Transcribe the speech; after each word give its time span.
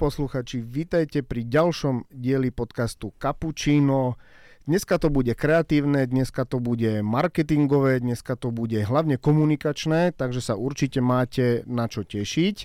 posluchači, 0.00 0.64
vítajte 0.64 1.20
pri 1.20 1.44
ďalšom 1.44 2.08
dieli 2.08 2.48
podcastu 2.48 3.12
Cappuccino. 3.20 4.16
Dneska 4.64 4.96
to 4.96 5.12
bude 5.12 5.36
kreatívne, 5.36 6.08
dneska 6.08 6.48
to 6.48 6.56
bude 6.56 7.04
marketingové, 7.04 8.00
dneska 8.00 8.32
to 8.40 8.48
bude 8.48 8.80
hlavne 8.80 9.20
komunikačné, 9.20 10.16
takže 10.16 10.40
sa 10.40 10.56
určite 10.56 11.04
máte 11.04 11.68
na 11.68 11.84
čo 11.84 12.00
tešiť. 12.08 12.56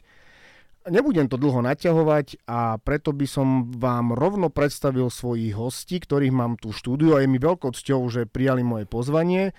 Nebudem 0.87 1.27
to 1.27 1.35
dlho 1.35 1.59
naťahovať 1.59 2.47
a 2.47 2.79
preto 2.79 3.11
by 3.11 3.27
som 3.27 3.67
vám 3.67 4.15
rovno 4.15 4.47
predstavil 4.47 5.11
svojich 5.11 5.51
hostí, 5.59 5.99
ktorých 5.99 6.31
mám 6.31 6.55
tu 6.55 6.71
štúdiu 6.71 7.19
a 7.19 7.25
je 7.25 7.27
mi 7.27 7.35
veľkou 7.35 7.75
cťou, 7.75 7.99
že 8.07 8.31
prijali 8.31 8.63
moje 8.63 8.87
pozvanie. 8.87 9.51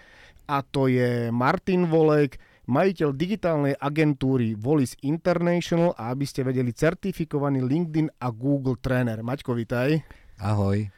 A 0.48 0.64
to 0.64 0.88
je 0.88 1.28
Martin 1.28 1.92
Volek, 1.92 2.40
majiteľ 2.66 3.14
digitálnej 3.14 3.74
agentúry 3.78 4.58
Volis 4.58 4.98
International 5.06 5.94
a 5.94 6.10
aby 6.10 6.26
ste 6.26 6.42
vedeli 6.42 6.74
certifikovaný 6.74 7.62
LinkedIn 7.62 8.18
a 8.18 8.28
Google 8.34 8.78
tréner. 8.78 9.22
Maťko, 9.22 9.54
vitaj. 9.54 10.02
Ahoj. 10.42 10.90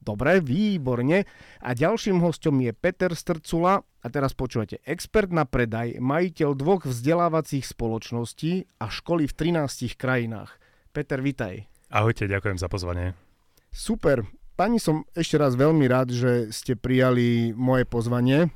Dobre, 0.00 0.40
výborne. 0.40 1.28
A 1.60 1.70
ďalším 1.76 2.24
hostom 2.24 2.56
je 2.64 2.72
Peter 2.72 3.12
Strcula, 3.12 3.84
a 3.84 4.06
teraz 4.08 4.32
počúvate, 4.32 4.80
expert 4.88 5.28
na 5.28 5.44
predaj, 5.44 6.00
majiteľ 6.00 6.56
dvoch 6.56 6.88
vzdelávacích 6.88 7.68
spoločností 7.68 8.64
a 8.80 8.88
školy 8.88 9.28
v 9.28 9.60
13 9.60 10.00
krajinách. 10.00 10.56
Peter, 10.96 11.20
vitaj. 11.20 11.68
Ahojte, 11.92 12.24
ďakujem 12.24 12.56
za 12.56 12.72
pozvanie. 12.72 13.12
Super. 13.68 14.24
Pani, 14.56 14.80
som 14.80 15.04
ešte 15.12 15.36
raz 15.36 15.52
veľmi 15.52 15.84
rád, 15.84 16.16
že 16.16 16.48
ste 16.48 16.80
prijali 16.80 17.52
moje 17.52 17.84
pozvanie 17.84 18.48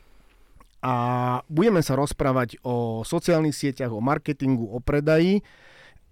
a 0.85 0.95
budeme 1.49 1.81
sa 1.81 1.97
rozprávať 1.97 2.61
o 2.61 3.01
sociálnych 3.09 3.57
sieťach, 3.57 3.89
o 3.89 4.05
marketingu, 4.05 4.69
o 4.69 4.85
predaji 4.85 5.41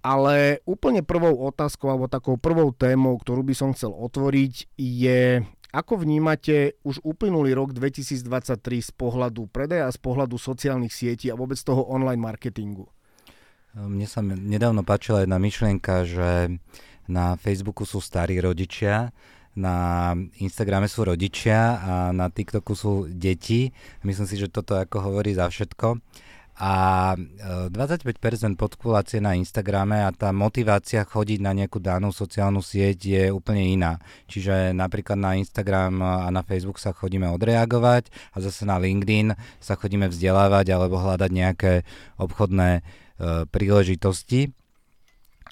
ale 0.03 0.59
úplne 0.67 1.07
prvou 1.07 1.47
otázkou 1.47 1.87
alebo 1.87 2.11
takou 2.11 2.35
prvou 2.35 2.75
témou, 2.75 3.15
ktorú 3.15 3.47
by 3.47 3.55
som 3.55 3.71
chcel 3.71 3.95
otvoriť 3.95 4.75
je, 4.75 5.47
ako 5.71 6.03
vnímate 6.03 6.75
už 6.83 7.07
uplynulý 7.07 7.55
rok 7.55 7.71
2023 7.71 8.59
z 8.83 8.93
pohľadu 8.99 9.47
predaja 9.47 9.87
a 9.87 9.95
z 9.95 10.03
pohľadu 10.03 10.37
sociálnych 10.37 10.91
sietí 10.91 11.31
a 11.31 11.39
vôbec 11.39 11.57
toho 11.63 11.87
online 11.87 12.19
marketingu? 12.19 12.91
Mne 13.73 14.05
sa 14.05 14.21
nedávno 14.21 14.85
páčila 14.85 15.25
jedna 15.25 15.41
myšlienka, 15.41 16.05
že 16.05 16.61
na 17.09 17.39
Facebooku 17.41 17.89
sú 17.89 18.05
starí 18.05 18.37
rodičia, 18.43 19.15
na 19.53 20.17
Instagrame 20.41 20.89
sú 20.89 21.05
rodičia 21.05 21.59
a 21.77 21.93
na 22.17 22.33
TikToku 22.33 22.73
sú 22.73 22.93
deti. 23.09 23.69
Myslím 24.01 24.25
si, 24.25 24.41
že 24.41 24.49
toto 24.49 24.81
ako 24.81 25.13
hovorí 25.13 25.37
za 25.37 25.49
všetko 25.53 26.01
a 26.63 27.17
25% 27.73 27.73
e, 27.73 28.57
podkulácie 28.61 29.25
na 29.25 29.33
Instagrame 29.33 30.05
a 30.05 30.13
tá 30.13 30.37
motivácia 30.37 31.01
chodiť 31.01 31.41
na 31.41 31.57
nejakú 31.57 31.81
danú 31.81 32.13
sociálnu 32.13 32.61
sieť 32.61 32.99
je 33.03 33.25
úplne 33.33 33.65
iná. 33.73 33.97
Čiže 34.29 34.77
napríklad 34.77 35.17
na 35.17 35.35
Instagram 35.41 35.99
a 36.05 36.29
na 36.29 36.45
Facebook 36.45 36.77
sa 36.77 36.93
chodíme 36.93 37.25
odreagovať 37.33 38.13
a 38.31 38.45
zase 38.45 38.69
na 38.69 38.77
LinkedIn 38.77 39.33
sa 39.65 39.81
chodíme 39.81 40.13
vzdelávať 40.13 40.77
alebo 40.77 41.01
hľadať 41.01 41.31
nejaké 41.33 41.73
obchodné 42.21 42.71
e, 42.79 42.83
príležitosti. 43.49 44.53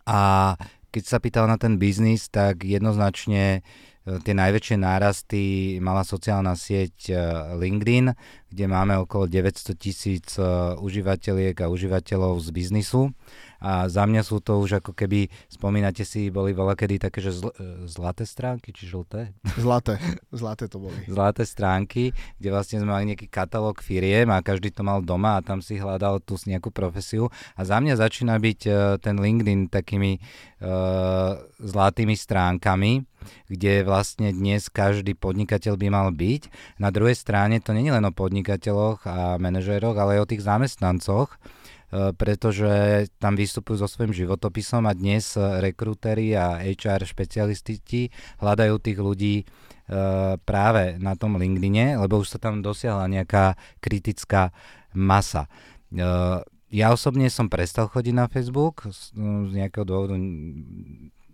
A 0.05 0.55
keď 0.93 1.05
sa 1.07 1.19
pýtal 1.19 1.49
na 1.49 1.57
ten 1.57 1.81
biznis, 1.81 2.29
tak 2.29 2.63
jednoznačne 2.63 3.65
E, 3.65 3.90
tie 4.19 4.35
najväčšie 4.35 4.77
nárasty 4.83 5.43
mala 5.79 6.03
sociálna 6.03 6.59
sieť 6.59 6.97
e, 7.11 7.15
LinkedIn, 7.55 8.11
kde 8.51 8.65
máme 8.67 8.99
okolo 8.99 9.31
900 9.31 9.79
tisíc 9.79 10.35
e, 10.35 10.43
užívateľiek 10.75 11.55
a 11.63 11.71
užívateľov 11.71 12.43
z 12.43 12.49
biznisu. 12.51 13.15
A 13.61 13.87
za 13.87 14.09
mňa 14.09 14.25
sú 14.25 14.41
to 14.41 14.59
už 14.59 14.81
ako 14.81 14.97
keby, 14.97 15.29
spomínate 15.53 16.03
si, 16.03 16.33
boli 16.33 16.57
veľa 16.57 16.75
kedy 16.75 16.97
také, 16.97 17.21
že 17.21 17.37
zl- 17.37 17.55
zlaté 17.85 18.25
stránky, 18.25 18.73
či 18.73 18.89
žlté? 18.89 19.37
Zlaté, 19.61 20.01
zlaté 20.33 20.67
to 20.67 20.81
boli. 20.81 20.97
Zlaté 21.07 21.45
stránky, 21.45 22.17
kde 22.41 22.49
vlastne 22.51 22.81
sme 22.81 22.91
mali 22.97 23.13
nejaký 23.13 23.29
katalóg 23.29 23.85
firiem 23.85 24.33
a 24.33 24.41
každý 24.41 24.73
to 24.73 24.81
mal 24.81 25.05
doma 25.05 25.39
a 25.39 25.45
tam 25.45 25.61
si 25.61 25.77
hľadal 25.77 26.25
tú 26.25 26.41
nejakú 26.41 26.73
profesiu. 26.73 27.29
A 27.55 27.69
za 27.69 27.77
mňa 27.77 28.01
začína 28.01 28.41
byť 28.41 28.61
ten 29.05 29.21
LinkedIn 29.21 29.69
takými 29.69 30.17
uh, 30.17 31.37
zlatými 31.61 32.17
stránkami, 32.17 33.05
kde 33.53 33.85
vlastne 33.85 34.33
dnes 34.33 34.73
každý 34.73 35.13
podnikateľ 35.13 35.77
by 35.77 35.89
mal 35.93 36.09
byť. 36.09 36.43
Na 36.81 36.89
druhej 36.89 37.17
strane 37.19 37.61
to 37.61 37.77
nie 37.77 37.89
je 37.89 37.95
len 37.95 38.05
o 38.09 38.13
podnikateľoch 38.15 39.05
a 39.05 39.37
manažéroch, 39.37 39.97
ale 39.97 40.17
aj 40.17 40.23
o 40.25 40.31
tých 40.31 40.43
zamestnancoch, 40.47 41.37
e, 41.37 41.39
pretože 41.91 43.07
tam 43.19 43.35
vystupujú 43.35 43.83
so 43.83 43.91
svojím 43.91 44.15
životopisom 44.15 44.87
a 44.87 44.95
dnes 44.95 45.35
rekrúteri 45.35 46.39
a 46.39 46.63
HR 46.63 47.03
špecialisti 47.03 48.11
hľadajú 48.39 48.75
tých 48.79 48.99
ľudí 49.03 49.35
e, 49.43 49.45
práve 50.39 51.03
na 51.03 51.19
tom 51.19 51.35
LinkedIne, 51.35 51.99
lebo 51.99 52.23
už 52.23 52.35
sa 52.35 52.39
tam 52.39 52.63
dosiahla 52.63 53.11
nejaká 53.11 53.59
kritická 53.83 54.55
masa. 54.95 55.51
Ja 56.71 56.95
osobne 56.95 57.27
som 57.27 57.51
prestal 57.51 57.91
chodiť 57.91 58.15
na 58.15 58.31
Facebook 58.31 58.87
z 58.87 59.11
nejakého 59.51 59.83
dôvodu 59.83 60.15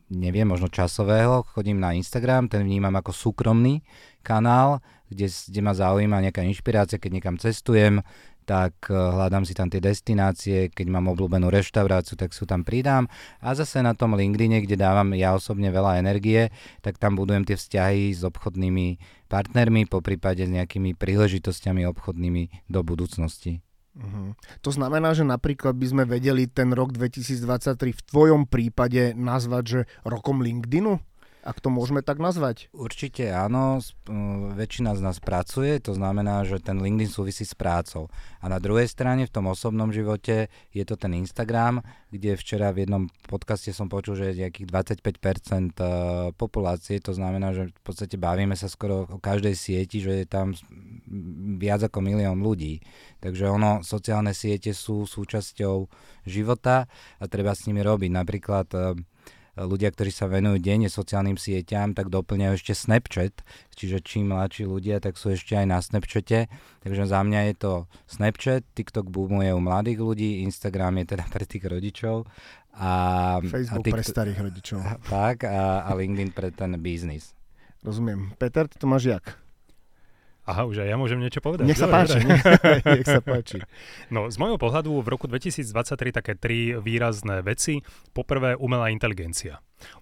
neviem, 0.07 0.47
možno 0.47 0.71
časového, 0.71 1.43
chodím 1.51 1.83
na 1.83 1.91
Instagram, 1.93 2.47
ten 2.47 2.63
vnímam 2.63 2.95
ako 2.95 3.11
súkromný 3.11 3.83
kanál, 4.23 4.79
kde, 5.11 5.27
kde 5.27 5.61
ma 5.63 5.75
zaujíma 5.75 6.23
nejaká 6.23 6.43
inšpirácia, 6.47 6.99
keď 6.99 7.11
niekam 7.11 7.37
cestujem, 7.39 8.03
tak 8.47 8.89
eh, 8.89 8.95
hľadám 8.95 9.43
si 9.43 9.53
tam 9.53 9.67
tie 9.67 9.83
destinácie, 9.83 10.71
keď 10.71 10.87
mám 10.87 11.11
obľúbenú 11.11 11.51
reštauráciu, 11.51 12.15
tak 12.15 12.31
sú 12.31 12.47
tam 12.47 12.63
pridám. 12.63 13.11
A 13.43 13.53
zase 13.59 13.83
na 13.83 13.93
tom 13.93 14.15
LinkedIne, 14.15 14.63
kde 14.63 14.79
dávam 14.79 15.13
ja 15.13 15.35
osobne 15.35 15.75
veľa 15.75 15.99
energie, 15.99 16.55
tak 16.81 17.03
tam 17.03 17.19
budujem 17.19 17.43
tie 17.43 17.59
vzťahy 17.59 18.15
s 18.15 18.23
obchodnými 18.23 19.03
partnermi, 19.27 19.91
po 19.91 19.99
prípade 19.99 20.47
s 20.47 20.51
nejakými 20.55 20.95
príležitosťami 20.95 21.83
obchodnými 21.91 22.71
do 22.71 22.81
budúcnosti. 22.87 23.67
Uh-huh. 23.97 24.37
To 24.61 24.71
znamená, 24.71 25.17
že 25.17 25.25
napríklad 25.25 25.73
by 25.73 25.87
sme 25.89 26.05
vedeli 26.05 26.45
ten 26.47 26.71
rok 26.77 26.93
2023 26.93 27.97
v 27.97 28.03
tvojom 28.07 28.45
prípade 28.45 29.17
nazvať, 29.17 29.65
že 29.65 29.81
rokom 30.05 30.45
LinkedInu? 30.45 31.01
Ak 31.47 31.63
to 31.63 31.71
môžeme 31.71 32.03
tak 32.03 32.19
nazvať? 32.19 32.67
Určite 32.75 33.31
áno, 33.31 33.79
väčšina 34.59 34.99
z 34.99 35.01
nás 35.01 35.23
pracuje, 35.23 35.79
to 35.79 35.95
znamená, 35.95 36.43
že 36.43 36.59
ten 36.59 36.83
LinkedIn 36.83 37.07
súvisí 37.07 37.47
s 37.47 37.55
prácou. 37.55 38.11
A 38.43 38.51
na 38.51 38.59
druhej 38.59 38.91
strane 38.91 39.31
v 39.31 39.31
tom 39.31 39.47
osobnom 39.47 39.95
živote 39.95 40.51
je 40.75 40.83
to 40.83 40.99
ten 40.99 41.15
Instagram, 41.15 41.87
kde 42.11 42.35
včera 42.35 42.75
v 42.75 42.83
jednom 42.83 43.07
podcaste 43.31 43.71
som 43.71 43.87
počul, 43.87 44.19
že 44.19 44.35
je 44.35 44.43
nejakých 44.43 44.67
25% 44.67 45.79
e, 45.79 45.87
populácie, 46.35 46.99
to 46.99 47.15
znamená, 47.15 47.55
že 47.55 47.71
v 47.71 47.83
podstate 47.87 48.19
bavíme 48.19 48.59
sa 48.59 48.67
skoro 48.67 49.07
o 49.07 49.23
každej 49.23 49.55
sieti, 49.55 50.03
že 50.03 50.23
je 50.23 50.27
tam 50.27 50.51
viac 51.63 51.87
ako 51.87 52.03
milión 52.03 52.43
ľudí. 52.43 52.83
Takže 53.23 53.47
ono, 53.47 53.87
sociálne 53.87 54.35
siete 54.35 54.75
sú 54.75 55.07
súčasťou 55.07 55.87
života 56.27 56.91
a 57.23 57.25
treba 57.31 57.55
s 57.55 57.71
nimi 57.71 57.87
robiť. 57.87 58.11
Napríklad 58.11 58.67
e, 58.75 58.79
ľudia, 59.57 59.89
ktorí 59.89 60.13
sa 60.13 60.29
venujú 60.29 60.61
denne 60.61 60.93
sociálnym 60.93 61.41
sieťam, 61.41 61.97
tak 61.97 62.13
doplňajú 62.13 62.53
ešte 62.61 62.77
Snapchat, 62.77 63.41
čiže 63.73 64.05
čím 64.05 64.37
mladší 64.37 64.69
ľudia, 64.69 65.01
tak 65.01 65.17
sú 65.17 65.33
ešte 65.33 65.57
aj 65.57 65.67
na 65.67 65.81
Snapchate. 65.81 66.53
Takže 66.85 67.09
za 67.09 67.21
mňa 67.25 67.41
je 67.53 67.55
to 67.57 67.73
Snapchat, 68.05 68.69
TikTok 68.77 69.09
boomuje 69.09 69.57
u 69.57 69.61
mladých 69.65 70.05
ľudí, 70.05 70.45
Instagram 70.45 71.01
je 71.01 71.17
teda 71.17 71.25
pre 71.35 71.45
tých 71.49 71.65
rodičov. 71.65 72.29
A, 72.77 72.91
Facebook 73.41 73.81
a 73.81 73.87
TikTok, 73.89 73.97
pre 73.97 74.05
starých 74.05 74.39
rodičov. 74.45 74.79
Tak, 75.17 75.49
a, 75.49 75.89
a 75.89 75.91
LinkedIn 75.97 76.37
pre 76.37 76.53
ten 76.53 76.77
biznis. 76.77 77.33
Rozumiem. 77.81 78.37
Peter, 78.37 78.69
ty 78.69 78.77
to 78.77 78.85
máš 78.85 79.09
jak? 79.09 79.46
Aha, 80.47 80.63
už 80.63 80.87
aj 80.87 80.89
ja 80.95 80.97
môžem 80.97 81.19
niečo 81.19 81.43
povedať. 81.43 81.67
Nech 81.67 81.79
sa 81.79 81.91
Dobre, 81.91 82.07
páči. 82.07 82.19
Nech 82.87 83.07
sa 83.19 83.23
páči. 83.23 83.59
No, 84.15 84.31
z 84.31 84.39
môjho 84.39 84.63
pohľadu 84.63 84.95
v 85.03 85.09
roku 85.11 85.27
2023 85.27 86.15
také 86.15 86.39
tri 86.39 86.79
výrazné 86.79 87.43
veci. 87.43 87.83
Poprvé, 88.15 88.55
umelá 88.55 88.95
inteligencia. 88.95 89.59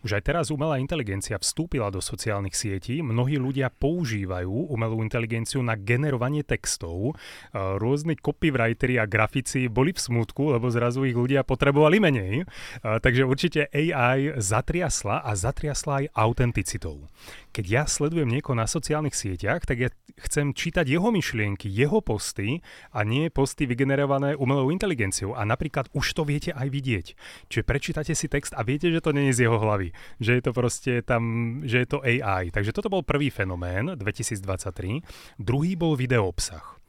Už 0.07 0.15
aj 0.15 0.23
teraz 0.31 0.47
umelá 0.55 0.79
inteligencia 0.79 1.35
vstúpila 1.35 1.91
do 1.91 1.99
sociálnych 1.99 2.55
sietí. 2.55 3.03
Mnohí 3.03 3.41
ľudia 3.41 3.75
používajú 3.75 4.71
umelú 4.71 5.03
inteligenciu 5.03 5.67
na 5.67 5.75
generovanie 5.75 6.47
textov. 6.47 7.19
Rôzni 7.53 8.15
copywriteri 8.15 9.03
a 9.03 9.09
grafici 9.11 9.67
boli 9.67 9.91
v 9.91 10.01
smutku, 10.01 10.55
lebo 10.55 10.71
zrazu 10.71 11.03
ich 11.09 11.19
ľudia 11.19 11.43
potrebovali 11.43 11.99
menej. 11.99 12.47
Takže 12.83 13.27
určite 13.27 13.67
AI 13.75 14.39
zatriasla 14.39 15.27
a 15.27 15.31
zatriasla 15.35 16.07
aj 16.07 16.11
autenticitou. 16.15 17.11
Keď 17.55 17.67
ja 17.71 17.87
sledujem 17.87 18.27
niekoho 18.27 18.59
na 18.59 18.67
sociálnych 18.67 19.15
sieťach, 19.15 19.63
tak 19.63 19.79
ja 19.79 19.87
chcem 20.27 20.51
čítať 20.51 20.91
jeho 20.91 21.15
myšlienky, 21.15 21.71
jeho 21.71 22.03
posty 22.03 22.59
a 22.91 23.07
nie 23.07 23.31
posty 23.31 23.71
vygenerované 23.71 24.35
umelou 24.35 24.75
inteligenciou. 24.75 25.39
A 25.39 25.47
napríklad 25.47 25.87
už 25.95 26.19
to 26.19 26.27
viete 26.27 26.51
aj 26.51 26.67
vidieť. 26.67 27.07
Čiže 27.47 27.63
prečítate 27.63 28.13
si 28.19 28.27
text 28.27 28.59
a 28.59 28.67
viete, 28.67 28.91
že 28.91 28.99
to 28.99 29.15
nie 29.15 29.31
je 29.31 29.39
z 29.39 29.43
jeho 29.47 29.63
hlavy. 29.63 29.95
Že 30.19 30.33
je 30.35 30.43
to 30.43 30.51
proste 30.51 30.93
tam, 31.07 31.23
že 31.63 31.87
je 31.87 31.89
to 31.95 32.03
AI. 32.03 32.51
Takže 32.51 32.75
toto 32.75 32.91
bol 32.91 33.07
prvý 33.07 33.31
fenomén 33.31 33.95
2023. 33.95 35.39
Druhý 35.39 35.79
bol 35.79 35.95
video 35.95 36.27
obsah. 36.27 36.84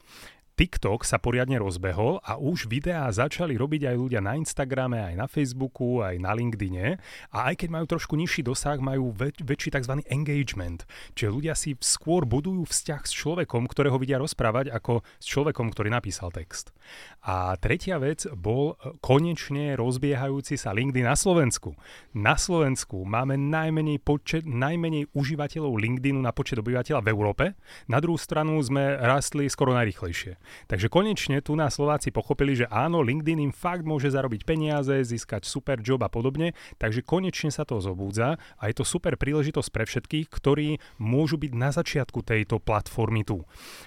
TikTok 0.56 1.04
sa 1.04 1.20
poriadne 1.20 1.60
rozbehol 1.60 2.24
a 2.24 2.40
už 2.40 2.72
videá 2.72 3.04
začali 3.12 3.60
robiť 3.60 3.92
aj 3.92 3.96
ľudia 4.00 4.24
na 4.24 4.40
Instagrame, 4.40 5.04
aj 5.04 5.14
na 5.20 5.28
Facebooku, 5.28 6.00
aj 6.00 6.16
na 6.16 6.32
LinkedIne 6.32 6.96
a 7.28 7.52
aj 7.52 7.60
keď 7.60 7.68
majú 7.76 7.84
trošku 7.84 8.16
nižší 8.16 8.40
dosah, 8.40 8.80
majú 8.80 9.12
väč- 9.12 9.44
väčší 9.44 9.76
tzv. 9.76 10.00
engagement. 10.08 10.88
Čiže 11.12 11.28
ľudia 11.28 11.52
si 11.52 11.76
skôr 11.84 12.24
budujú 12.24 12.64
vzťah 12.72 13.04
s 13.04 13.12
človekom, 13.12 13.68
ktorého 13.68 14.00
vidia 14.00 14.16
rozprávať, 14.16 14.72
ako 14.72 15.04
s 15.20 15.26
človekom, 15.28 15.68
ktorý 15.76 15.92
napísal 15.92 16.32
text. 16.32 16.72
A 17.20 17.52
tretia 17.60 18.00
vec 18.00 18.24
bol 18.32 18.80
e, 18.80 18.96
konečne 19.04 19.76
rozbiehajúci 19.76 20.56
sa 20.56 20.72
LinkedIn 20.72 21.04
na 21.04 21.20
Slovensku. 21.20 21.76
Na 22.16 22.40
Slovensku 22.40 23.04
máme 23.04 23.36
najmenej, 23.36 24.00
počet, 24.00 24.48
najmenej 24.48 25.12
užívateľov 25.12 25.76
LinkedInu 25.76 26.16
na 26.16 26.32
počet 26.32 26.56
obyvateľa 26.56 27.04
v 27.04 27.12
Európe. 27.12 27.44
Na 27.92 28.00
druhú 28.00 28.16
stranu 28.16 28.56
sme 28.64 28.96
rastli 28.96 29.52
skoro 29.52 29.76
najrychlejšie. 29.76 30.45
Takže 30.66 30.88
konečne 30.90 31.38
tu 31.44 31.54
na 31.54 31.68
Slováci 31.68 32.10
pochopili, 32.10 32.56
že 32.58 32.66
áno, 32.70 33.02
LinkedIn 33.02 33.40
im 33.40 33.52
fakt 33.54 33.86
môže 33.86 34.10
zarobiť 34.10 34.46
peniaze, 34.46 34.92
získať 35.04 35.44
super 35.46 35.78
job 35.82 36.02
a 36.02 36.10
podobne, 36.10 36.56
takže 36.80 37.02
konečne 37.04 37.52
sa 37.52 37.62
to 37.62 37.78
zobúdza 37.78 38.36
a 38.58 38.62
je 38.68 38.74
to 38.76 38.84
super 38.84 39.14
príležitosť 39.18 39.70
pre 39.72 39.84
všetkých, 39.84 40.26
ktorí 40.30 40.78
môžu 40.98 41.36
byť 41.36 41.52
na 41.54 41.70
začiatku 41.70 42.22
tejto 42.24 42.58
platformy 42.62 43.22
tu. 43.22 43.42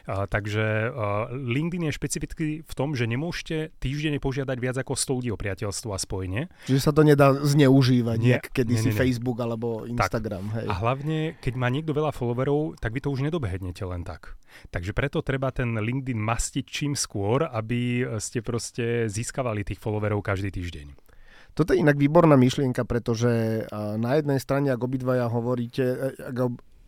Uh, 0.06 0.26
takže 0.28 0.90
uh, 0.92 1.32
LinkedIn 1.34 1.90
je 1.90 1.94
špecificky 1.96 2.48
v 2.62 2.74
tom, 2.74 2.94
že 2.94 3.10
nemôžete 3.10 3.74
týždenne 3.82 4.22
požiadať 4.22 4.58
viac 4.60 4.78
ako 4.80 4.94
100 4.96 5.18
ľudí 5.20 5.30
o 5.34 5.38
priateľstvo 5.40 5.90
a 5.96 6.00
spojenie. 6.00 6.42
Čiže 6.70 6.82
sa 6.82 6.92
to 6.92 7.02
nedá 7.04 7.34
zneužívať, 7.34 8.18
nie, 8.20 8.38
kedy 8.40 8.74
nie, 8.76 8.82
si 8.82 8.90
nie. 8.92 8.98
Facebook 8.98 9.38
alebo 9.40 9.88
Instagram. 9.88 10.46
Tak. 10.52 10.56
Hej. 10.62 10.68
A 10.68 10.74
hlavne, 10.80 11.18
keď 11.40 11.54
má 11.56 11.68
niekto 11.72 11.92
veľa 11.96 12.12
followerov, 12.14 12.78
tak 12.78 12.94
vy 12.94 13.00
to 13.04 13.10
už 13.10 13.26
nedobehnete 13.26 13.82
len 13.86 14.04
tak. 14.04 14.40
Takže 14.74 14.92
preto 14.98 15.22
treba 15.22 15.54
ten 15.54 15.78
LinkedIn 15.78 16.18
mastiť 16.50 16.66
čím 16.66 16.98
skôr, 16.98 17.46
aby 17.46 18.01
ste 18.18 18.42
proste 18.42 19.06
získavali 19.06 19.62
tých 19.62 19.78
followerov 19.78 20.25
každý 20.25 20.50
týždeň. 20.50 20.98
Toto 21.54 21.78
je 21.78 21.81
inak 21.86 21.94
výborná 21.94 22.34
myšlienka, 22.42 22.90
pretože 22.90 23.69
na 23.69 24.18
jednej 24.18 24.42
strane, 24.42 24.74
ak 24.74 24.81
obidvaja 24.81 25.30
hovoríte, 25.30 25.86
e, 25.86 26.10
ak, 26.18 26.38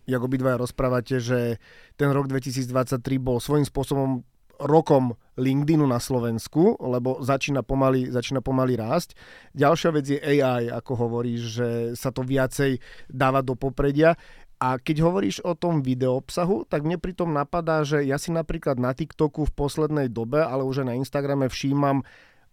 ak 0.09 0.21
obidvaja 0.25 0.57
rozprávate, 0.57 1.21
že 1.21 1.61
ten 1.93 2.09
rok 2.09 2.25
2023 2.25 2.97
bol 3.21 3.37
svojím 3.37 3.69
spôsobom 3.69 4.25
rokom 4.65 5.17
LinkedInu 5.37 5.85
na 5.85 5.97
Slovensku, 5.97 6.77
lebo 6.81 7.21
začína 7.21 7.65
pomaly, 7.65 8.13
začína 8.13 8.45
pomaly 8.45 8.77
rásť. 8.77 9.17
Ďalšia 9.57 9.89
vec 9.93 10.05
je 10.05 10.19
AI, 10.21 10.69
ako 10.69 10.91
hovoríš, 11.07 11.41
že 11.41 11.69
sa 11.97 12.13
to 12.13 12.21
viacej 12.21 12.77
dáva 13.09 13.41
do 13.41 13.57
popredia. 13.57 14.13
A 14.61 14.77
keď 14.77 15.01
hovoríš 15.01 15.41
o 15.41 15.57
tom 15.57 15.81
videoobsahu, 15.81 16.69
tak 16.69 16.85
mne 16.85 17.01
pritom 17.01 17.33
napadá, 17.33 17.81
že 17.81 18.05
ja 18.05 18.21
si 18.21 18.29
napríklad 18.29 18.77
na 18.77 18.93
TikToku 18.93 19.49
v 19.49 19.55
poslednej 19.57 20.05
dobe, 20.13 20.45
ale 20.45 20.61
už 20.61 20.85
aj 20.85 20.87
na 20.93 20.97
Instagrame 21.01 21.49
všímam 21.49 22.05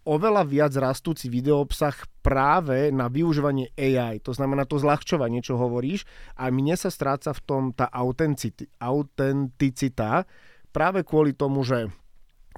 oveľa 0.09 0.49
viac 0.49 0.73
rastúci 0.73 1.29
videoobsah 1.29 1.93
práve 2.25 2.89
na 2.89 3.13
využívanie 3.13 3.77
AI. 3.77 4.25
To 4.25 4.33
znamená 4.33 4.65
to 4.65 4.81
zľahčovanie, 4.81 5.45
čo 5.45 5.61
hovoríš. 5.61 6.09
A 6.41 6.49
mne 6.49 6.81
sa 6.81 6.89
stráca 6.89 7.37
v 7.37 7.45
tom 7.45 7.63
tá 7.77 7.93
autenticita 8.81 10.25
práve 10.73 11.05
kvôli 11.05 11.37
tomu, 11.37 11.61
že 11.61 11.93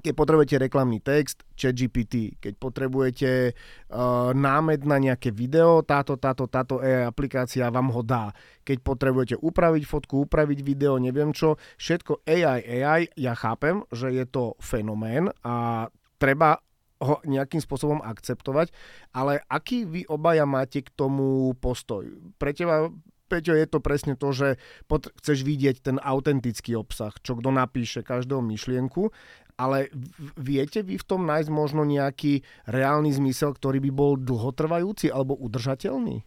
keď 0.01 0.13
potrebujete 0.17 0.55
reklamný 0.57 0.99
text, 0.99 1.45
chat 1.53 1.77
GPT, 1.77 2.41
keď 2.41 2.53
potrebujete 2.57 3.31
uh, 3.53 4.33
námed 4.33 4.81
na 4.83 4.97
nejaké 4.97 5.29
video, 5.29 5.85
táto, 5.85 6.17
táto, 6.17 6.49
táto 6.49 6.81
AI 6.81 7.05
aplikácia 7.05 7.69
vám 7.69 7.93
ho 7.93 8.01
dá. 8.01 8.33
Keď 8.65 8.77
potrebujete 8.81 9.35
upraviť 9.37 9.83
fotku, 9.85 10.25
upraviť 10.25 10.59
video, 10.65 10.97
neviem 10.97 11.31
čo, 11.31 11.61
všetko 11.77 12.25
AI, 12.25 12.59
AI, 12.81 13.01
ja 13.15 13.37
chápem, 13.37 13.85
že 13.93 14.09
je 14.11 14.25
to 14.25 14.57
fenomén 14.57 15.29
a 15.45 15.87
treba 16.17 16.59
ho 17.01 17.17
nejakým 17.25 17.57
spôsobom 17.57 17.97
akceptovať, 18.05 18.69
ale 19.17 19.41
aký 19.49 19.89
vy 19.89 20.05
obaja 20.05 20.45
máte 20.45 20.85
k 20.85 20.93
tomu 20.93 21.57
postoj? 21.57 22.05
Pre 22.37 22.51
teba 22.53 22.93
Peťo, 23.31 23.55
je 23.55 23.63
to 23.63 23.79
presne 23.79 24.19
to, 24.19 24.35
že 24.35 24.59
pot- 24.91 25.07
chceš 25.23 25.47
vidieť 25.47 25.79
ten 25.79 25.97
autentický 26.03 26.75
obsah, 26.75 27.15
čo 27.23 27.39
kto 27.39 27.47
napíše 27.47 28.03
každého 28.03 28.43
myšlienku, 28.43 29.15
ale 29.61 29.93
viete 30.41 30.81
vy 30.81 30.97
v 30.97 31.05
tom 31.05 31.29
nájsť 31.29 31.49
možno 31.53 31.85
nejaký 31.85 32.41
reálny 32.65 33.13
zmysel, 33.13 33.53
ktorý 33.53 33.77
by 33.77 33.91
bol 33.93 34.17
dlhotrvajúci 34.17 35.13
alebo 35.13 35.37
udržateľný? 35.37 36.25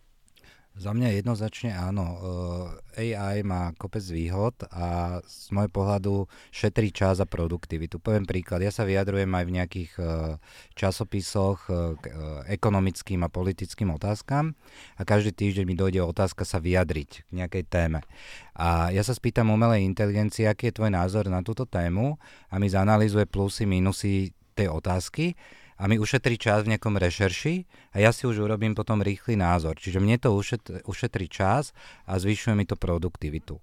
Za 0.74 0.90
mňa 0.90 1.22
jednoznačne 1.22 1.70
áno. 1.70 2.18
Eh, 2.98 3.14
AI 3.14 3.46
má 3.46 3.70
kopec 3.78 4.02
výhod 4.10 4.58
a 4.74 5.18
z 5.22 5.54
môjho 5.54 5.70
pohľadu 5.70 6.14
šetrí 6.50 6.90
čas 6.90 7.22
a 7.22 7.30
produktivitu. 7.30 8.02
Poviem 8.02 8.26
príklad, 8.26 8.58
ja 8.58 8.74
sa 8.74 8.82
vyjadrujem 8.82 9.30
aj 9.30 9.44
v 9.46 9.54
nejakých 9.54 9.92
eh, 10.02 10.06
časopisoch 10.74 11.70
eh, 11.70 11.94
k 11.94 12.04
ekonomickým 12.50 13.22
a 13.22 13.30
politickým 13.30 13.94
otázkam 13.94 14.58
a 14.98 15.02
každý 15.06 15.30
týždeň 15.30 15.62
mi 15.62 15.78
dojde 15.78 16.02
otázka 16.02 16.42
sa 16.42 16.58
vyjadriť 16.58 17.10
k 17.22 17.30
nejakej 17.30 17.70
téme. 17.70 18.02
A 18.58 18.90
ja 18.90 19.06
sa 19.06 19.14
spýtam 19.14 19.54
umelej 19.54 19.86
inteligencie, 19.86 20.50
aký 20.50 20.74
je 20.74 20.82
tvoj 20.82 20.90
názor 20.90 21.30
na 21.30 21.38
túto 21.46 21.70
tému 21.70 22.18
a 22.50 22.58
mi 22.58 22.66
zanalizuje 22.66 23.30
plusy, 23.30 23.62
minusy 23.62 24.34
tej 24.58 24.74
otázky 24.74 25.38
a 25.84 25.88
mi 25.90 26.00
ušetrí 26.00 26.40
čas 26.40 26.64
v 26.64 26.72
nejakom 26.72 26.96
rešerši 26.96 27.68
a 27.92 28.00
ja 28.00 28.08
si 28.08 28.24
už 28.24 28.40
urobím 28.40 28.72
potom 28.72 29.04
rýchly 29.04 29.36
názor. 29.36 29.76
Čiže 29.76 30.00
mne 30.00 30.16
to 30.16 30.32
ušet, 30.32 30.88
ušetrí 30.88 31.28
čas 31.28 31.76
a 32.08 32.16
zvyšuje 32.16 32.56
mi 32.56 32.64
to 32.64 32.72
produktivitu. 32.72 33.60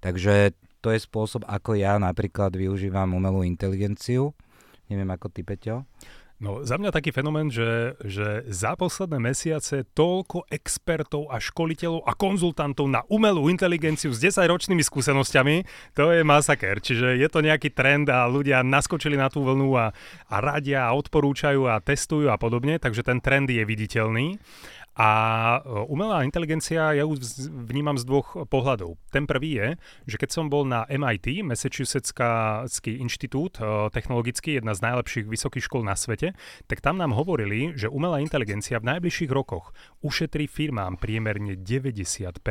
Takže 0.00 0.56
to 0.80 0.88
je 0.96 1.04
spôsob, 1.04 1.44
ako 1.44 1.76
ja 1.76 2.00
napríklad 2.00 2.56
využívam 2.56 3.12
umelú 3.12 3.44
inteligenciu. 3.44 4.32
Neviem, 4.88 5.12
ako 5.12 5.28
ty, 5.28 5.44
Peťo? 5.44 5.84
No 6.38 6.62
za 6.62 6.78
mňa 6.78 6.94
taký 6.94 7.10
fenomén, 7.10 7.50
že, 7.50 7.98
že 8.06 8.46
za 8.46 8.78
posledné 8.78 9.18
mesiace 9.18 9.82
toľko 9.90 10.46
expertov 10.46 11.26
a 11.34 11.42
školiteľov 11.42 12.06
a 12.06 12.14
konzultantov 12.14 12.86
na 12.86 13.02
umelú 13.10 13.50
inteligenciu 13.50 14.14
s 14.14 14.22
10-ročnými 14.22 14.78
skúsenosťami, 14.86 15.66
to 15.98 16.14
je 16.14 16.22
masaker. 16.22 16.78
Čiže 16.78 17.18
je 17.18 17.26
to 17.26 17.42
nejaký 17.42 17.74
trend 17.74 18.06
a 18.06 18.30
ľudia 18.30 18.62
naskočili 18.62 19.18
na 19.18 19.26
tú 19.26 19.42
vlnu 19.42 19.74
a, 19.74 19.90
a 20.30 20.36
radia 20.38 20.86
a 20.86 20.94
odporúčajú 20.94 21.66
a 21.66 21.82
testujú 21.82 22.30
a 22.30 22.38
podobne, 22.38 22.78
takže 22.78 23.02
ten 23.02 23.18
trend 23.18 23.50
je 23.50 23.66
viditeľný. 23.66 24.38
A 24.98 25.10
e, 25.62 25.86
umelá 25.86 26.26
inteligencia 26.26 26.90
ja 26.90 27.06
ju 27.06 27.14
vnímam 27.70 27.94
z 27.94 28.02
dvoch 28.02 28.34
pohľadov. 28.50 28.98
Ten 29.14 29.30
prvý 29.30 29.54
je, 29.54 29.68
že 30.10 30.16
keď 30.18 30.30
som 30.34 30.50
bol 30.50 30.66
na 30.66 30.82
MIT, 30.90 31.46
Massachusettský 31.46 32.98
inštitút 32.98 33.62
e, 33.62 33.94
technologický, 33.94 34.58
jedna 34.58 34.74
z 34.74 34.82
najlepších 34.90 35.30
vysokých 35.30 35.70
škôl 35.70 35.86
na 35.86 35.94
svete, 35.94 36.34
tak 36.66 36.82
tam 36.82 36.98
nám 36.98 37.14
hovorili, 37.14 37.78
že 37.78 37.86
umelá 37.86 38.18
inteligencia 38.18 38.82
v 38.82 38.98
najbližších 38.98 39.30
rokoch 39.30 39.70
ušetrí 40.02 40.50
firmám 40.50 40.98
priemerne 40.98 41.54
90% 41.54 42.42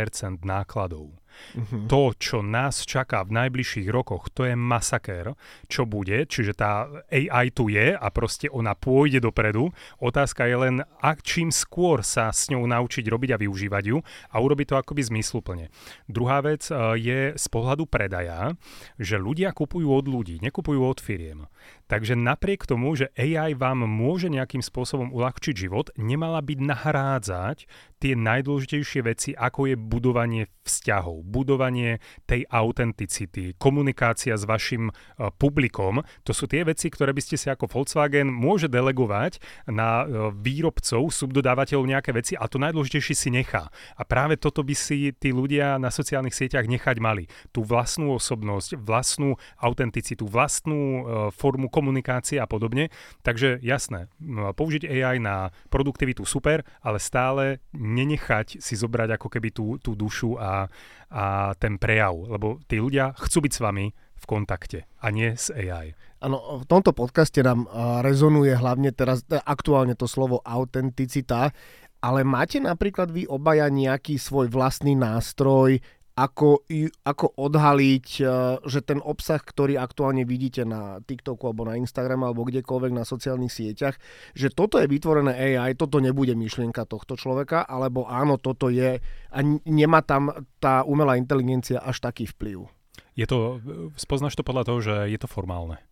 nákladov. 0.48 1.20
Uh-huh. 1.58 1.88
To, 1.88 2.02
čo 2.18 2.46
nás 2.46 2.84
čaká 2.84 3.24
v 3.24 3.36
najbližších 3.44 3.88
rokoch, 3.90 4.30
to 4.34 4.46
je 4.46 4.54
masakér, 4.54 5.34
čo 5.72 5.88
bude, 5.88 6.28
čiže 6.28 6.54
tá 6.58 6.88
AI 7.10 7.50
tu 7.50 7.72
je 7.72 7.96
a 7.96 8.08
proste 8.14 8.52
ona 8.52 8.78
pôjde 8.78 9.24
dopredu. 9.24 9.72
Otázka 10.02 10.46
je 10.46 10.58
len, 10.58 10.76
ak 11.02 11.24
čím 11.24 11.50
skôr 11.50 12.04
sa 12.06 12.30
s 12.30 12.52
ňou 12.54 12.66
naučiť 12.68 13.06
robiť 13.08 13.30
a 13.34 13.42
využívať 13.42 13.84
ju 13.88 13.98
a 14.04 14.36
urobiť 14.38 14.66
to 14.72 14.76
akoby 14.80 15.02
zmysluplne. 15.06 15.66
Druhá 16.06 16.44
vec 16.44 16.68
e, 16.68 16.74
je 17.00 17.20
z 17.34 17.46
pohľadu 17.50 17.88
predaja, 17.88 18.54
že 19.00 19.18
ľudia 19.18 19.56
kupujú 19.56 19.88
od 19.90 20.06
ľudí, 20.06 20.40
nekupujú 20.44 20.80
od 20.84 21.00
firiem. 21.00 21.50
Takže 21.88 22.20
napriek 22.20 22.68
tomu, 22.68 22.96
že 23.00 23.12
AI 23.16 23.56
vám 23.56 23.88
môže 23.88 24.28
nejakým 24.28 24.60
spôsobom 24.60 25.12
uľahčiť 25.16 25.56
život, 25.56 25.88
nemala 25.96 26.44
byť 26.44 26.60
nahrádzať 26.60 27.58
tie 27.98 28.14
najdôležitejšie 28.14 29.02
veci, 29.02 29.30
ako 29.34 29.74
je 29.74 29.76
budovanie 29.76 30.44
vzťahov, 30.62 31.26
budovanie 31.26 31.98
tej 32.30 32.46
autenticity, 32.52 33.58
komunikácia 33.58 34.38
s 34.38 34.46
vašim 34.46 34.92
uh, 34.92 35.32
publikom. 35.34 36.06
To 36.28 36.32
sú 36.36 36.46
tie 36.46 36.62
veci, 36.68 36.92
ktoré 36.92 37.16
by 37.16 37.22
ste 37.24 37.40
si 37.40 37.48
ako 37.50 37.66
Volkswagen 37.72 38.30
môže 38.30 38.70
delegovať 38.70 39.42
na 39.72 40.04
uh, 40.04 40.30
výrobcov, 40.30 41.10
subdodávateľov 41.10 41.90
nejaké 41.90 42.12
veci 42.14 42.34
a 42.38 42.46
to 42.46 42.62
najdôležitejšie 42.62 43.16
si 43.18 43.30
nechá. 43.34 43.72
A 43.98 44.06
práve 44.06 44.38
toto 44.38 44.62
by 44.62 44.76
si 44.78 45.16
tí 45.16 45.34
ľudia 45.34 45.82
na 45.82 45.90
sociálnych 45.90 46.36
sieťach 46.36 46.70
nechať 46.70 47.02
mali. 47.02 47.26
Tú 47.50 47.66
vlastnú 47.66 48.14
osobnosť, 48.14 48.78
vlastnú 48.78 49.40
autenticitu, 49.58 50.30
vlastnú 50.30 50.82
uh, 50.84 51.02
formu 51.34 51.72
komunikácie 51.78 52.42
a 52.42 52.50
podobne. 52.50 52.90
Takže 53.22 53.62
jasné, 53.62 54.10
použiť 54.58 54.90
AI 54.90 55.22
na 55.22 55.54
produktivitu 55.70 56.26
super, 56.26 56.66
ale 56.82 56.98
stále 56.98 57.62
nenechať 57.78 58.58
si 58.58 58.74
zobrať 58.74 59.22
ako 59.22 59.28
keby 59.30 59.54
tú, 59.54 59.78
tú 59.78 59.94
dušu 59.94 60.42
a, 60.42 60.66
a 61.14 61.54
ten 61.62 61.78
prejav, 61.78 62.18
lebo 62.18 62.58
tí 62.66 62.82
ľudia 62.82 63.14
chcú 63.22 63.46
byť 63.46 63.54
s 63.54 63.62
vami 63.62 63.86
v 64.18 64.26
kontakte 64.26 64.90
a 64.98 65.14
nie 65.14 65.38
s 65.38 65.54
AI. 65.54 65.94
Áno, 66.18 66.66
v 66.66 66.66
tomto 66.66 66.98
podcaste 66.98 67.46
nám 67.46 67.70
rezonuje 68.02 68.58
hlavne 68.58 68.90
teraz 68.90 69.22
aktuálne 69.30 69.94
to 69.94 70.10
slovo 70.10 70.42
autenticita, 70.42 71.54
ale 72.02 72.22
máte 72.26 72.58
napríklad 72.58 73.14
vy 73.14 73.30
obaja 73.30 73.70
nejaký 73.70 74.18
svoj 74.18 74.50
vlastný 74.50 74.98
nástroj, 74.98 75.82
ako, 76.18 76.66
ako 77.06 77.28
odhaliť, 77.38 78.08
e, 78.18 78.24
že 78.66 78.80
ten 78.82 78.98
obsah, 78.98 79.38
ktorý 79.38 79.78
aktuálne 79.78 80.26
vidíte 80.26 80.66
na 80.66 80.98
TikToku 81.06 81.46
alebo 81.46 81.70
na 81.70 81.78
Instagrame 81.78 82.26
alebo 82.26 82.42
kdekoľvek 82.42 82.92
na 82.98 83.06
sociálnych 83.06 83.54
sieťach, 83.54 84.02
že 84.34 84.50
toto 84.50 84.82
je 84.82 84.90
vytvorené 84.90 85.38
AI, 85.38 85.78
toto 85.78 86.02
nebude 86.02 86.34
myšlienka 86.34 86.90
tohto 86.90 87.14
človeka, 87.14 87.62
alebo 87.70 88.10
áno, 88.10 88.42
toto 88.42 88.74
je 88.74 88.98
a 89.30 89.40
nemá 89.70 90.02
tam 90.02 90.34
tá 90.58 90.82
umelá 90.82 91.22
inteligencia 91.22 91.78
až 91.86 92.02
taký 92.02 92.26
vplyv. 92.26 92.66
Je 93.14 93.26
to, 93.30 93.62
spoznáš 93.98 94.34
to 94.34 94.46
podľa 94.46 94.64
toho, 94.66 94.80
že 94.82 94.96
je 95.14 95.20
to 95.22 95.30
formálne. 95.30 95.87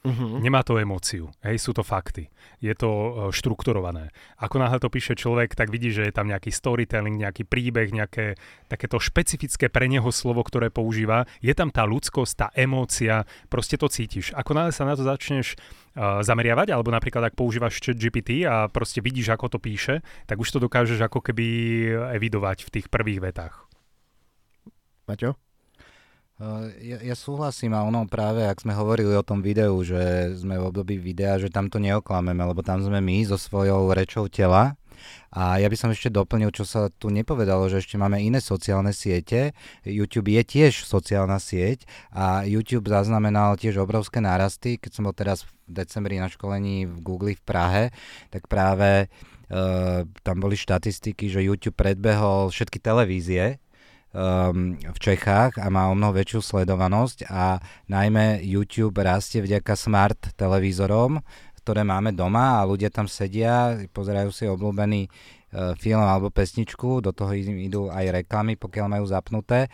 Uh-huh. 0.00 0.40
Nemá 0.40 0.64
to 0.64 0.80
emóciu, 0.80 1.28
hej, 1.44 1.60
sú 1.60 1.76
to 1.76 1.84
fakty. 1.84 2.32
Je 2.56 2.72
to 2.72 2.88
uh, 2.88 3.08
štrukturované. 3.28 4.08
Ako 4.40 4.56
náhle 4.56 4.80
to 4.80 4.88
píše 4.88 5.12
človek, 5.12 5.52
tak 5.52 5.68
vidí, 5.68 5.92
že 5.92 6.08
je 6.08 6.16
tam 6.16 6.24
nejaký 6.24 6.48
storytelling, 6.48 7.20
nejaký 7.20 7.44
príbeh, 7.44 7.92
nejaké 7.92 8.40
takéto 8.64 8.96
špecifické 8.96 9.68
pre 9.68 9.92
neho 9.92 10.08
slovo, 10.08 10.40
ktoré 10.40 10.72
používa. 10.72 11.28
Je 11.44 11.52
tam 11.52 11.68
tá 11.68 11.84
ľudskosť, 11.84 12.32
tá 12.32 12.48
emócia, 12.56 13.28
proste 13.52 13.76
to 13.76 13.92
cítiš. 13.92 14.32
Ako 14.32 14.56
náhle 14.56 14.72
sa 14.72 14.88
na 14.88 14.96
to 14.96 15.04
začneš 15.04 15.60
uh, 15.92 16.24
zameriavať, 16.24 16.72
alebo 16.72 16.88
napríklad 16.88 17.28
ak 17.28 17.36
používaš 17.36 17.84
chat 17.84 18.00
GPT 18.00 18.48
a 18.48 18.72
proste 18.72 19.04
vidíš, 19.04 19.36
ako 19.36 19.52
to 19.52 19.58
píše, 19.60 20.00
tak 20.24 20.40
už 20.40 20.48
to 20.48 20.64
dokážeš 20.64 20.96
ako 21.04 21.20
keby 21.20 21.44
evidovať 22.16 22.64
v 22.64 22.72
tých 22.72 22.86
prvých 22.88 23.20
vetách. 23.20 23.68
Maťo? 25.04 25.49
Ja, 26.80 26.98
ja 27.04 27.12
súhlasím 27.12 27.76
a 27.76 27.84
ono 27.84 28.08
práve, 28.08 28.48
ak 28.48 28.64
sme 28.64 28.72
hovorili 28.72 29.12
o 29.12 29.20
tom 29.20 29.44
videu, 29.44 29.76
že 29.84 30.32
sme 30.40 30.56
v 30.56 30.72
období 30.72 30.96
videa, 30.96 31.36
že 31.36 31.52
tam 31.52 31.68
to 31.68 31.76
neoklameme, 31.76 32.40
lebo 32.40 32.64
tam 32.64 32.80
sme 32.80 32.96
my 32.96 33.28
so 33.28 33.36
svojou 33.36 33.92
rečou 33.92 34.24
tela 34.24 34.72
a 35.30 35.60
ja 35.60 35.68
by 35.68 35.76
som 35.76 35.92
ešte 35.92 36.08
doplnil, 36.08 36.48
čo 36.48 36.64
sa 36.64 36.88
tu 36.88 37.12
nepovedalo, 37.12 37.68
že 37.68 37.84
ešte 37.84 38.00
máme 38.00 38.24
iné 38.24 38.40
sociálne 38.40 38.96
siete. 38.96 39.52
YouTube 39.84 40.32
je 40.32 40.42
tiež 40.42 40.88
sociálna 40.88 41.36
sieť 41.36 41.84
a 42.10 42.48
YouTube 42.48 42.88
zaznamenal 42.88 43.60
tiež 43.60 43.76
obrovské 43.80 44.24
nárasty. 44.24 44.80
Keď 44.80 44.90
som 44.96 45.06
bol 45.06 45.14
teraz 45.16 45.44
v 45.44 45.52
decembri 45.84 46.16
na 46.16 46.32
školení 46.32 46.88
v 46.88 46.96
Google 47.04 47.36
v 47.36 47.42
Prahe, 47.44 47.84
tak 48.32 48.48
práve 48.48 49.06
uh, 49.06 50.08
tam 50.24 50.36
boli 50.40 50.56
štatistiky, 50.56 51.30
že 51.30 51.44
YouTube 51.44 51.76
predbehol 51.76 52.48
všetky 52.48 52.80
televízie 52.82 53.60
um, 54.12 54.76
v 54.76 54.98
Čechách 54.98 55.58
a 55.58 55.66
má 55.70 55.90
o 55.90 55.94
mnoho 55.94 56.14
väčšiu 56.14 56.40
sledovanosť 56.42 57.30
a 57.30 57.58
najmä 57.90 58.42
YouTube 58.42 59.02
rastie 59.02 59.42
vďaka 59.42 59.74
smart 59.74 60.34
televízorom, 60.34 61.22
ktoré 61.62 61.86
máme 61.86 62.14
doma 62.14 62.62
a 62.62 62.66
ľudia 62.66 62.90
tam 62.90 63.06
sedia, 63.06 63.78
pozerajú 63.94 64.30
si 64.34 64.44
obľúbený 64.50 65.06
uh, 65.06 65.74
film 65.78 66.02
alebo 66.02 66.32
pesničku, 66.32 67.04
do 67.04 67.10
toho 67.14 67.32
idú 67.36 67.90
aj 67.90 68.24
reklamy, 68.24 68.58
pokiaľ 68.58 68.86
majú 68.98 69.04
zapnuté 69.06 69.70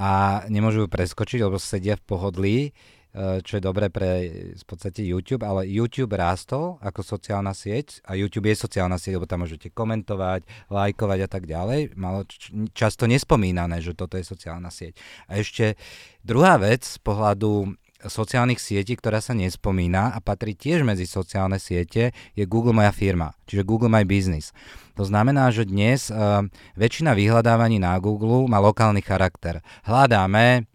a 0.00 0.42
nemôžu 0.48 0.84
ju 0.84 0.88
preskočiť, 0.88 1.44
lebo 1.44 1.60
sedia 1.60 2.00
v 2.00 2.04
pohodlí. 2.08 2.56
Eh, 2.68 2.99
čo 3.16 3.52
je 3.58 3.62
dobré 3.62 3.90
pre 3.90 4.10
v 4.54 4.64
podstate 4.64 5.02
YouTube, 5.02 5.42
ale 5.42 5.66
YouTube 5.66 6.14
rástol 6.14 6.78
ako 6.78 7.02
sociálna 7.02 7.50
sieť 7.50 8.06
a 8.06 8.14
YouTube 8.14 8.46
je 8.46 8.62
sociálna 8.62 9.02
sieť, 9.02 9.18
lebo 9.18 9.26
tam 9.26 9.42
môžete 9.42 9.74
komentovať, 9.74 10.46
lajkovať 10.70 11.18
a 11.26 11.28
tak 11.28 11.50
ďalej. 11.50 11.98
Malo 11.98 12.22
často 12.70 13.10
nespomínané, 13.10 13.82
že 13.82 13.98
toto 13.98 14.14
je 14.14 14.22
sociálna 14.22 14.70
sieť. 14.70 14.94
A 15.26 15.42
ešte 15.42 15.74
druhá 16.22 16.54
vec 16.62 16.86
z 16.86 17.02
pohľadu 17.02 17.74
sociálnych 18.00 18.56
sietí, 18.56 18.96
ktorá 18.96 19.20
sa 19.20 19.36
nespomína 19.36 20.16
a 20.16 20.24
patrí 20.24 20.56
tiež 20.56 20.86
medzi 20.86 21.04
sociálne 21.04 21.60
siete, 21.60 22.16
je 22.32 22.44
Google 22.48 22.72
Moja 22.72 22.96
firma, 22.96 23.36
čiže 23.44 23.66
Google 23.66 23.92
My 23.92 24.08
Business. 24.08 24.56
To 24.96 25.04
znamená, 25.04 25.52
že 25.52 25.68
dnes 25.68 26.08
uh, 26.08 26.40
väčšina 26.80 27.12
vyhľadávaní 27.12 27.76
na 27.76 27.96
Google 28.00 28.48
má 28.48 28.56
lokálny 28.56 29.04
charakter. 29.04 29.60
Hľadáme 29.84 30.69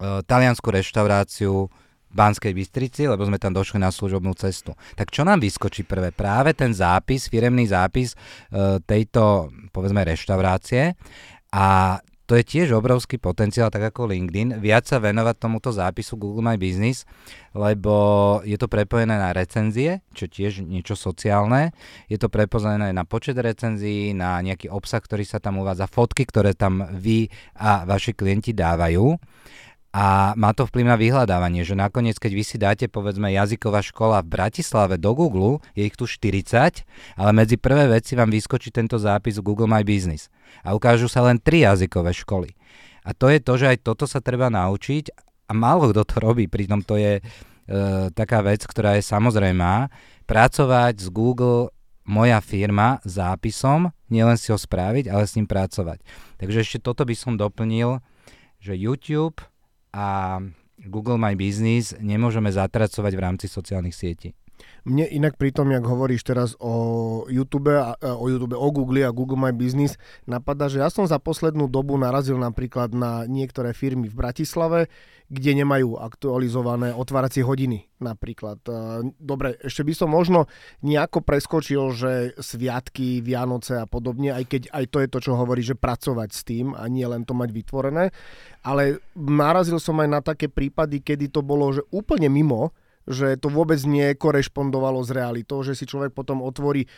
taliansku 0.00 0.66
reštauráciu 0.72 1.68
v 2.10 2.14
Banskej 2.14 2.50
Bystrici, 2.50 3.06
lebo 3.06 3.22
sme 3.22 3.38
tam 3.38 3.54
došli 3.54 3.78
na 3.78 3.94
služobnú 3.94 4.34
cestu. 4.34 4.74
Tak 4.98 5.14
čo 5.14 5.22
nám 5.22 5.38
vyskočí 5.38 5.86
prvé? 5.86 6.10
Práve 6.10 6.58
ten 6.58 6.74
zápis, 6.74 7.30
firemný 7.30 7.70
zápis 7.70 8.18
uh, 8.18 8.82
tejto, 8.82 9.54
povedzme, 9.70 10.02
reštaurácie 10.02 10.98
a 11.54 11.98
to 12.30 12.38
je 12.38 12.46
tiež 12.46 12.78
obrovský 12.78 13.18
potenciál, 13.18 13.74
tak 13.74 13.90
ako 13.90 14.06
LinkedIn, 14.06 14.62
viac 14.62 14.86
sa 14.86 15.02
venovať 15.02 15.34
tomuto 15.34 15.74
zápisu 15.74 16.14
Google 16.14 16.46
My 16.46 16.54
Business, 16.54 17.02
lebo 17.58 18.38
je 18.46 18.54
to 18.54 18.70
prepojené 18.70 19.18
na 19.18 19.34
recenzie, 19.34 20.06
čo 20.14 20.30
tiež 20.30 20.62
niečo 20.62 20.94
sociálne, 20.94 21.74
je 22.06 22.14
to 22.22 22.30
prepojené 22.30 22.94
na 22.94 23.02
počet 23.02 23.34
recenzií, 23.34 24.14
na 24.14 24.38
nejaký 24.46 24.70
obsah, 24.70 25.02
ktorý 25.02 25.26
sa 25.26 25.42
tam 25.42 25.58
uvádza, 25.58 25.90
fotky, 25.90 26.22
ktoré 26.22 26.54
tam 26.54 26.86
vy 26.94 27.26
a 27.58 27.82
vaši 27.82 28.14
klienti 28.14 28.54
dávajú 28.54 29.18
a 29.90 30.38
má 30.38 30.54
to 30.54 30.70
vplyv 30.70 30.86
na 30.86 30.94
vyhľadávanie, 30.94 31.66
že 31.66 31.74
nakoniec, 31.74 32.14
keď 32.14 32.32
vy 32.38 32.44
si 32.46 32.56
dáte 32.62 32.86
povedzme 32.86 33.26
jazyková 33.34 33.82
škola 33.82 34.22
v 34.22 34.30
Bratislave 34.38 35.02
do 35.02 35.10
Google, 35.18 35.58
je 35.74 35.82
ich 35.90 35.98
tu 35.98 36.06
40, 36.06 36.86
ale 37.18 37.30
medzi 37.34 37.58
prvé 37.58 37.90
veci 37.90 38.14
vám 38.14 38.30
vyskočí 38.30 38.70
tento 38.70 39.02
zápis 39.02 39.42
v 39.42 39.46
Google 39.50 39.66
My 39.66 39.82
Business 39.82 40.30
a 40.62 40.78
ukážu 40.78 41.10
sa 41.10 41.26
len 41.26 41.42
tri 41.42 41.66
jazykové 41.66 42.14
školy. 42.14 42.54
A 43.02 43.10
to 43.18 43.26
je 43.34 43.42
to, 43.42 43.58
že 43.58 43.66
aj 43.74 43.78
toto 43.82 44.06
sa 44.06 44.22
treba 44.22 44.46
naučiť 44.46 45.10
a 45.50 45.52
málo 45.58 45.90
kto 45.90 46.06
to 46.06 46.16
robí, 46.22 46.46
pritom 46.46 46.86
to 46.86 46.94
je 46.94 47.18
e, 47.18 47.22
taká 48.14 48.46
vec, 48.46 48.62
ktorá 48.62 48.94
je 48.94 49.02
samozrejmá, 49.02 49.90
pracovať 50.30 51.02
s 51.02 51.10
Google 51.10 51.74
moja 52.06 52.38
firma 52.38 53.02
zápisom, 53.02 53.90
nielen 54.06 54.38
si 54.38 54.54
ho 54.54 54.58
správiť, 54.58 55.10
ale 55.10 55.26
s 55.26 55.34
ním 55.34 55.50
pracovať. 55.50 55.98
Takže 56.38 56.58
ešte 56.62 56.78
toto 56.78 57.02
by 57.02 57.14
som 57.18 57.34
doplnil, 57.34 57.98
že 58.62 58.78
YouTube 58.78 59.42
a 59.92 60.38
Google 60.80 61.20
My 61.20 61.36
Business 61.36 61.92
nemôžeme 62.00 62.48
zatracovať 62.48 63.12
v 63.12 63.20
rámci 63.20 63.46
sociálnych 63.50 63.92
sietí. 63.92 64.32
Mne 64.88 65.04
inak 65.12 65.36
pri 65.36 65.52
tom, 65.52 65.68
jak 65.68 65.84
hovoríš 65.84 66.24
teraz 66.24 66.56
o 66.56 67.26
YouTube, 67.28 67.72
o 68.00 68.24
YouTube, 68.26 68.56
o 68.56 68.68
Google 68.72 69.04
a 69.04 69.12
Google 69.12 69.36
My 69.36 69.52
Business, 69.52 70.00
napadá, 70.24 70.72
že 70.72 70.80
ja 70.80 70.88
som 70.88 71.04
za 71.04 71.20
poslednú 71.20 71.68
dobu 71.68 72.00
narazil 72.00 72.40
napríklad 72.40 72.96
na 72.96 73.28
niektoré 73.28 73.76
firmy 73.76 74.08
v 74.08 74.16
Bratislave, 74.16 74.88
kde 75.30 75.62
nemajú 75.62 75.94
aktualizované 75.94 76.90
otváracie 76.90 77.46
hodiny 77.46 77.86
napríklad. 78.02 78.58
Dobre, 79.14 79.62
ešte 79.62 79.86
by 79.86 79.92
som 79.94 80.10
možno 80.10 80.50
nejako 80.82 81.22
preskočil, 81.22 81.94
že 81.94 82.12
sviatky, 82.34 83.22
Vianoce 83.22 83.78
a 83.78 83.86
podobne, 83.86 84.34
aj 84.34 84.44
keď 84.50 84.62
aj 84.74 84.84
to 84.90 84.98
je 84.98 85.08
to, 85.12 85.18
čo 85.22 85.38
hovorí, 85.38 85.62
že 85.62 85.78
pracovať 85.78 86.30
s 86.34 86.42
tým 86.42 86.74
a 86.74 86.82
nie 86.90 87.06
len 87.06 87.22
to 87.22 87.36
mať 87.36 87.52
vytvorené, 87.54 88.10
ale 88.66 88.98
narazil 89.14 89.78
som 89.78 90.02
aj 90.02 90.08
na 90.08 90.18
také 90.18 90.50
prípady, 90.50 90.98
kedy 90.98 91.30
to 91.30 91.46
bolo 91.46 91.70
že 91.70 91.86
úplne 91.94 92.26
mimo, 92.26 92.74
že 93.08 93.40
to 93.40 93.48
vôbec 93.48 93.80
nekorešpondovalo 93.80 95.00
s 95.00 95.10
realitou, 95.10 95.64
že 95.64 95.72
si 95.72 95.88
človek 95.88 96.12
potom 96.12 96.44
otvorí 96.44 96.84
e, 96.84 96.88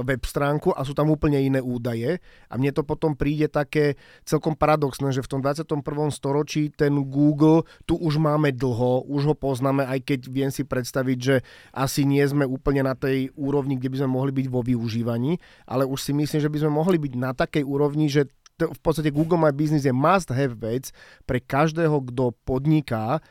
web 0.00 0.22
stránku 0.24 0.72
a 0.72 0.84
sú 0.86 0.96
tam 0.96 1.12
úplne 1.12 1.36
iné 1.40 1.60
údaje 1.60 2.18
a 2.48 2.54
mne 2.56 2.72
to 2.72 2.82
potom 2.82 3.12
príde 3.12 3.46
také 3.52 4.00
celkom 4.24 4.56
paradoxné, 4.56 5.12
že 5.12 5.20
v 5.20 5.30
tom 5.36 5.40
21. 5.44 5.84
storočí 6.10 6.72
ten 6.72 6.96
Google 7.06 7.68
tu 7.84 8.00
už 8.00 8.16
máme 8.16 8.56
dlho, 8.56 9.04
už 9.04 9.32
ho 9.32 9.34
poznáme, 9.36 9.84
aj 9.84 10.00
keď 10.04 10.20
viem 10.32 10.50
si 10.50 10.64
predstaviť, 10.64 11.18
že 11.18 11.36
asi 11.76 12.08
nie 12.08 12.24
sme 12.24 12.48
úplne 12.48 12.84
na 12.86 12.96
tej 12.96 13.28
úrovni, 13.36 13.76
kde 13.76 13.92
by 13.92 13.96
sme 14.04 14.10
mohli 14.10 14.32
byť 14.32 14.46
vo 14.48 14.64
využívaní, 14.64 15.36
ale 15.68 15.84
už 15.84 16.00
si 16.00 16.12
myslím, 16.16 16.40
že 16.40 16.52
by 16.52 16.58
sme 16.64 16.72
mohli 16.72 16.96
byť 16.96 17.12
na 17.16 17.30
takej 17.36 17.64
úrovni, 17.64 18.08
že 18.08 18.28
v 18.68 18.80
podstate 18.84 19.08
Google 19.08 19.40
My 19.40 19.52
Business 19.56 19.88
je 19.88 19.94
must 19.94 20.28
have 20.28 20.60
vec 20.60 20.92
pre 21.24 21.40
každého, 21.40 22.04
kto 22.12 22.36
podniká, 22.44 23.24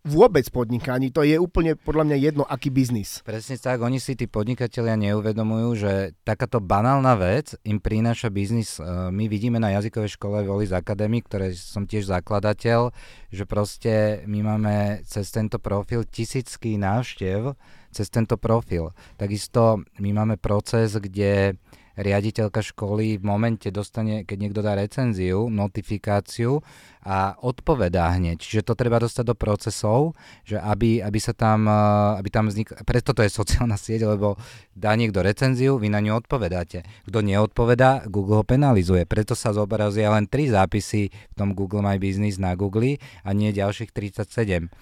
vôbec 0.00 0.48
podnikaní. 0.48 1.12
To 1.12 1.20
je 1.20 1.36
úplne 1.36 1.76
podľa 1.76 2.08
mňa 2.08 2.16
jedno, 2.16 2.44
aký 2.48 2.72
biznis. 2.72 3.20
Presne 3.20 3.60
tak, 3.60 3.84
oni 3.84 4.00
si 4.00 4.16
tí 4.16 4.24
podnikatelia 4.24 4.96
neuvedomujú, 4.96 5.68
že 5.76 5.92
takáto 6.24 6.58
banálna 6.58 7.16
vec 7.20 7.52
im 7.68 7.76
prináša 7.76 8.32
biznis. 8.32 8.80
E, 8.80 8.84
my 9.12 9.28
vidíme 9.28 9.60
na 9.60 9.76
jazykovej 9.76 10.16
škole 10.16 10.40
Volis 10.48 10.72
Academy, 10.72 11.20
ktoré 11.20 11.52
som 11.52 11.84
tiež 11.84 12.08
zakladateľ, 12.08 12.96
že 13.28 13.44
proste 13.44 14.24
my 14.24 14.40
máme 14.40 14.74
cez 15.04 15.28
tento 15.28 15.60
profil 15.60 16.08
tisícky 16.08 16.80
návštev 16.80 17.52
cez 17.90 18.06
tento 18.06 18.38
profil. 18.38 18.94
Takisto 19.18 19.82
my 19.98 20.10
máme 20.14 20.38
proces, 20.38 20.94
kde 20.94 21.58
riaditeľka 22.00 22.64
školy 22.64 23.20
v 23.20 23.24
momente 23.24 23.68
dostane, 23.68 24.24
keď 24.24 24.36
niekto 24.40 24.60
dá 24.64 24.72
recenziu, 24.72 25.52
notifikáciu 25.52 26.64
a 27.04 27.36
odpovedá 27.40 28.12
hneď. 28.16 28.40
Čiže 28.40 28.72
to 28.72 28.74
treba 28.76 29.00
dostať 29.00 29.24
do 29.24 29.36
procesov, 29.36 30.16
že 30.44 30.56
aby, 30.56 31.04
aby 31.04 31.18
sa 31.20 31.36
tam, 31.36 31.68
eh, 31.68 32.20
aby 32.20 32.28
tam 32.32 32.48
vznik... 32.48 32.72
Preto 32.88 33.12
to 33.12 33.20
je 33.20 33.30
sociálna 33.32 33.76
sieť, 33.76 34.08
lebo 34.08 34.40
dá 34.72 34.96
niekto 34.96 35.20
recenziu, 35.20 35.76
vy 35.76 35.92
na 35.92 36.00
ňu 36.00 36.16
odpovedáte. 36.24 36.84
Kto 37.04 37.20
neodpovedá, 37.20 38.08
Google 38.08 38.40
ho 38.40 38.44
penalizuje. 38.44 39.04
Preto 39.04 39.36
sa 39.36 39.52
zobrazia 39.52 40.08
len 40.12 40.24
tri 40.24 40.48
zápisy 40.48 41.12
v 41.12 41.34
tom 41.36 41.52
Google 41.52 41.84
My 41.84 42.00
Business 42.00 42.40
na 42.40 42.56
Google 42.56 42.96
a 43.24 43.30
nie 43.36 43.52
ďalších 43.52 43.92
37. 43.92 44.72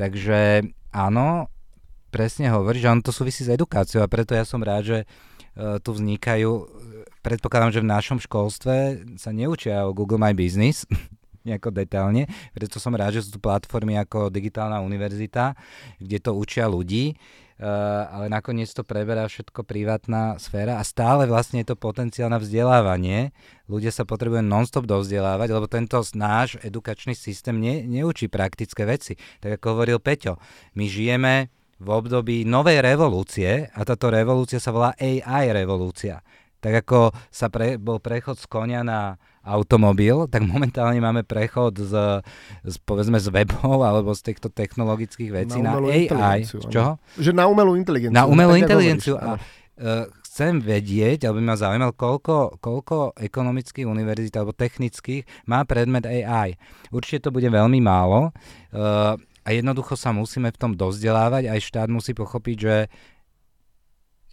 Takže 0.00 0.66
áno, 0.92 1.52
presne 2.08 2.48
hovorí, 2.48 2.80
že 2.80 2.88
on 2.88 3.04
to 3.04 3.12
súvisí 3.12 3.44
s 3.44 3.52
edukáciou 3.52 4.04
a 4.04 4.08
preto 4.08 4.32
ja 4.32 4.44
som 4.48 4.60
rád, 4.64 4.84
že 4.84 4.98
E, 5.04 5.31
tu 5.56 5.90
vznikajú 5.92 6.50
predpokladám, 7.22 7.70
že 7.72 7.80
v 7.80 7.90
našom 7.90 8.18
školstve 8.18 8.76
sa 9.16 9.30
neučia 9.30 9.86
o 9.86 9.94
Google 9.94 10.18
My 10.18 10.34
Business, 10.34 10.84
nejako 11.48 11.74
detailne, 11.74 12.26
preto 12.52 12.82
som 12.82 12.94
rád, 12.94 13.18
že 13.18 13.26
sú 13.26 13.38
tu 13.38 13.40
platformy 13.40 13.98
ako 13.98 14.30
Digitálna 14.30 14.82
univerzita, 14.82 15.54
kde 15.98 16.18
to 16.22 16.34
učia 16.38 16.70
ľudí, 16.70 17.14
uh, 17.14 18.10
ale 18.14 18.30
nakoniec 18.30 18.70
to 18.70 18.86
preberá 18.86 19.26
všetko 19.26 19.66
privátna 19.66 20.38
sféra 20.38 20.78
a 20.78 20.86
stále 20.86 21.26
vlastne 21.26 21.62
je 21.62 21.74
to 21.74 21.78
potenciál 21.78 22.30
na 22.30 22.38
vzdelávanie. 22.38 23.34
Ľudia 23.66 23.90
sa 23.90 24.06
potrebujú 24.06 24.42
non-stop 24.42 24.86
dovzdelávať, 24.86 25.48
lebo 25.50 25.66
tento 25.66 25.98
náš 26.14 26.58
edukačný 26.62 27.14
systém 27.18 27.58
ne, 27.58 27.82
neučí 27.86 28.30
praktické 28.30 28.86
veci. 28.86 29.18
Tak 29.42 29.58
ako 29.58 29.78
hovoril 29.78 29.98
Peťo, 29.98 30.38
my 30.78 30.84
žijeme 30.86 31.50
v 31.82 31.88
období 31.90 32.46
novej 32.46 32.78
revolúcie 32.78 33.66
a 33.74 33.80
táto 33.82 34.06
revolúcia 34.08 34.62
sa 34.62 34.70
volá 34.70 34.94
AI 34.94 35.50
revolúcia. 35.50 36.22
Tak 36.62 36.86
ako 36.86 37.10
sa 37.26 37.50
pre, 37.50 37.74
bol 37.74 37.98
prechod 37.98 38.38
z 38.38 38.46
konia 38.46 38.86
na 38.86 39.18
automobil, 39.42 40.30
tak 40.30 40.46
momentálne 40.46 41.02
máme 41.02 41.26
prechod 41.26 41.74
z, 41.74 42.22
z 42.62 42.76
povedzme 42.86 43.18
z 43.18 43.34
webov 43.34 43.82
alebo 43.82 44.14
z 44.14 44.30
týchto 44.30 44.46
technologických 44.46 45.30
vecí 45.34 45.58
na, 45.58 45.74
na 45.74 45.90
AI. 45.90 46.46
Čoho? 46.46 47.02
Že 47.18 47.34
na 47.34 47.50
umelú 47.50 47.74
inteligenciu. 47.74 48.14
Na 48.14 48.30
umelú 48.30 48.54
inteligenciu. 48.54 49.18
A, 49.18 49.42
uh, 49.42 50.06
chcem 50.22 50.62
vedieť, 50.62 51.26
alebo 51.26 51.42
by 51.42 51.46
ma 51.50 51.56
zaujímal, 51.58 51.92
koľko, 51.98 52.62
koľko 52.62 53.18
ekonomických 53.18 53.84
univerzít 53.84 54.38
alebo 54.38 54.54
technických 54.54 55.26
má 55.50 55.66
predmet 55.66 56.06
AI. 56.06 56.54
Určite 56.94 57.28
to 57.28 57.34
bude 57.34 57.50
veľmi 57.50 57.82
málo. 57.82 58.30
Uh, 58.70 59.18
a 59.42 59.48
jednoducho 59.50 59.98
sa 59.98 60.14
musíme 60.14 60.54
v 60.54 60.60
tom 60.60 60.72
dozdelávať, 60.78 61.50
aj 61.50 61.60
štát 61.60 61.88
musí 61.90 62.14
pochopiť, 62.14 62.56
že 62.58 62.76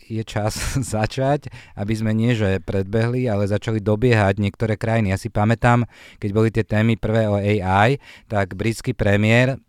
je 0.10 0.24
čas 0.26 0.58
začať, 0.96 1.54
aby 1.78 1.94
sme 1.94 2.12
nie 2.18 2.34
že 2.34 2.62
predbehli, 2.62 3.30
ale 3.30 3.46
začali 3.46 3.82
dobiehať 3.82 4.42
niektoré 4.42 4.76
krajiny. 4.76 5.14
Ja 5.14 5.22
si 5.22 5.30
pamätám, 5.30 5.86
keď 6.18 6.30
boli 6.34 6.50
tie 6.50 6.66
témy 6.66 6.98
prvé 6.98 7.30
o 7.30 7.38
AI, 7.38 8.02
tak 8.26 8.58
britský 8.58 8.98
premiér 8.98 9.62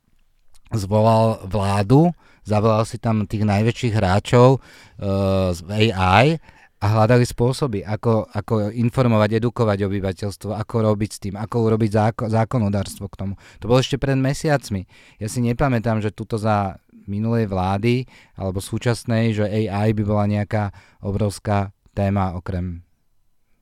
zvolal 0.72 1.44
vládu, 1.44 2.14
zavolal 2.46 2.86
si 2.86 2.96
tam 2.96 3.26
tých 3.26 3.42
najväčších 3.42 3.94
hráčov 3.94 4.58
uh, 4.58 5.50
z 5.50 5.60
AI 5.92 6.40
a 6.80 6.86
hľadali 6.96 7.28
spôsoby, 7.28 7.84
ako, 7.84 8.24
ako 8.32 8.72
informovať, 8.72 9.36
edukovať 9.36 9.84
obyvateľstvo, 9.84 10.56
ako 10.56 10.74
robiť 10.88 11.10
s 11.12 11.18
tým, 11.20 11.34
ako 11.36 11.56
urobiť 11.68 11.90
záko, 11.92 12.24
zákonodárstvo 12.32 13.04
k 13.12 13.18
tomu. 13.20 13.34
To 13.60 13.68
bolo 13.68 13.84
ešte 13.84 14.00
pred 14.00 14.16
mesiacmi. 14.16 14.88
Ja 15.20 15.28
si 15.28 15.44
nepamätám, 15.44 16.00
že 16.00 16.08
tuto 16.08 16.40
za 16.40 16.80
minulej 17.04 17.52
vlády 17.52 18.08
alebo 18.40 18.64
súčasnej, 18.64 19.36
že 19.36 19.44
AI 19.44 19.92
by 19.92 20.02
bola 20.08 20.24
nejaká 20.24 20.72
obrovská 21.04 21.76
téma 21.92 22.32
okrem 22.32 22.80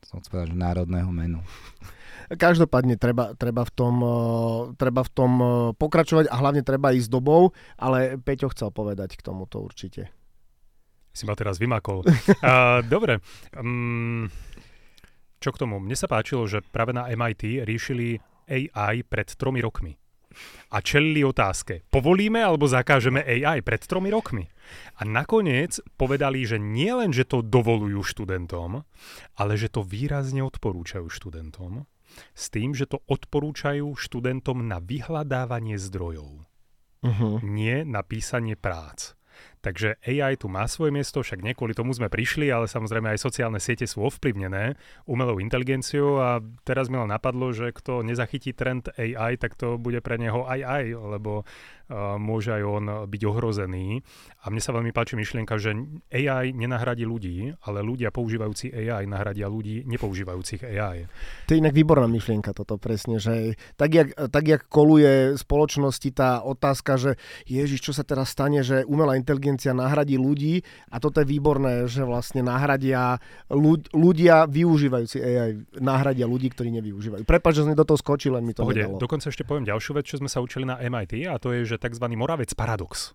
som 0.09 0.25
povedať, 0.25 0.57
národného 0.57 1.13
menu. 1.13 1.45
Každopádne 2.29 2.97
treba, 3.01 3.33
treba, 3.37 3.65
v 3.65 3.73
tom, 3.73 3.95
treba 4.77 5.01
v 5.05 5.11
tom 5.13 5.33
pokračovať 5.77 6.29
a 6.29 6.35
hlavne 6.41 6.61
treba 6.65 6.97
ísť 6.97 7.09
dobou, 7.09 7.57
ale 7.77 8.21
Peťo 8.21 8.53
chcel 8.53 8.73
povedať 8.73 9.17
k 9.17 9.25
tomuto 9.25 9.61
určite. 9.61 10.13
Si 11.19 11.27
ma 11.27 11.35
teraz 11.35 11.59
vymakol. 11.59 12.07
uh, 12.07 12.79
dobre. 12.87 13.19
Um, 13.59 14.31
čo 15.43 15.51
k 15.51 15.59
tomu? 15.59 15.83
Mne 15.83 15.99
sa 15.99 16.07
páčilo, 16.07 16.47
že 16.47 16.63
práve 16.63 16.95
na 16.95 17.11
MIT 17.11 17.67
riešili 17.67 18.23
AI 18.47 19.03
pred 19.03 19.27
tromi 19.35 19.59
rokmi 19.59 19.99
a 20.71 20.79
čelili 20.85 21.25
otázke, 21.25 21.89
povolíme 21.89 22.39
alebo 22.39 22.69
zakážeme 22.69 23.25
AI 23.25 23.65
pred 23.65 23.81
tromi 23.83 24.13
rokmi. 24.13 24.47
A 25.01 25.09
nakoniec 25.09 25.81
povedali, 25.97 26.45
že 26.45 26.61
nie 26.61 26.93
len, 26.93 27.11
že 27.11 27.25
to 27.25 27.41
dovolujú 27.41 28.05
študentom, 28.05 28.85
ale 29.41 29.53
že 29.57 29.73
to 29.73 29.81
výrazne 29.81 30.45
odporúčajú 30.45 31.09
študentom, 31.09 31.89
s 32.33 32.45
tým, 32.53 32.73
že 32.73 32.89
to 32.89 33.01
odporúčajú 33.09 33.97
študentom 33.97 34.65
na 34.65 34.81
vyhľadávanie 34.81 35.77
zdrojov. 35.77 36.45
Uh-huh. 36.99 37.39
Nie 37.45 37.87
na 37.87 38.03
písanie 38.03 38.59
prác. 38.59 39.18
Takže 39.59 39.99
AI 40.07 40.39
tu 40.39 40.47
má 40.47 40.65
svoje 40.71 40.95
miesto, 40.95 41.21
však 41.21 41.43
nie 41.43 41.55
kvôli 41.55 41.75
tomu 41.75 41.91
sme 41.91 42.07
prišli, 42.07 42.47
ale 42.49 42.71
samozrejme 42.71 43.11
aj 43.15 43.23
sociálne 43.23 43.59
siete 43.59 43.85
sú 43.91 44.07
ovplyvnené 44.07 44.79
umelou 45.05 45.43
inteligenciou 45.43 46.23
a 46.23 46.39
teraz 46.63 46.87
mi 46.87 46.97
len 46.97 47.11
napadlo, 47.11 47.51
že 47.51 47.75
kto 47.75 48.07
nezachytí 48.07 48.55
trend 48.55 48.91
AI, 48.95 49.35
tak 49.35 49.59
to 49.59 49.75
bude 49.77 49.99
pre 50.01 50.17
neho 50.17 50.47
aj 50.47 50.61
aj, 50.63 50.85
lebo 50.95 51.43
môže 52.21 52.53
aj 52.53 52.63
on 52.63 52.85
byť 53.09 53.23
ohrozený. 53.25 54.05
A 54.45 54.53
mne 54.53 54.63
sa 54.63 54.71
veľmi 54.71 54.95
páči 54.95 55.19
myšlienka, 55.19 55.59
že 55.59 55.75
AI 56.13 56.55
nenahradí 56.55 57.03
ľudí, 57.09 57.53
ale 57.65 57.83
ľudia 57.83 58.15
používajúci 58.15 58.71
AI 58.71 59.09
nahradia 59.09 59.51
ľudí 59.51 59.83
nepoužívajúcich 59.89 60.63
AI. 60.63 61.11
To 61.49 61.57
je 61.57 61.61
inak 61.61 61.75
výborná 61.75 62.07
myšlienka 62.07 62.55
toto 62.55 62.79
presne, 62.79 63.19
že 63.19 63.59
tak 63.75 63.91
jak, 63.97 64.09
tak 64.15 64.45
jak 64.47 64.63
koluje 64.69 65.35
spoločnosti 65.41 66.11
tá 66.15 66.45
otázka, 66.45 67.01
že 67.01 67.11
Ježiš, 67.49 67.91
čo 67.91 67.93
sa 67.97 68.07
teraz 68.07 68.31
stane, 68.31 68.63
že 68.63 68.85
umelá 68.87 69.17
inteligencia 69.17 69.75
nahradí 69.75 70.21
ľudí 70.21 70.63
a 70.93 71.01
toto 71.01 71.25
je 71.25 71.27
výborné, 71.27 71.89
že 71.91 72.05
vlastne 72.07 72.45
nahradia 72.45 73.19
ľudia 73.97 74.47
využívajúci 74.47 75.19
AI, 75.19 75.51
nahradia 75.83 76.29
ľudí, 76.29 76.53
ktorí 76.53 76.71
nevyužívajú. 76.79 77.25
Prepač, 77.25 77.59
že 77.59 77.67
som 77.67 77.75
do 77.75 77.87
toho 77.87 77.99
skočil, 77.99 78.37
len 78.37 78.45
mi 78.47 78.55
to 78.55 78.63
Pohode, 78.63 78.87
nedalo. 78.87 79.01
Dokonca 79.01 79.33
ešte 79.33 79.43
poviem 79.43 79.67
ďalšiu 79.67 79.99
vec, 79.99 80.05
čo 80.07 80.21
sme 80.21 80.31
sa 80.31 80.39
učili 80.39 80.69
na 80.69 80.79
MIT 80.79 81.27
a 81.27 81.41
to 81.41 81.51
je, 81.57 81.65
že 81.65 81.78
tzv. 81.79 82.05
Moravec 82.13 82.53
paradox. 82.59 83.15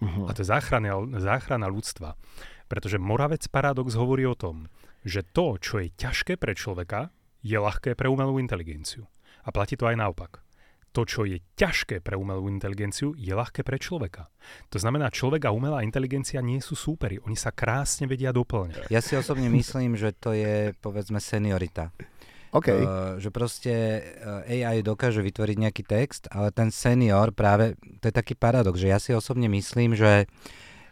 Uh-huh. 0.00 0.28
A 0.28 0.36
to 0.36 0.44
je 0.44 0.48
záchrana, 0.48 0.96
záchrana 1.18 1.68
ľudstva. 1.68 2.14
Pretože 2.66 2.98
Moravec 2.98 3.46
paradox 3.48 3.94
hovorí 3.94 4.26
o 4.26 4.34
tom, 4.34 4.66
že 5.06 5.22
to, 5.22 5.56
čo 5.62 5.78
je 5.78 5.94
ťažké 5.94 6.34
pre 6.34 6.52
človeka, 6.58 7.14
je 7.46 7.54
ľahké 7.54 7.94
pre 7.94 8.10
umelú 8.10 8.42
inteligenciu. 8.42 9.06
A 9.46 9.54
platí 9.54 9.78
to 9.78 9.86
aj 9.86 9.94
naopak. 9.94 10.42
To, 10.90 11.04
čo 11.04 11.28
je 11.28 11.44
ťažké 11.54 12.00
pre 12.00 12.16
umelú 12.16 12.48
inteligenciu, 12.48 13.12
je 13.14 13.30
ľahké 13.30 13.62
pre 13.62 13.76
človeka. 13.76 14.32
To 14.72 14.80
znamená, 14.80 15.12
človek 15.12 15.46
a 15.46 15.54
umelá 15.54 15.84
inteligencia 15.84 16.40
nie 16.40 16.58
sú 16.58 16.72
súperi. 16.74 17.20
Oni 17.22 17.36
sa 17.36 17.52
krásne 17.52 18.08
vedia 18.08 18.32
doplňať. 18.32 18.88
Ja 18.88 19.04
si 19.04 19.12
osobne 19.14 19.46
myslím, 19.52 19.94
že 19.94 20.16
to 20.16 20.32
je, 20.32 20.72
povedzme, 20.80 21.20
seniorita. 21.20 21.92
Okay. 22.56 22.80
Uh, 22.80 23.20
že 23.20 23.28
proste 23.28 23.74
eh, 24.00 24.64
AI 24.64 24.80
dokáže 24.80 25.20
vytvoriť 25.20 25.56
nejaký 25.60 25.82
text, 25.84 26.24
ale 26.32 26.48
ten 26.56 26.72
senior 26.72 27.36
práve, 27.36 27.76
to 28.00 28.08
je 28.08 28.14
taký 28.14 28.32
paradox, 28.32 28.80
že 28.80 28.88
ja 28.88 28.96
si 28.96 29.12
osobne 29.12 29.50
myslím, 29.52 29.92
že, 29.92 30.24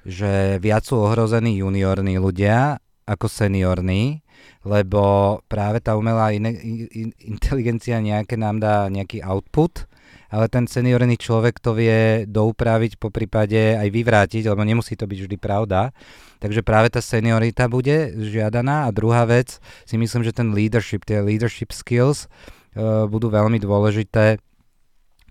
že 0.05 0.61
viac 0.61 0.85
sú 0.85 1.01
ohrození 1.01 1.65
juniorní 1.65 2.21
ľudia 2.21 2.77
ako 3.09 3.29
seniorní, 3.29 4.25
lebo 4.65 5.41
práve 5.49 5.81
tá 5.81 5.97
umelá 5.97 6.33
in, 6.33 6.49
in, 6.49 7.09
inteligencia 7.21 8.01
nejaké 8.01 8.37
nám 8.37 8.61
dá 8.61 8.89
nejaký 8.93 9.25
output, 9.25 9.89
ale 10.35 10.51
ten 10.51 10.67
seniorný 10.67 11.15
človek 11.15 11.63
to 11.63 11.79
vie 11.79 12.27
doupraviť, 12.27 12.99
po 12.99 13.15
prípade 13.15 13.79
aj 13.79 13.87
vyvrátiť, 13.87 14.51
lebo 14.51 14.67
nemusí 14.67 14.99
to 14.99 15.07
byť 15.07 15.19
vždy 15.23 15.37
pravda. 15.39 15.95
Takže 16.43 16.67
práve 16.67 16.91
tá 16.91 16.99
seniorita 16.99 17.71
bude 17.71 18.11
žiadaná. 18.19 18.91
A 18.91 18.95
druhá 18.95 19.23
vec, 19.31 19.63
si 19.87 19.95
myslím, 19.95 20.27
že 20.27 20.35
ten 20.35 20.51
leadership, 20.51 21.07
tie 21.07 21.23
leadership 21.23 21.71
skills 21.71 22.27
uh, 22.75 23.07
budú 23.07 23.31
veľmi 23.31 23.63
dôležité. 23.63 24.43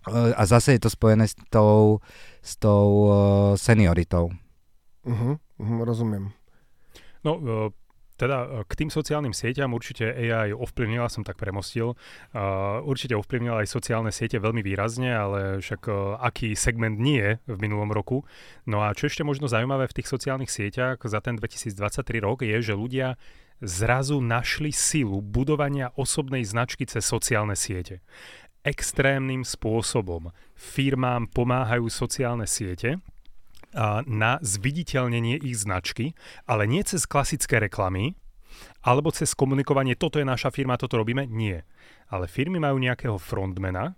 Uh, 0.07 0.31
a 0.39 0.47
zase 0.47 0.79
je 0.79 0.87
to 0.87 0.89
spojené 0.89 1.27
s 1.27 1.35
tou, 1.51 1.99
s 2.39 2.55
tou 2.55 2.87
uh, 2.87 3.13
senioritou. 3.59 4.31
Uh-huh, 5.03 5.35
uh-huh, 5.35 5.79
rozumiem. 5.83 6.31
No, 7.27 7.43
uh, 7.43 7.69
teda 8.17 8.37
e, 8.45 8.47
k 8.69 8.73
tým 8.77 8.89
sociálnym 8.93 9.33
sieťam 9.33 9.73
určite 9.73 10.05
AI 10.05 10.53
ovplyvnila, 10.53 11.09
som 11.09 11.25
tak 11.25 11.37
premostil, 11.39 11.93
uh, 11.93 12.79
určite 12.85 13.17
ovplyvnila 13.17 13.65
aj 13.65 13.73
sociálne 13.73 14.11
siete 14.13 14.37
veľmi 14.37 14.61
výrazne, 14.61 15.09
ale 15.09 15.39
však 15.59 15.81
uh, 15.89 16.21
aký 16.21 16.53
segment 16.53 16.95
nie 16.97 17.41
v 17.49 17.57
minulom 17.57 17.89
roku. 17.89 18.21
No 18.69 18.85
a 18.85 18.93
čo 18.93 19.09
ešte 19.09 19.25
možno 19.25 19.49
zaujímavé 19.49 19.89
v 19.89 19.97
tých 20.01 20.07
sociálnych 20.07 20.51
sieťach 20.51 21.01
za 21.01 21.19
ten 21.19 21.35
2023 21.37 22.23
rok 22.23 22.45
je, 22.45 22.57
že 22.61 22.73
ľudia 22.77 23.17
zrazu 23.63 24.19
našli 24.19 24.75
silu 24.75 25.23
budovania 25.23 25.89
osobnej 25.95 26.43
značky 26.43 26.83
cez 26.83 27.07
sociálne 27.07 27.55
siete. 27.55 28.03
Extrémnym 28.63 29.43
spôsobom 29.43 30.31
firmám 30.55 31.27
pomáhajú 31.31 31.91
sociálne 31.91 32.47
siete, 32.47 33.03
na 34.05 34.37
zviditeľnenie 34.41 35.41
ich 35.41 35.57
značky, 35.57 36.13
ale 36.45 36.69
nie 36.69 36.85
cez 36.85 37.09
klasické 37.09 37.57
reklamy, 37.57 38.13
alebo 38.85 39.09
cez 39.09 39.33
komunikovanie, 39.33 39.97
toto 39.97 40.21
je 40.21 40.27
naša 40.27 40.53
firma, 40.53 40.77
toto 40.77 41.01
robíme, 41.01 41.25
nie. 41.25 41.57
Ale 42.13 42.29
firmy 42.29 42.61
majú 42.61 42.77
nejakého 42.77 43.17
frontmana, 43.17 43.97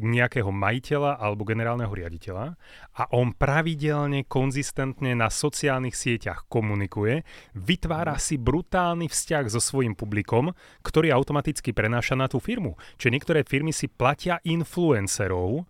nejakého 0.00 0.52
majiteľa 0.52 1.18
alebo 1.20 1.48
generálneho 1.48 1.90
riaditeľa 1.90 2.56
a 2.96 3.02
on 3.12 3.32
pravidelne, 3.32 4.24
konzistentne 4.28 5.16
na 5.16 5.28
sociálnych 5.32 5.96
sieťach 5.96 6.48
komunikuje, 6.48 7.24
vytvára 7.56 8.16
si 8.20 8.36
brutálny 8.40 9.08
vzťah 9.08 9.44
so 9.52 9.60
svojím 9.60 9.96
publikom, 9.96 10.52
ktorý 10.84 11.12
automaticky 11.12 11.72
prenáša 11.76 12.16
na 12.16 12.28
tú 12.28 12.40
firmu. 12.40 12.76
Čiže 13.00 13.14
niektoré 13.16 13.40
firmy 13.44 13.72
si 13.72 13.88
platia 13.88 14.40
influencerov, 14.44 15.68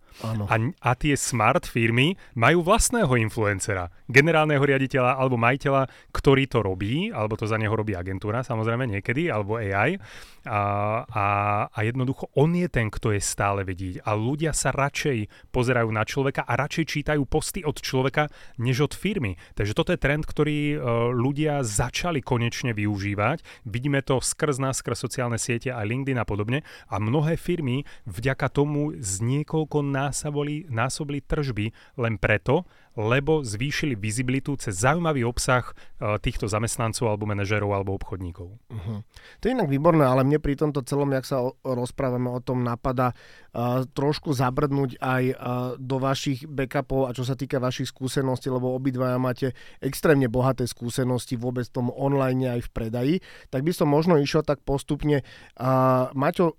A, 0.49 0.57
a 0.81 0.91
tie 0.97 1.13
smart 1.13 1.69
firmy 1.69 2.17
majú 2.33 2.65
vlastného 2.65 3.13
influencera, 3.21 3.93
generálneho 4.09 4.63
riaditeľa 4.65 5.13
alebo 5.13 5.37
majiteľa, 5.37 5.85
ktorý 6.09 6.49
to 6.49 6.65
robí, 6.65 7.13
alebo 7.13 7.37
to 7.37 7.45
za 7.45 7.61
neho 7.61 7.69
robí 7.69 7.93
agentúra 7.93 8.41
samozrejme 8.41 8.89
niekedy, 8.89 9.29
alebo 9.29 9.61
AI. 9.61 10.01
A, 10.47 10.61
a, 11.05 11.25
a 11.69 11.79
jednoducho 11.85 12.33
on 12.33 12.55
je 12.55 12.65
ten, 12.65 12.89
kto 12.89 13.13
je 13.13 13.21
stále 13.21 13.61
vidieť. 13.61 14.01
Ľudia 14.17 14.51
sa 14.51 14.73
radšej 14.73 15.49
pozerajú 15.53 15.89
na 15.93 16.03
človeka 16.03 16.43
a 16.43 16.57
radšej 16.57 16.85
čítajú 16.97 17.23
posty 17.29 17.61
od 17.61 17.77
človeka, 17.77 18.27
než 18.57 18.89
od 18.89 18.93
firmy. 18.97 19.37
Takže 19.53 19.77
toto 19.77 19.93
je 19.93 20.01
trend, 20.01 20.25
ktorý 20.25 20.59
uh, 20.75 20.79
ľudia 21.13 21.61
začali 21.61 22.25
konečne 22.25 22.73
využívať. 22.73 23.45
Vidíme 23.63 24.01
to 24.01 24.17
skrz 24.17 24.57
nás, 24.57 24.81
skrz 24.81 24.97
sociálne 25.07 25.37
siete 25.37 25.69
a 25.69 25.85
LinkedIn 25.85 26.17
a 26.17 26.25
podobne. 26.25 26.65
A 26.89 26.97
mnohé 26.97 27.37
firmy 27.37 27.85
vďaka 28.09 28.49
tomu 28.49 28.97
z 28.97 29.21
niekoľko 29.21 29.85
násobili, 29.85 30.65
násobili 30.67 31.21
tržby 31.21 31.71
len 32.01 32.17
preto, 32.17 32.65
lebo 32.97 33.45
zvýšili 33.45 33.93
vizibilitu 33.93 34.57
cez 34.57 34.81
zaujímavý 34.81 35.21
obsah 35.21 35.61
uh, 35.69 36.17
týchto 36.17 36.49
zamestnancov 36.49 37.05
alebo 37.13 37.29
manažerov 37.29 37.69
alebo 37.69 37.93
obchodníkov. 37.93 38.57
Uh-huh. 38.57 39.05
To 39.39 39.43
je 39.45 39.53
inak 39.53 39.69
výborné, 39.69 40.01
ale 40.01 40.25
mne 40.25 40.41
pri 40.41 40.57
tomto 40.57 40.81
celom, 40.81 41.13
jak 41.13 41.29
sa 41.29 41.45
o, 41.45 41.53
rozprávame 41.61 42.33
o 42.33 42.41
tom, 42.41 42.65
napadá 42.65 43.13
uh, 43.13 43.85
trošku 43.85 44.33
zabrdnúť 44.33 44.97
aj 44.97 45.23
uh, 45.29 45.35
do 45.77 46.01
vašich 46.01 46.49
backupov 46.49 47.07
a 47.07 47.13
čo 47.13 47.21
sa 47.21 47.37
týka 47.37 47.61
vašich 47.61 47.93
skúseností, 47.93 48.49
lebo 48.49 48.73
obidvaja 48.73 49.21
máte 49.21 49.53
extrémne 49.77 50.25
bohaté 50.25 50.65
skúsenosti 50.65 51.37
vôbec 51.37 51.69
v 51.69 51.75
tom 51.77 51.87
online 51.93 52.57
aj 52.57 52.65
v 52.65 52.69
predaji, 52.73 53.15
tak 53.53 53.61
by 53.61 53.71
som 53.77 53.93
možno 53.93 54.17
išiel 54.17 54.41
tak 54.41 54.65
postupne. 54.65 55.21
Uh, 55.53 56.09
Maťo, 56.17 56.57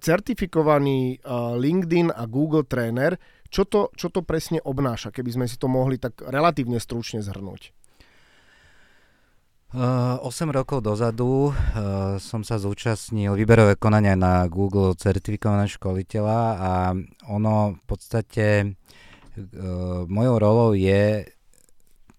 certifikovaný 0.00 1.20
uh, 1.20 1.54
LinkedIn 1.60 2.10
a 2.16 2.24
Google 2.24 2.64
tréner, 2.64 3.20
čo 3.52 3.68
to, 3.68 3.92
čo 3.92 4.08
to 4.08 4.24
presne 4.24 4.64
obnáša, 4.64 5.12
keby 5.12 5.30
sme 5.36 5.46
si 5.46 5.60
to 5.60 5.68
mohli 5.68 6.00
tak 6.00 6.24
relatívne 6.24 6.80
stručne 6.80 7.20
zhrnúť? 7.20 7.76
Uh, 9.72 10.20
8 10.20 10.52
rokov 10.52 10.84
dozadu 10.84 11.48
som 12.20 12.44
sa 12.44 12.60
zúčastnil 12.60 13.32
výberové 13.32 13.80
konania 13.80 14.12
na 14.12 14.44
Google 14.44 14.92
certifikovaného 14.92 15.68
školiteľa 15.68 16.40
a 16.60 16.72
ono 17.32 17.80
v 17.80 17.84
podstate 17.88 18.76
mojou 20.12 20.36
rolou 20.36 20.70
je 20.76 21.24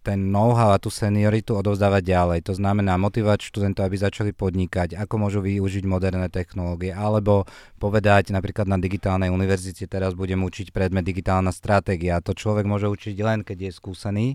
ten 0.03 0.29
know-how 0.35 0.75
a 0.75 0.83
tú 0.83 0.91
senioritu 0.91 1.55
odovzdávať 1.55 2.03
ďalej. 2.03 2.39
To 2.51 2.53
znamená 2.59 2.99
motivovať 2.99 3.47
študentov, 3.47 3.87
aby 3.87 3.95
začali 3.95 4.31
podnikať, 4.35 4.99
ako 4.99 5.15
môžu 5.15 5.39
využiť 5.39 5.87
moderné 5.87 6.27
technológie, 6.27 6.91
alebo 6.91 7.47
povedať 7.79 8.35
napríklad 8.35 8.67
na 8.67 8.75
digitálnej 8.75 9.31
univerzite 9.31 9.87
teraz 9.87 10.11
budem 10.11 10.43
učiť 10.43 10.75
predmet 10.75 11.07
digitálna 11.07 11.55
stratégia. 11.55 12.19
To 12.19 12.35
človek 12.35 12.67
môže 12.67 12.91
učiť 12.91 13.15
len, 13.23 13.47
keď 13.47 13.71
je 13.71 13.71
skúsený 13.71 14.27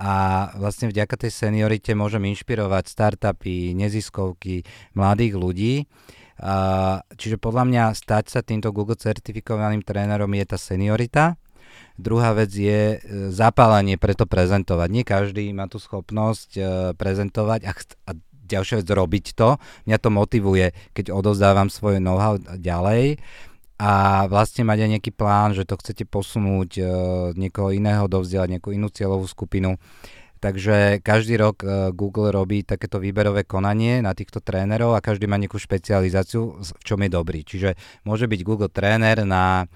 a 0.00 0.48
vlastne 0.56 0.88
vďaka 0.88 1.28
tej 1.28 1.30
seniorite 1.36 1.92
môžem 1.92 2.24
inšpirovať 2.32 2.88
startupy, 2.88 3.76
neziskovky, 3.76 4.64
mladých 4.96 5.36
ľudí. 5.36 5.74
Čiže 7.12 7.36
podľa 7.38 7.64
mňa 7.68 7.84
stať 7.94 8.24
sa 8.32 8.40
týmto 8.40 8.72
Google 8.72 8.98
certifikovaným 8.98 9.84
trénerom 9.84 10.32
je 10.32 10.44
tá 10.48 10.58
seniorita, 10.58 11.38
Druhá 12.00 12.32
vec 12.34 12.50
je 12.52 12.96
e, 12.96 12.98
zapálenie 13.30 14.00
preto 14.00 14.24
prezentovať. 14.24 14.88
Nie 14.90 15.04
každý 15.04 15.48
má 15.52 15.68
tú 15.68 15.78
schopnosť 15.78 16.50
e, 16.56 16.62
prezentovať 16.96 17.60
a, 17.68 17.72
ch- 17.72 17.98
a 18.08 18.10
ďalšia 18.52 18.84
vec 18.84 18.88
robiť 18.88 19.26
to. 19.32 19.56
Mňa 19.88 19.98
to 20.00 20.10
motivuje, 20.12 20.66
keď 20.92 21.14
odovzdávam 21.14 21.72
svoje 21.72 22.02
know-how 22.02 22.36
ďalej 22.38 23.22
a 23.82 24.24
vlastne 24.30 24.62
mať 24.62 24.78
aj 24.78 24.90
nejaký 24.98 25.10
plán, 25.10 25.58
že 25.58 25.66
to 25.66 25.74
chcete 25.74 26.06
posunúť 26.06 26.70
uh, 26.78 26.86
niekoho 27.34 27.74
iného, 27.74 28.06
dovzdielať 28.06 28.58
nejakú 28.58 28.70
inú 28.70 28.86
cieľovú 28.86 29.26
skupinu. 29.26 29.74
Takže 30.38 31.02
každý 31.02 31.34
rok 31.38 31.66
uh, 31.66 31.90
Google 31.90 32.30
robí 32.30 32.62
takéto 32.62 33.02
výberové 33.02 33.42
konanie 33.42 33.98
na 33.98 34.14
týchto 34.14 34.38
trénerov 34.38 34.94
a 34.94 35.02
každý 35.02 35.26
má 35.26 35.34
nejakú 35.34 35.58
špecializáciu, 35.58 36.62
v 36.62 36.82
čom 36.86 37.02
je 37.02 37.10
dobrý. 37.10 37.42
Čiže 37.42 37.74
môže 38.06 38.30
byť 38.30 38.40
Google 38.46 38.70
tréner 38.70 39.26
na 39.26 39.66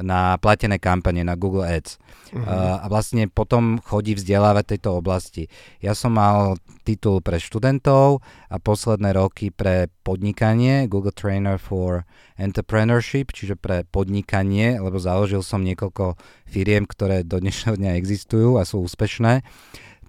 na 0.00 0.34
platené 0.42 0.82
kampane 0.82 1.22
na 1.22 1.38
Google 1.38 1.62
Ads. 1.62 1.98
Uh-huh. 2.34 2.42
Uh, 2.42 2.82
a 2.82 2.86
vlastne 2.90 3.30
potom 3.30 3.78
chodí 3.78 4.18
vzdelávať 4.18 4.74
tejto 4.74 4.98
oblasti. 4.98 5.46
Ja 5.78 5.94
som 5.94 6.18
mal 6.18 6.58
titul 6.82 7.22
pre 7.22 7.38
študentov 7.38 8.18
a 8.50 8.56
posledné 8.58 9.14
roky 9.14 9.54
pre 9.54 9.86
podnikanie, 10.02 10.90
Google 10.90 11.14
Trainer 11.14 11.62
for 11.62 12.02
Entrepreneurship, 12.34 13.30
čiže 13.30 13.54
pre 13.54 13.86
podnikanie, 13.86 14.82
lebo 14.82 14.98
založil 14.98 15.46
som 15.46 15.62
niekoľko 15.62 16.18
firiem, 16.50 16.90
ktoré 16.90 17.22
do 17.22 17.38
dnešného 17.38 17.78
dňa 17.78 17.92
existujú 17.94 18.58
a 18.58 18.66
sú 18.66 18.82
úspešné. 18.82 19.46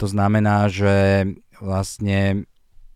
To 0.01 0.09
znamená, 0.09 0.67
že 0.67 1.29
vlastne 1.61 2.49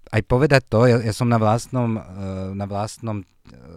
aj 0.10 0.22
povedať 0.26 0.66
to, 0.66 0.90
ja, 0.90 0.98
ja 1.06 1.14
som 1.14 1.30
na 1.30 1.38
vlastnom, 1.38 2.02
uh, 2.02 2.52
na 2.58 2.66
vlastnom 2.66 3.22
uh, 3.22 3.69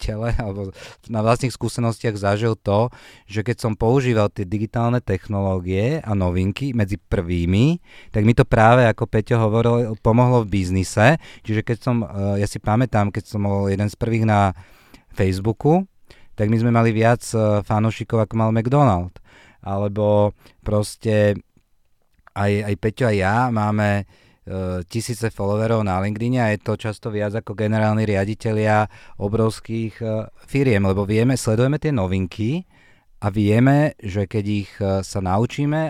tele 0.00 0.32
alebo 0.40 0.72
na 1.12 1.20
vlastných 1.20 1.52
skúsenostiach 1.52 2.16
zažil 2.16 2.56
to, 2.56 2.88
že 3.28 3.44
keď 3.44 3.56
som 3.60 3.72
používal 3.76 4.32
tie 4.32 4.48
digitálne 4.48 5.04
technológie 5.04 6.00
a 6.00 6.16
novinky 6.16 6.72
medzi 6.72 6.96
prvými, 6.96 7.78
tak 8.08 8.24
mi 8.24 8.32
to 8.32 8.48
práve, 8.48 8.88
ako 8.88 9.04
Peťo 9.04 9.36
hovoril, 9.36 9.92
pomohlo 10.00 10.48
v 10.48 10.56
biznise. 10.56 11.20
Čiže 11.44 11.60
keď 11.60 11.78
som, 11.78 11.96
eh, 12.00 12.40
ja 12.40 12.48
si 12.48 12.56
pamätám, 12.56 13.12
keď 13.12 13.24
som 13.28 13.44
bol 13.44 13.68
jeden 13.68 13.92
z 13.92 13.96
prvých 14.00 14.24
na 14.24 14.56
Facebooku, 15.12 15.84
tak 16.34 16.48
my 16.48 16.56
sme 16.56 16.72
mali 16.72 16.96
viac 16.96 17.20
eh, 17.36 17.60
fanúšikov, 17.60 18.24
ako 18.24 18.34
mal 18.40 18.50
McDonald. 18.56 19.12
Alebo 19.60 20.32
proste 20.64 21.36
aj, 22.32 22.72
aj 22.72 22.74
Peťo 22.80 23.04
a 23.04 23.12
ja 23.12 23.36
máme 23.52 23.88
E, 24.00 24.29
tisíce 24.88 25.30
followerov 25.30 25.84
na 25.84 26.00
LinkedIn 26.00 26.40
a 26.40 26.50
je 26.50 26.58
to 26.64 26.74
často 26.74 27.12
viac 27.12 27.36
ako 27.36 27.52
generálni 27.54 28.08
riaditeľia 28.08 28.88
obrovských 29.20 29.94
e, 30.00 30.26
firiem, 30.48 30.82
lebo 30.88 31.04
vieme, 31.04 31.36
sledujeme 31.36 31.76
tie 31.76 31.92
novinky 31.92 32.64
a 33.20 33.28
vieme, 33.28 33.94
že 34.00 34.24
keď 34.24 34.44
ich 34.48 34.70
e, 34.80 35.04
sa 35.04 35.20
naučíme 35.20 35.82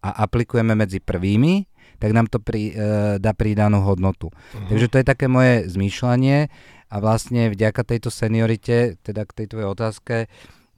a 0.00 0.10
aplikujeme 0.24 0.72
medzi 0.72 0.98
prvými, 0.98 1.68
tak 2.00 2.16
nám 2.16 2.32
to 2.32 2.40
pri, 2.40 2.72
dá 3.20 3.36
pridanú 3.36 3.84
hodnotu. 3.84 4.32
Uh-huh. 4.32 4.68
Takže 4.72 4.88
to 4.88 4.96
je 4.96 5.04
také 5.04 5.28
moje 5.28 5.68
zmýšľanie 5.68 6.48
a 6.88 6.96
vlastne 6.96 7.52
vďaka 7.52 7.84
tejto 7.84 8.08
seniorite, 8.08 8.96
teda 9.04 9.28
k 9.28 9.44
tej 9.44 9.46
tvojej 9.52 9.68
otázke, 9.68 10.16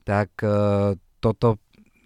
tak 0.03 0.35
toto 1.23 1.63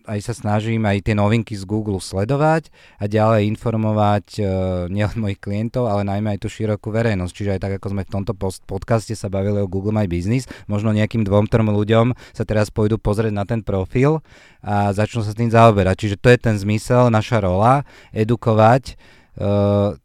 aj 0.07 0.21
sa 0.23 0.33
snažím 0.33 0.87
aj 0.87 1.03
tie 1.11 1.15
novinky 1.19 1.59
z 1.59 1.67
Google 1.67 1.99
sledovať 1.99 2.71
a 3.03 3.11
ďalej 3.11 3.51
informovať 3.51 4.27
uh, 4.39 4.47
nielen 4.87 5.19
mojich 5.19 5.43
klientov, 5.43 5.91
ale 5.91 6.07
najmä 6.07 6.39
aj 6.39 6.47
tú 6.47 6.49
širokú 6.49 6.95
verejnosť. 6.95 7.33
Čiže 7.35 7.53
aj 7.59 7.61
tak, 7.61 7.73
ako 7.83 7.87
sme 7.93 8.03
v 8.07 8.13
tomto 8.15 8.33
post- 8.39 8.65
podcaste 8.65 9.13
sa 9.19 9.27
bavili 9.27 9.59
o 9.59 9.71
Google 9.71 9.93
My 9.93 10.07
Business, 10.07 10.47
možno 10.71 10.95
nejakým 10.95 11.27
dvom, 11.27 11.51
trom 11.51 11.69
ľuďom 11.69 12.15
sa 12.33 12.47
teraz 12.47 12.71
pôjdu 12.71 12.97
pozrieť 13.03 13.35
na 13.35 13.45
ten 13.45 13.61
profil 13.61 14.23
a 14.63 14.95
začnú 14.95 15.27
sa 15.27 15.35
s 15.35 15.39
tým 15.39 15.51
zaoberať. 15.51 16.07
Čiže 16.07 16.17
to 16.23 16.31
je 16.31 16.39
ten 16.39 16.57
zmysel, 16.57 17.11
naša 17.11 17.43
rola, 17.43 17.83
edukovať 18.15 18.95
uh, 19.43 19.99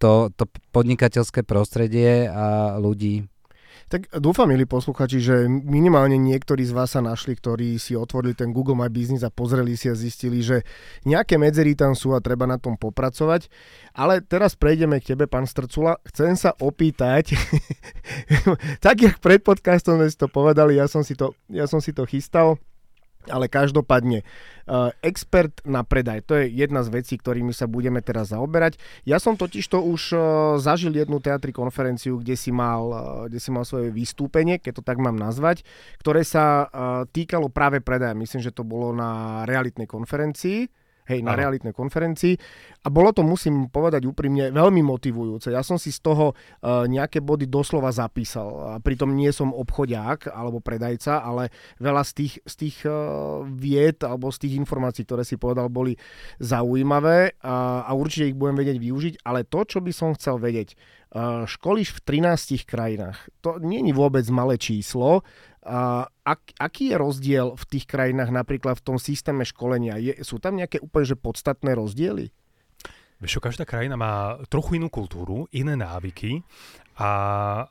to, 0.00 0.32
to 0.34 0.44
podnikateľské 0.72 1.44
prostredie 1.44 2.26
a 2.26 2.80
ľudí 2.80 3.28
tak 3.90 4.06
dúfam, 4.22 4.46
milí 4.46 4.70
posluchači, 4.70 5.18
že 5.18 5.50
minimálne 5.50 6.14
niektorí 6.14 6.62
z 6.62 6.70
vás 6.70 6.94
sa 6.94 7.02
našli, 7.02 7.34
ktorí 7.34 7.74
si 7.74 7.98
otvorili 7.98 8.38
ten 8.38 8.54
Google 8.54 8.78
My 8.78 8.86
Business 8.86 9.26
a 9.26 9.34
pozreli 9.34 9.74
si 9.74 9.90
a 9.90 9.98
zistili, 9.98 10.46
že 10.46 10.62
nejaké 11.02 11.34
medzery 11.42 11.74
tam 11.74 11.98
sú 11.98 12.14
a 12.14 12.22
treba 12.22 12.46
na 12.46 12.54
tom 12.54 12.78
popracovať. 12.78 13.50
Ale 13.90 14.22
teraz 14.22 14.54
prejdeme 14.54 15.02
k 15.02 15.18
tebe, 15.18 15.26
pán 15.26 15.50
Strcula. 15.50 15.98
Chcem 16.06 16.38
sa 16.38 16.54
opýtať, 16.62 17.34
tak 18.84 19.02
jak 19.02 19.18
pred 19.18 19.42
podcastom 19.42 19.98
sme 19.98 20.06
si 20.06 20.14
to 20.14 20.30
povedali, 20.30 20.78
ja 20.78 20.86
som 20.86 21.02
si 21.02 21.18
to, 21.18 21.34
ja 21.50 21.66
som 21.66 21.82
si 21.82 21.90
to 21.90 22.06
chystal 22.06 22.62
ale 23.28 23.52
každopádne, 23.52 24.24
uh, 24.24 24.94
expert 25.04 25.52
na 25.68 25.84
predaj, 25.84 26.24
to 26.24 26.40
je 26.40 26.48
jedna 26.48 26.80
z 26.80 26.88
vecí, 26.88 27.20
ktorými 27.20 27.52
sa 27.52 27.68
budeme 27.68 28.00
teraz 28.00 28.32
zaoberať. 28.32 28.80
Ja 29.04 29.20
som 29.20 29.36
totiž 29.36 29.68
to 29.68 29.84
už 29.84 30.02
uh, 30.16 30.22
zažil 30.56 30.96
jednu 30.96 31.20
teatri 31.20 31.52
konferenciu, 31.52 32.16
kde 32.16 32.32
si, 32.38 32.48
mal, 32.48 32.82
uh, 32.88 33.02
kde 33.28 33.36
si 33.36 33.52
mal 33.52 33.68
svoje 33.68 33.92
vystúpenie, 33.92 34.56
keď 34.56 34.80
to 34.80 34.86
tak 34.86 34.96
mám 34.96 35.20
nazvať, 35.20 35.68
ktoré 36.00 36.24
sa 36.24 36.72
týkalo 37.12 37.52
práve 37.52 37.84
predaja. 37.84 38.16
Myslím, 38.16 38.40
že 38.40 38.54
to 38.54 38.64
bolo 38.64 38.96
na 38.96 39.42
realitnej 39.44 39.84
konferencii 39.84 40.79
hej, 41.10 41.20
na 41.26 41.34
ano. 41.34 41.40
realitnej 41.42 41.74
konferencii. 41.74 42.38
A 42.86 42.88
bolo 42.88 43.10
to, 43.10 43.26
musím 43.26 43.66
povedať 43.66 44.06
úprimne, 44.06 44.54
veľmi 44.54 44.80
motivujúce. 44.86 45.50
Ja 45.50 45.66
som 45.66 45.76
si 45.76 45.90
z 45.90 46.00
toho 46.00 46.32
uh, 46.32 46.86
nejaké 46.86 47.18
body 47.18 47.50
doslova 47.50 47.90
zapísal. 47.90 48.78
A 48.78 48.78
pritom 48.78 49.10
nie 49.12 49.34
som 49.34 49.50
obchodiák 49.50 50.30
alebo 50.30 50.62
predajca, 50.62 51.20
ale 51.20 51.50
veľa 51.82 52.06
z 52.06 52.12
tých, 52.14 52.34
z 52.46 52.54
tých 52.54 52.76
uh, 52.86 53.42
vied 53.44 53.98
alebo 54.06 54.30
z 54.30 54.46
tých 54.46 54.54
informácií, 54.62 55.02
ktoré 55.02 55.26
si 55.26 55.34
povedal, 55.34 55.66
boli 55.66 55.98
zaujímavé 56.38 57.36
a, 57.42 57.84
a 57.84 57.90
určite 57.92 58.30
ich 58.30 58.38
budem 58.38 58.56
vedieť 58.62 58.78
využiť. 58.78 59.14
Ale 59.26 59.42
to, 59.44 59.66
čo 59.66 59.82
by 59.82 59.90
som 59.90 60.14
chcel 60.14 60.38
vedieť, 60.38 60.78
školíš 61.46 61.98
v 61.98 62.00
13 62.22 62.62
krajinách. 62.66 63.18
To 63.42 63.58
nie 63.58 63.82
je 63.82 63.94
vôbec 63.94 64.22
malé 64.30 64.56
číslo. 64.56 65.26
Ak, 66.24 66.40
aký 66.56 66.94
je 66.94 66.96
rozdiel 66.96 67.46
v 67.58 67.64
tých 67.66 67.84
krajinách 67.84 68.30
napríklad 68.30 68.78
v 68.78 68.84
tom 68.94 68.96
systéme 68.96 69.42
školenia? 69.42 69.98
Je, 69.98 70.22
sú 70.22 70.38
tam 70.38 70.56
nejaké 70.56 70.78
úplne 70.78 71.06
že 71.10 71.18
podstatné 71.18 71.74
rozdiely? 71.74 72.30
Vieš 73.20 73.36
každá 73.44 73.68
krajina 73.68 74.00
má 74.00 74.40
trochu 74.48 74.80
inú 74.80 74.88
kultúru, 74.88 75.44
iné 75.52 75.76
návyky 75.76 76.40
a 77.00 77.10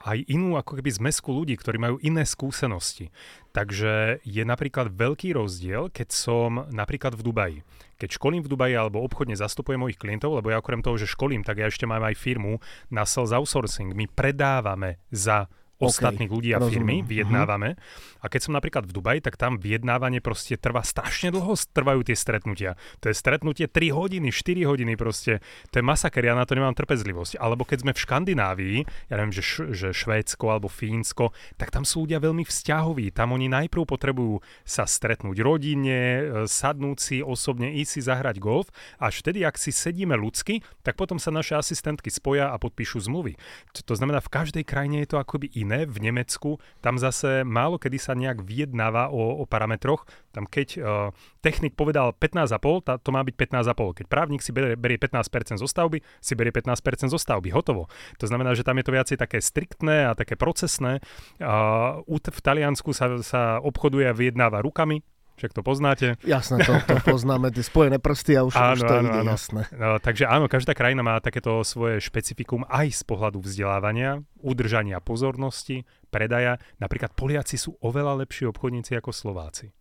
aj 0.02 0.26
inú 0.26 0.58
ako 0.58 0.82
keby 0.82 0.90
zmesku 0.90 1.30
ľudí, 1.30 1.54
ktorí 1.54 1.78
majú 1.78 2.02
iné 2.02 2.26
skúsenosti. 2.26 3.14
Takže 3.54 4.26
je 4.26 4.42
napríklad 4.42 4.90
veľký 4.90 5.38
rozdiel, 5.38 5.94
keď 5.94 6.10
som 6.10 6.66
napríklad 6.74 7.14
v 7.14 7.22
Dubaji. 7.22 7.58
Keď 8.02 8.18
školím 8.18 8.42
v 8.42 8.50
Dubaji 8.50 8.74
alebo 8.74 9.06
obchodne 9.06 9.38
zastupujem 9.38 9.86
mojich 9.86 10.02
klientov, 10.02 10.34
lebo 10.34 10.50
ja 10.50 10.58
okrem 10.58 10.82
toho, 10.82 10.98
že 10.98 11.06
školím, 11.06 11.46
tak 11.46 11.62
ja 11.62 11.70
ešte 11.70 11.86
mám 11.86 12.02
aj 12.10 12.18
firmu 12.18 12.58
na 12.90 13.06
sales 13.06 13.30
outsourcing. 13.30 13.94
My 13.94 14.10
predávame 14.10 14.98
za 15.14 15.46
ostatných 15.80 16.28
okay, 16.28 16.38
ľudí 16.38 16.50
a 16.52 16.60
firmy, 16.60 17.00
rozumiem. 17.00 17.04
Mhm. 17.04 17.08
vyjednávame. 17.08 17.70
Uh-huh. 17.74 18.20
A 18.20 18.26
keď 18.28 18.42
som 18.46 18.54
napríklad 18.56 18.84
v 18.84 18.92
Dubaji, 18.92 19.20
tak 19.24 19.40
tam 19.40 19.56
vyjednávanie 19.56 20.20
proste 20.20 20.60
trvá 20.60 20.84
strašne 20.84 21.32
dlho, 21.32 21.56
trvajú 21.56 22.04
tie 22.04 22.20
stretnutia. 22.20 22.76
To 23.00 23.08
je 23.08 23.16
stretnutie 23.16 23.72
3 23.72 23.96
hodiny, 23.96 24.28
4 24.28 24.68
hodiny 24.68 25.00
proste. 25.00 25.40
To 25.72 25.80
je 25.80 25.84
masaker, 25.84 26.20
ja 26.28 26.36
na 26.36 26.44
to 26.44 26.60
nemám 26.60 26.76
trpezlivosť. 26.76 27.40
Alebo 27.40 27.64
keď 27.64 27.88
sme 27.88 27.92
v 27.96 28.04
Škandinávii, 28.04 28.78
ja 29.08 29.16
neviem, 29.16 29.32
že, 29.32 29.40
š- 29.40 29.72
že 29.72 29.88
Švédsko 29.96 30.52
alebo 30.52 30.68
Fínsko, 30.68 31.32
tak 31.56 31.72
tam 31.72 31.88
sú 31.88 32.04
ľudia 32.04 32.20
veľmi 32.20 32.44
vzťahoví. 32.44 33.16
Tam 33.16 33.32
oni 33.32 33.48
najprv 33.48 33.88
potrebujú 33.88 34.44
sa 34.68 34.84
stretnúť 34.84 35.40
rodine, 35.40 36.00
e, 36.00 36.24
sadnúť 36.44 36.98
si 37.00 37.18
osobne, 37.24 37.72
ísť 37.80 37.92
si 37.96 38.02
zahrať 38.04 38.36
golf. 38.44 38.68
Až 39.00 39.24
vtedy, 39.24 39.48
ak 39.48 39.56
si 39.56 39.72
sedíme 39.72 40.20
ľudsky, 40.20 40.60
tak 40.84 41.00
potom 41.00 41.24
sa 41.24 41.32
naše 41.32 41.56
asistentky 41.56 42.12
spoja 42.12 42.52
a 42.52 42.60
podpíšu 42.60 43.00
zmluvy. 43.08 43.40
To 43.88 43.96
znamená, 43.96 44.20
v 44.20 44.28
každej 44.28 44.64
krajine 44.68 45.08
je 45.08 45.16
to 45.16 45.22
akoby 45.22 45.48
iné 45.56 45.69
iné. 45.70 45.86
V 45.86 46.02
Nemecku 46.02 46.58
tam 46.82 46.98
zase 46.98 47.46
málo 47.46 47.78
kedy 47.78 48.02
sa 48.02 48.18
nejak 48.18 48.42
vyjednáva 48.42 49.14
o, 49.14 49.38
o 49.38 49.46
parametroch. 49.46 50.10
Tam 50.34 50.50
keď 50.50 50.68
uh, 50.82 51.14
technik 51.46 51.78
povedal 51.78 52.18
15,5, 52.18 52.90
tá, 52.90 52.98
to 52.98 53.14
má 53.14 53.22
byť 53.22 53.36
15,5. 53.38 54.02
Keď 54.02 54.06
právnik 54.10 54.42
si 54.42 54.50
berie, 54.50 54.74
berie 54.74 54.98
15% 54.98 55.62
zo 55.62 55.70
stavby, 55.70 56.02
si 56.18 56.34
berie 56.34 56.50
15% 56.50 57.14
zo 57.14 57.22
stavby. 57.22 57.54
Hotovo. 57.54 57.86
To 58.18 58.26
znamená, 58.26 58.58
že 58.58 58.66
tam 58.66 58.82
je 58.82 58.86
to 58.90 58.96
viacej 58.98 59.18
také 59.22 59.38
striktné 59.38 60.10
a 60.10 60.18
také 60.18 60.34
procesné. 60.34 61.06
Uh, 61.38 62.02
v 62.10 62.42
Taliansku 62.42 62.90
sa, 62.98 63.22
sa 63.22 63.62
obchoduje 63.62 64.10
a 64.10 64.18
vyjednáva 64.18 64.66
rukami, 64.66 65.06
však 65.40 65.56
to 65.56 65.64
poznáte. 65.64 66.08
Jasné, 66.28 66.68
to, 66.68 66.76
to 66.84 67.00
poznáme, 67.08 67.48
tie 67.56 67.64
spojené 67.64 67.98
prsty 67.98 68.36
a 68.36 68.44
už, 68.44 68.54
áno, 68.60 68.76
už 68.76 68.82
to 68.84 68.96
áno, 69.00 69.08
ide, 69.08 69.20
áno. 69.24 69.32
jasné. 69.32 69.62
No, 69.72 69.96
takže 70.04 70.28
áno, 70.28 70.52
každá 70.52 70.76
krajina 70.76 71.00
má 71.00 71.16
takéto 71.24 71.64
svoje 71.64 72.04
špecifikum 72.04 72.68
aj 72.68 73.00
z 73.00 73.02
pohľadu 73.08 73.40
vzdelávania, 73.40 74.20
udržania 74.44 75.00
pozornosti, 75.00 75.88
predaja. 76.12 76.60
Napríklad 76.84 77.16
Poliaci 77.16 77.56
sú 77.56 77.80
oveľa 77.80 78.28
lepší 78.28 78.52
obchodníci 78.52 79.00
ako 79.00 79.16
Slováci. 79.16 79.72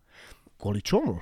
Kvôli 0.55 0.79
čomu? 0.79 1.19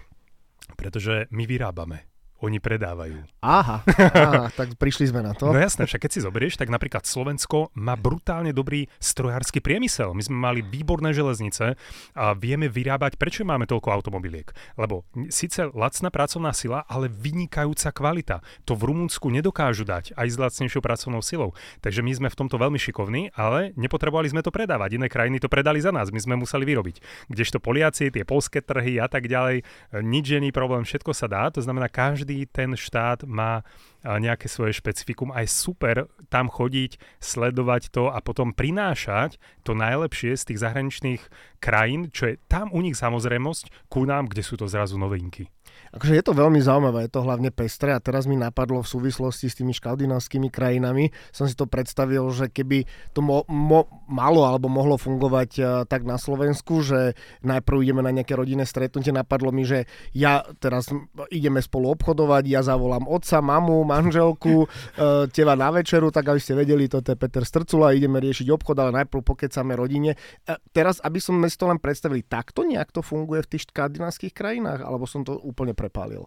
Pretože 0.77 1.25
my 1.33 1.43
vyrábame 1.49 2.16
oni 2.41 2.61
predávajú. 2.61 3.17
Aha, 3.41 3.81
aha, 3.87 4.45
tak 4.59 4.77
prišli 4.77 5.09
sme 5.09 5.25
na 5.25 5.33
to. 5.33 5.49
No 5.49 5.57
jasné, 5.57 5.89
však 5.89 6.05
keď 6.05 6.11
si 6.13 6.19
zoberieš, 6.21 6.61
tak 6.61 6.69
napríklad 6.69 7.05
Slovensko 7.05 7.73
má 7.73 7.97
brutálne 7.97 8.53
dobrý 8.53 8.85
strojársky 9.01 9.57
priemysel. 9.57 10.13
My 10.13 10.21
sme 10.21 10.37
mali 10.37 10.59
výborné 10.61 11.13
železnice 11.13 11.77
a 12.13 12.25
vieme 12.37 12.69
vyrábať, 12.69 13.17
prečo 13.17 13.41
máme 13.41 13.65
toľko 13.65 13.89
automobiliek? 13.89 14.53
Lebo 14.77 15.05
síce 15.33 15.69
lacná 15.73 16.13
pracovná 16.13 16.53
sila, 16.53 16.85
ale 16.85 17.09
vynikajúca 17.09 17.89
kvalita. 17.89 18.45
To 18.69 18.77
v 18.77 18.93
Rumunsku 18.93 19.33
nedokážu 19.33 19.87
dať 19.87 20.13
aj 20.13 20.27
s 20.29 20.37
lacnejšou 20.37 20.81
pracovnou 20.83 21.25
silou. 21.25 21.57
Takže 21.81 22.05
my 22.05 22.11
sme 22.13 22.27
v 22.29 22.37
tomto 22.37 22.61
veľmi 22.61 22.77
šikovní, 22.77 23.33
ale 23.33 23.73
nepotrebovali 23.73 24.29
sme 24.29 24.45
to 24.45 24.53
predávať. 24.53 25.01
Iné 25.01 25.07
krajiny 25.09 25.41
to 25.41 25.49
predali 25.49 25.81
za 25.81 25.89
nás, 25.89 26.13
my 26.13 26.19
sme 26.21 26.35
museli 26.37 26.67
vyrobiť. 26.69 27.29
Kdežto 27.33 27.57
Poliaci, 27.57 28.13
tie 28.13 28.27
polské 28.27 28.61
trhy 28.61 29.01
a 29.01 29.09
tak 29.09 29.25
ďalej, 29.25 29.65
nič 30.03 30.25
není 30.37 30.51
problém, 30.51 30.83
všetko 30.85 31.15
sa 31.15 31.25
dá. 31.25 31.49
To 31.49 31.63
znamená, 31.63 31.87
každý 31.87 32.26
každý 32.27 32.43
ten 32.51 32.75
štát 32.75 33.23
má 33.23 33.63
nejaké 34.03 34.51
svoje 34.51 34.75
špecifikum. 34.75 35.31
Aj 35.31 35.47
super 35.47 36.11
tam 36.27 36.51
chodiť, 36.51 36.99
sledovať 37.23 37.87
to 37.87 38.11
a 38.11 38.19
potom 38.19 38.51
prinášať 38.51 39.39
to 39.63 39.71
najlepšie 39.71 40.35
z 40.35 40.43
tých 40.51 40.59
zahraničných 40.59 41.23
krajín, 41.63 42.11
čo 42.11 42.35
je 42.35 42.35
tam 42.51 42.67
u 42.75 42.83
nich 42.83 42.99
samozrejmosť, 42.99 43.87
ku 43.87 44.03
nám, 44.03 44.27
kde 44.27 44.43
sú 44.43 44.59
to 44.59 44.67
zrazu 44.67 44.99
novinky. 44.99 45.47
Akože 45.95 46.13
je 46.19 46.23
to 46.25 46.33
veľmi 46.35 46.59
zaujímavé, 46.59 47.07
je 47.07 47.13
to 47.15 47.23
hlavne 47.23 47.49
pestré 47.53 47.95
a 47.95 48.03
teraz 48.03 48.27
mi 48.27 48.35
napadlo 48.35 48.83
v 48.83 48.91
súvislosti 48.91 49.47
s 49.47 49.55
tými 49.55 49.71
škandinávskými 49.71 50.51
krajinami, 50.51 51.15
som 51.31 51.47
si 51.47 51.55
to 51.55 51.63
predstavil, 51.63 52.27
že 52.35 52.51
keby 52.51 52.83
to 53.15 53.23
mo- 53.23 53.47
mo- 53.47 53.87
malo 54.11 54.43
alebo 54.43 54.67
mohlo 54.67 54.99
fungovať 54.99 55.49
uh, 55.59 55.65
tak 55.87 56.03
na 56.03 56.19
Slovensku, 56.19 56.83
že 56.83 57.15
najprv 57.45 57.77
ideme 57.87 58.01
na 58.03 58.11
nejaké 58.11 58.35
rodinné 58.35 58.67
stretnutie, 58.67 59.15
napadlo 59.15 59.55
mi, 59.55 59.63
že 59.63 59.87
ja 60.11 60.43
teraz 60.59 60.91
ideme 61.31 61.63
spolu 61.63 61.95
obchodovať, 61.95 62.43
ja 62.51 62.61
zavolám 62.65 63.07
otca, 63.07 63.39
mamu, 63.39 63.87
manželku, 63.87 64.67
uh, 64.67 65.29
teba 65.31 65.55
na 65.55 65.71
večeru, 65.71 66.11
tak 66.11 66.27
aby 66.27 66.41
ste 66.43 66.57
vedeli, 66.57 66.91
toto 66.91 67.15
je 67.15 67.17
Peter 67.19 67.47
Strcula, 67.47 67.95
ideme 67.95 68.19
riešiť 68.19 68.47
obchod, 68.51 68.75
ale 68.81 68.91
najprv 69.03 69.23
pokecáme 69.23 69.77
rodine. 69.77 70.19
Uh, 70.43 70.59
teraz, 70.75 70.99
aby 70.99 71.23
som 71.23 71.39
si 71.47 71.55
to 71.55 71.69
len 71.69 71.79
predstavili, 71.79 72.25
takto 72.25 72.67
nejak 72.67 72.91
to 72.91 72.99
funguje 73.05 73.45
v 73.45 73.51
tých 73.55 73.69
škandinávskych 73.69 74.33
krajinách, 74.35 74.83
alebo 74.83 75.05
som 75.05 75.21
to 75.21 75.37
úplne 75.39 75.76
prepálil? 75.77 76.25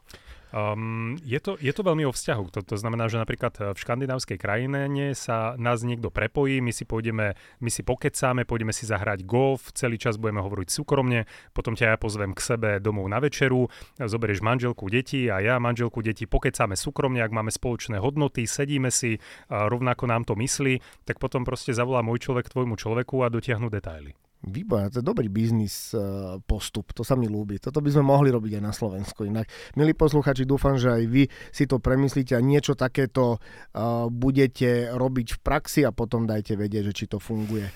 Um, 0.50 1.14
je, 1.22 1.38
to, 1.38 1.54
je 1.62 1.70
to 1.70 1.86
veľmi 1.86 2.02
o 2.02 2.10
vzťahu. 2.10 2.50
To, 2.50 2.60
to 2.66 2.74
znamená, 2.74 3.06
že 3.06 3.22
napríklad 3.22 3.54
v 3.70 3.78
škandinávskej 3.78 4.34
krajine 4.34 4.90
sa 5.14 5.54
nás 5.54 5.86
niekto 5.86 6.10
prepojí, 6.10 6.58
my 6.58 6.74
si 6.74 6.82
pôjdeme, 6.82 7.38
my 7.62 7.70
si 7.70 7.86
pokecáme, 7.86 8.42
pôjdeme 8.42 8.74
si 8.74 8.82
zahrať 8.82 9.22
golf, 9.22 9.70
celý 9.78 9.94
čas 9.94 10.18
budeme 10.18 10.42
hovoriť 10.42 10.68
súkromne, 10.74 11.30
potom 11.54 11.78
ťa 11.78 11.94
ja 11.94 11.96
pozvem 12.02 12.34
k 12.34 12.42
sebe 12.42 12.70
domov 12.82 13.06
na 13.06 13.22
večeru, 13.22 13.70
zoberieš 14.02 14.42
manželku, 14.42 14.90
deti 14.90 15.30
a 15.30 15.38
ja 15.38 15.62
manželku, 15.62 16.02
deti, 16.02 16.26
pokecáme 16.26 16.74
súkromne, 16.74 17.22
ak 17.22 17.30
máme 17.30 17.54
spoločné 17.54 18.02
hodnoty, 18.02 18.42
sedíme 18.50 18.90
si, 18.90 19.22
rovnako 19.46 20.10
nám 20.10 20.26
to 20.26 20.34
myslí, 20.34 21.06
tak 21.06 21.22
potom 21.22 21.46
proste 21.46 21.70
zavolá 21.70 22.02
môj 22.02 22.26
človek 22.26 22.50
tvojmu 22.50 22.74
človeku 22.74 23.22
a 23.22 23.30
dotiahnu 23.30 23.70
detaily. 23.70 24.18
Výborné, 24.40 24.88
to 24.88 25.05
je 25.05 25.07
dobrý 25.07 25.29
biznis 25.29 25.92
eh, 25.92 26.00
postup, 26.48 26.96
to 26.96 27.05
sa 27.05 27.12
mi 27.12 27.29
ľúbi. 27.29 27.61
Toto 27.61 27.85
by 27.85 27.92
sme 27.92 28.09
mohli 28.09 28.33
robiť 28.33 28.57
aj 28.57 28.64
na 28.64 28.72
Slovensku. 28.72 29.29
Inak, 29.29 29.53
milí 29.76 29.92
posluchači, 29.92 30.48
dúfam, 30.48 30.81
že 30.81 30.88
aj 30.88 31.05
vy 31.05 31.29
si 31.53 31.68
to 31.68 31.76
premyslíte 31.76 32.33
a 32.33 32.40
niečo 32.40 32.72
takéto 32.72 33.37
uh, 33.37 34.09
budete 34.09 34.96
robiť 34.96 35.37
v 35.37 35.38
praxi 35.44 35.81
a 35.85 35.92
potom 35.92 36.24
dajte 36.24 36.57
vedieť, 36.57 36.88
že 36.88 36.96
či 36.96 37.05
to 37.05 37.20
funguje. 37.20 37.68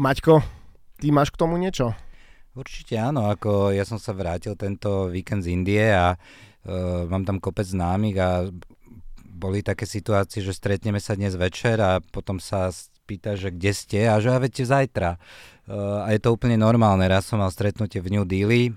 Maťko, 0.00 0.40
ty 0.96 1.12
máš 1.12 1.28
k 1.28 1.40
tomu 1.44 1.60
niečo? 1.60 1.92
Určite 2.56 2.96
áno, 2.96 3.28
ako 3.28 3.76
ja 3.76 3.84
som 3.84 4.00
sa 4.00 4.16
vrátil 4.16 4.56
tento 4.56 5.12
víkend 5.12 5.44
z 5.44 5.52
Indie 5.52 5.92
a 5.92 6.16
uh, 6.16 7.04
mám 7.04 7.28
tam 7.28 7.36
kopec 7.36 7.68
známych 7.68 8.16
a 8.16 8.48
boli 9.28 9.60
také 9.60 9.84
situácie, 9.84 10.40
že 10.40 10.56
stretneme 10.56 11.04
sa 11.04 11.14
dnes 11.14 11.36
večer 11.36 11.78
a 11.84 12.00
potom 12.00 12.40
sa 12.40 12.72
pýta, 13.08 13.40
že 13.40 13.48
kde 13.48 13.72
ste 13.72 14.00
a 14.04 14.20
že 14.20 14.28
a 14.28 14.36
viete 14.36 14.68
zajtra. 14.68 15.16
Uh, 15.64 16.04
a 16.04 16.12
je 16.12 16.20
to 16.20 16.36
úplne 16.36 16.60
normálne. 16.60 17.08
Raz 17.08 17.32
som 17.32 17.40
mal 17.40 17.48
stretnutie 17.48 18.04
v 18.04 18.12
New 18.12 18.28
Delhi, 18.28 18.76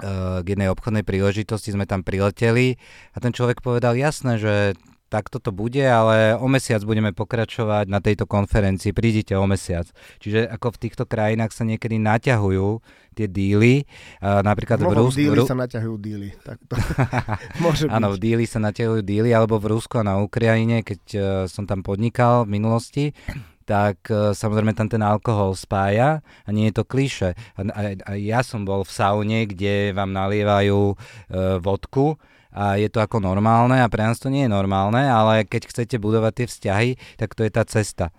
uh, 0.00 0.40
k 0.40 0.56
jednej 0.56 0.72
obchodnej 0.72 1.04
príležitosti 1.04 1.76
sme 1.76 1.84
tam 1.84 2.00
prileteli 2.00 2.80
a 3.12 3.20
ten 3.20 3.36
človek 3.36 3.60
povedal 3.60 3.92
jasné, 4.00 4.40
že 4.40 4.72
takto 5.14 5.38
to 5.38 5.54
bude, 5.54 5.78
ale 5.78 6.34
o 6.34 6.50
mesiac 6.50 6.82
budeme 6.82 7.14
pokračovať 7.14 7.86
na 7.86 8.02
tejto 8.02 8.26
konferencii, 8.26 8.90
prídite 8.90 9.38
o 9.38 9.46
mesiac. 9.46 9.86
Čiže 10.18 10.50
ako 10.50 10.74
v 10.74 10.80
týchto 10.82 11.04
krajinách 11.06 11.54
sa 11.54 11.62
niekedy 11.62 12.02
naťahujú 12.02 12.82
tie 13.14 13.30
díly. 13.30 13.86
Uh, 14.18 14.42
napríklad 14.42 14.82
v 14.82 14.90
Rusku... 14.90 15.22
V 15.22 15.30
díly 15.30 15.46
sa 15.46 15.54
naťahujú 15.54 15.96
díly. 16.02 16.28
Tak 16.42 16.58
to 16.66 16.74
môže 17.62 17.86
Áno, 17.86 18.10
v 18.10 18.18
díly 18.18 18.44
sa 18.50 18.58
naťahujú 18.58 19.06
díly, 19.06 19.30
alebo 19.30 19.62
v 19.62 19.78
Rusku 19.78 20.02
a 20.02 20.04
na 20.04 20.18
Ukrajine, 20.18 20.82
keď 20.82 21.00
uh, 21.14 21.22
som 21.46 21.62
tam 21.62 21.86
podnikal 21.86 22.42
v 22.42 22.58
minulosti, 22.58 23.04
tak 23.64 24.02
uh, 24.10 24.34
samozrejme 24.34 24.74
tam 24.74 24.90
ten 24.90 25.00
alkohol 25.00 25.54
spája 25.54 26.26
a 26.42 26.48
nie 26.50 26.68
je 26.68 26.82
to 26.82 26.84
kliše. 26.84 27.38
A, 27.54 27.60
a, 27.70 27.80
a 28.02 28.12
ja 28.18 28.42
som 28.42 28.66
bol 28.66 28.82
v 28.82 28.90
saune, 28.90 29.46
kde 29.46 29.94
vám 29.94 30.10
nalievajú 30.10 30.92
uh, 30.92 31.62
vodku 31.62 32.18
a 32.54 32.78
je 32.78 32.86
to 32.86 33.02
ako 33.02 33.18
normálne 33.18 33.82
a 33.82 33.90
pre 33.90 34.06
nás 34.06 34.22
to 34.22 34.30
nie 34.30 34.46
je 34.46 34.50
normálne, 34.54 35.02
ale 35.02 35.42
keď 35.42 35.68
chcete 35.68 35.96
budovať 35.98 36.32
tie 36.38 36.46
vzťahy, 36.46 36.90
tak 37.18 37.34
to 37.34 37.42
je 37.42 37.50
tá 37.50 37.66
cesta. 37.66 38.14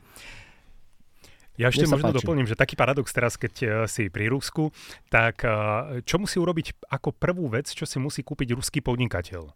Ja 1.55 1.71
ešte 1.71 1.87
možno 1.87 2.11
páči. 2.11 2.19
doplním, 2.19 2.47
že 2.51 2.59
taký 2.59 2.75
paradox 2.75 3.15
teraz, 3.15 3.39
keď 3.39 3.53
uh, 3.63 3.69
si 3.87 4.11
pri 4.11 4.27
Rusku, 4.27 4.75
tak 5.07 5.47
uh, 5.47 6.03
čo 6.03 6.19
musí 6.19 6.35
urobiť 6.35 6.91
ako 6.91 7.15
prvú 7.15 7.47
vec, 7.47 7.71
čo 7.71 7.87
si 7.87 7.95
musí 7.95 8.27
kúpiť 8.27 8.59
ruský 8.59 8.83
podnikateľ? 8.83 9.55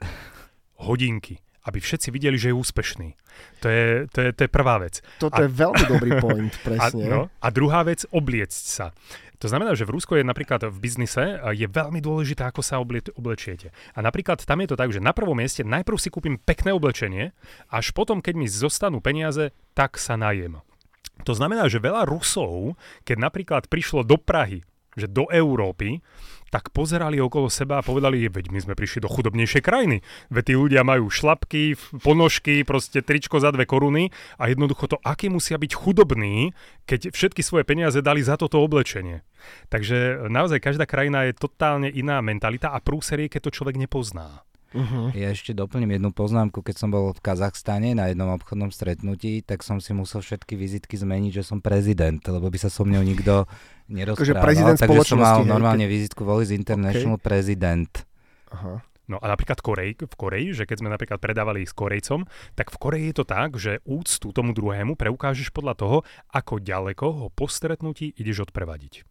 Hodinky 0.79 1.43
aby 1.59 1.77
všetci 1.77 2.09
videli, 2.09 2.39
že 2.39 2.49
je 2.49 2.55
úspešný. 2.57 3.09
To 3.61 3.67
je, 3.69 4.09
to 4.09 4.19
je, 4.25 4.29
to 4.33 4.41
je 4.47 4.49
prvá 4.49 4.81
vec. 4.81 5.05
Toto 5.21 5.37
a, 5.37 5.45
je 5.45 5.49
veľmi 5.51 5.85
dobrý 5.85 6.11
point, 6.23 6.53
presne. 6.65 7.05
A, 7.05 7.11
no, 7.11 7.21
a 7.29 7.47
druhá 7.53 7.85
vec, 7.85 8.09
obliecť 8.09 8.63
sa. 8.65 8.95
To 9.39 9.47
znamená, 9.47 9.71
že 9.71 9.87
v 9.87 9.95
Rusku 9.95 10.19
je 10.19 10.27
napríklad 10.27 10.67
v 10.67 10.77
biznise 10.83 11.39
je 11.55 11.67
veľmi 11.67 12.03
dôležité, 12.03 12.43
ako 12.43 12.59
sa 12.59 12.83
oblečiete. 12.83 13.71
A 13.95 14.03
napríklad 14.03 14.43
tam 14.43 14.59
je 14.59 14.75
to 14.75 14.79
tak, 14.79 14.91
že 14.91 14.99
na 14.99 15.15
prvom 15.15 15.39
mieste 15.39 15.63
najprv 15.63 15.95
si 15.95 16.11
kúpim 16.11 16.35
pekné 16.35 16.75
oblečenie, 16.75 17.31
až 17.71 17.95
potom, 17.95 18.19
keď 18.19 18.35
mi 18.35 18.51
zostanú 18.51 18.99
peniaze, 18.99 19.55
tak 19.71 19.95
sa 19.95 20.19
najem. 20.19 20.59
To 21.23 21.31
znamená, 21.31 21.71
že 21.71 21.83
veľa 21.83 22.03
Rusov, 22.07 22.75
keď 23.07 23.17
napríklad 23.19 23.63
prišlo 23.71 24.03
do 24.03 24.19
Prahy, 24.19 24.63
že 24.99 25.07
do 25.07 25.31
Európy, 25.31 26.03
tak 26.49 26.73
pozerali 26.73 27.21
okolo 27.21 27.47
seba 27.49 27.79
a 27.79 27.85
povedali, 27.85 28.25
veď 28.29 28.49
my 28.49 28.59
sme 28.61 28.73
prišli 28.73 29.05
do 29.05 29.09
chudobnejšej 29.09 29.61
krajiny. 29.63 30.01
Veď 30.33 30.43
tí 30.49 30.53
ľudia 30.57 30.81
majú 30.81 31.09
šlapky, 31.09 31.77
ponožky, 32.01 32.65
proste 32.65 33.05
tričko 33.05 33.37
za 33.37 33.53
dve 33.53 33.69
koruny 33.69 34.09
a 34.37 34.49
jednoducho 34.49 34.89
to, 34.89 34.97
aký 35.05 35.29
musia 35.29 35.61
byť 35.61 35.71
chudobní, 35.73 36.51
keď 36.89 37.13
všetky 37.13 37.41
svoje 37.45 37.63
peniaze 37.63 38.01
dali 38.01 38.25
za 38.25 38.35
toto 38.35 38.61
oblečenie. 38.61 39.21
Takže 39.71 40.27
naozaj 40.27 40.59
každá 40.59 40.83
krajina 40.89 41.29
je 41.29 41.37
totálne 41.37 41.87
iná 41.87 42.19
mentalita 42.19 42.73
a 42.75 42.83
prúser 42.83 43.23
je, 43.25 43.31
keď 43.31 43.49
to 43.49 43.55
človek 43.61 43.79
nepozná. 43.79 44.43
Uh-huh. 44.69 45.09
Ja 45.17 45.33
ešte 45.33 45.57
doplním 45.57 45.97
jednu 45.97 46.13
poznámku. 46.13 46.61
Keď 46.61 46.75
som 46.77 46.93
bol 46.93 47.09
v 47.17 47.23
Kazachstane 47.25 47.97
na 47.97 48.13
jednom 48.13 48.29
obchodnom 48.37 48.69
stretnutí, 48.69 49.41
tak 49.41 49.65
som 49.65 49.81
si 49.81 49.97
musel 49.97 50.21
všetky 50.21 50.53
vizitky 50.53 50.93
zmeniť, 50.93 51.41
že 51.41 51.43
som 51.43 51.57
prezident, 51.57 52.21
lebo 52.21 52.53
by 52.53 52.57
sa 52.61 52.69
so 52.69 52.85
mnou 52.85 53.01
nikto 53.01 53.49
nerozprával. 53.89 54.21
Takže 54.21 54.35
prezident 54.37 54.77
takže 54.77 55.01
som 55.03 55.19
mal 55.19 55.41
normálne 55.43 55.89
vizitku 55.89 56.21
Wallis 56.23 56.53
International 56.53 57.17
okay. 57.17 57.25
prezident. 57.25 57.91
Aha. 58.53 58.85
No 59.09 59.17
a 59.17 59.25
napríklad 59.25 59.57
Korej, 59.65 59.97
v 59.97 60.15
Koreji, 60.15 60.53
že 60.53 60.69
keď 60.69 60.85
sme 60.85 60.93
napríklad 60.93 61.17
predávali 61.17 61.65
s 61.65 61.73
Korejcom, 61.73 62.29
tak 62.53 62.69
v 62.69 62.77
Koreji 62.77 63.05
je 63.09 63.15
to 63.17 63.25
tak, 63.25 63.57
že 63.57 63.81
úctu 63.81 64.29
tomu 64.29 64.53
druhému 64.53 64.93
preukážeš 64.93 65.49
podľa 65.49 65.73
toho, 65.73 65.97
ako 66.29 66.61
ďaleko 66.61 67.05
ho 67.09 67.25
po 67.33 67.49
stretnutí 67.49 68.13
ideš 68.13 68.53
odprevadiť. 68.53 69.08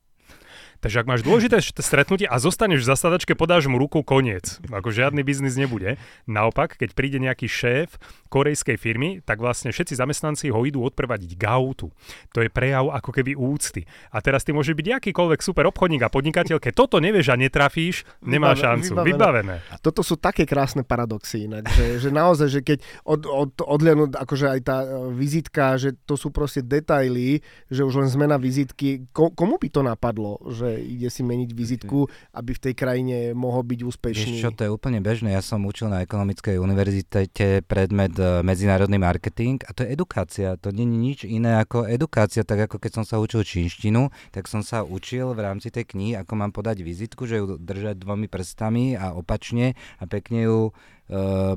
Takže 0.79 1.03
ak 1.03 1.11
máš 1.11 1.27
dôležité 1.27 1.59
stretnutie 1.83 2.31
a 2.31 2.39
zostaneš 2.39 2.87
v 2.87 2.91
zasadačke, 2.95 3.33
podáš 3.35 3.67
mu 3.67 3.83
ruku, 3.83 4.07
koniec. 4.07 4.63
Ako 4.71 4.95
žiadny 4.95 5.27
biznis 5.27 5.59
nebude. 5.59 5.99
Naopak, 6.31 6.79
keď 6.79 6.95
príde 6.95 7.19
nejaký 7.19 7.51
šéf 7.51 7.99
korejskej 8.31 8.79
firmy, 8.79 9.19
tak 9.25 9.43
vlastne 9.43 9.75
všetci 9.75 9.99
zamestnanci 9.99 10.55
ho 10.55 10.61
idú 10.63 10.87
odprevadiť 10.87 11.35
k 11.35 11.43
autu. 11.51 11.91
To 12.31 12.39
je 12.45 12.53
prejav 12.53 12.95
ako 12.95 13.11
keby 13.11 13.35
úcty. 13.35 13.91
A 14.15 14.23
teraz 14.23 14.47
ty 14.47 14.55
môže 14.55 14.77
byť 14.77 15.03
akýkoľvek 15.03 15.41
super 15.43 15.67
obchodník 15.67 16.07
a 16.07 16.13
podnikateľ, 16.13 16.63
keď 16.63 16.73
toto 16.77 17.03
nevieš 17.03 17.35
a 17.35 17.41
netrafíš, 17.41 18.07
nemá 18.23 18.55
šancu. 18.55 19.03
Vybavené. 19.03 19.59
vybavené. 19.65 19.83
Toto 19.83 20.07
sú 20.07 20.15
také 20.15 20.47
krásne 20.47 20.87
paradoxy 20.87 21.51
inak, 21.51 21.67
že, 21.75 21.99
že 21.99 22.11
naozaj, 22.15 22.49
že 22.53 22.61
keď 22.63 22.79
od, 23.03 23.27
od, 23.27 23.51
odliadnú, 23.65 24.13
akože 24.15 24.47
aj 24.47 24.61
tá 24.63 24.77
e, 24.85 24.89
vizitka, 25.17 25.75
že 25.81 25.97
to 26.05 26.15
sú 26.15 26.31
proste 26.31 26.63
detaily, 26.63 27.41
že 27.73 27.83
už 27.83 28.05
len 28.05 28.09
zmena 28.13 28.37
vizitky, 28.37 29.09
ko, 29.11 29.33
komu 29.33 29.57
by 29.57 29.69
to 29.73 29.81
napadlo, 29.81 30.39
že 30.53 30.68
že 30.69 30.85
ide 30.85 31.09
si 31.09 31.25
meniť 31.25 31.51
vizitku, 31.57 32.07
aby 32.37 32.53
v 32.53 32.61
tej 32.61 32.75
krajine 32.77 33.17
mohol 33.33 33.65
byť 33.65 33.81
úspešný. 33.89 34.37
Vieš 34.37 34.45
čo, 34.45 34.53
to 34.53 34.69
je 34.69 34.71
úplne 34.71 35.01
bežné. 35.01 35.33
Ja 35.33 35.41
som 35.41 35.65
učil 35.65 35.89
na 35.89 36.05
ekonomickej 36.05 36.61
univerzite 36.61 37.33
predmet 37.65 38.13
e, 38.21 38.45
medzinárodný 38.45 39.01
marketing 39.01 39.65
a 39.65 39.73
to 39.73 39.89
je 39.89 39.97
edukácia. 39.97 40.61
To 40.61 40.69
nie 40.69 40.85
je 40.85 40.99
nič 41.01 41.19
iné 41.25 41.57
ako 41.57 41.89
edukácia. 41.89 42.45
Tak 42.45 42.69
ako 42.69 42.77
keď 42.77 43.01
som 43.01 43.05
sa 43.09 43.17
učil 43.17 43.43
čínštinu, 43.43 44.13
tak 44.31 44.47
som 44.47 44.61
sa 44.61 44.85
učil 44.85 45.33
v 45.33 45.41
rámci 45.41 45.73
tej 45.73 45.89
knihy, 45.89 46.13
ako 46.21 46.33
mám 46.37 46.53
podať 46.53 46.85
vizitku, 46.85 47.25
že 47.25 47.41
ju 47.41 47.57
držať 47.57 47.97
dvomi 48.05 48.29
prstami 48.29 48.95
a 48.95 49.17
opačne 49.17 49.73
a 49.97 50.05
pekne 50.05 50.45
ju 50.45 50.61
e, 50.69 50.73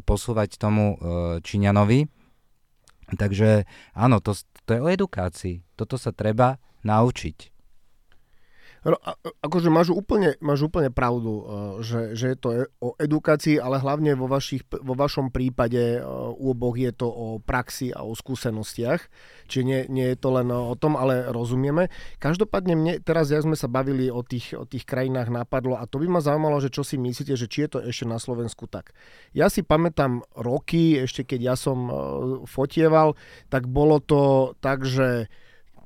posúvať 0.01 0.55
tomu 0.55 0.95
e, 0.95 0.97
Číňanovi. 1.43 2.07
Takže 3.11 3.67
áno, 3.91 4.23
to, 4.23 4.31
to 4.63 4.71
je 4.71 4.79
o 4.79 4.87
edukácii. 4.87 5.67
Toto 5.75 5.99
sa 5.99 6.15
treba 6.15 6.55
naučiť. 6.87 7.50
Akože 9.45 9.69
máš 9.69 9.93
úplne, 9.93 10.33
máš 10.41 10.65
úplne 10.65 10.89
pravdu, 10.89 11.33
e, 11.37 11.43
že, 11.85 12.01
že 12.17 12.33
je 12.33 12.37
to 12.37 12.49
e, 12.49 12.65
o 12.81 12.97
edukácii, 12.97 13.61
ale 13.61 13.77
hlavne 13.77 14.17
vo, 14.17 14.25
vašich, 14.25 14.65
vo 14.73 14.97
vašom 14.97 15.29
prípade 15.29 15.97
e, 15.97 16.05
u 16.33 16.49
oboch 16.49 16.73
je 16.73 16.89
to 16.89 17.05
o 17.05 17.37
praxi 17.37 17.93
a 17.93 18.01
o 18.01 18.17
skúsenostiach. 18.17 19.05
Čiže 19.45 19.61
nie, 19.61 19.79
nie 19.85 20.07
je 20.09 20.17
to 20.17 20.33
len 20.33 20.49
o 20.49 20.73
tom, 20.73 20.97
ale 20.97 21.29
rozumieme. 21.29 21.93
Každopádne 22.17 22.73
mne, 22.73 22.93
teraz 23.05 23.29
ja 23.29 23.37
sme 23.45 23.53
sa 23.53 23.69
bavili 23.69 24.09
o 24.09 24.25
tých, 24.25 24.57
o 24.57 24.65
tých 24.65 24.89
krajinách 24.89 25.29
napadlo 25.29 25.77
a 25.77 25.85
to 25.85 26.01
by 26.01 26.09
ma 26.09 26.25
zaujímalo, 26.25 26.57
že 26.57 26.73
čo 26.73 26.81
si 26.81 26.97
myslíte, 26.97 27.37
že 27.37 27.45
či 27.45 27.69
je 27.69 27.77
to 27.77 27.79
ešte 27.85 28.09
na 28.09 28.17
Slovensku 28.17 28.65
tak. 28.65 28.97
Ja 29.37 29.53
si 29.53 29.61
pamätám 29.61 30.25
roky, 30.33 30.97
ešte 30.97 31.21
keď 31.21 31.53
ja 31.53 31.55
som 31.59 31.85
fotieval, 32.49 33.13
tak 33.53 33.69
bolo 33.69 34.01
to 34.01 34.53
tak, 34.57 34.89
že 34.89 35.29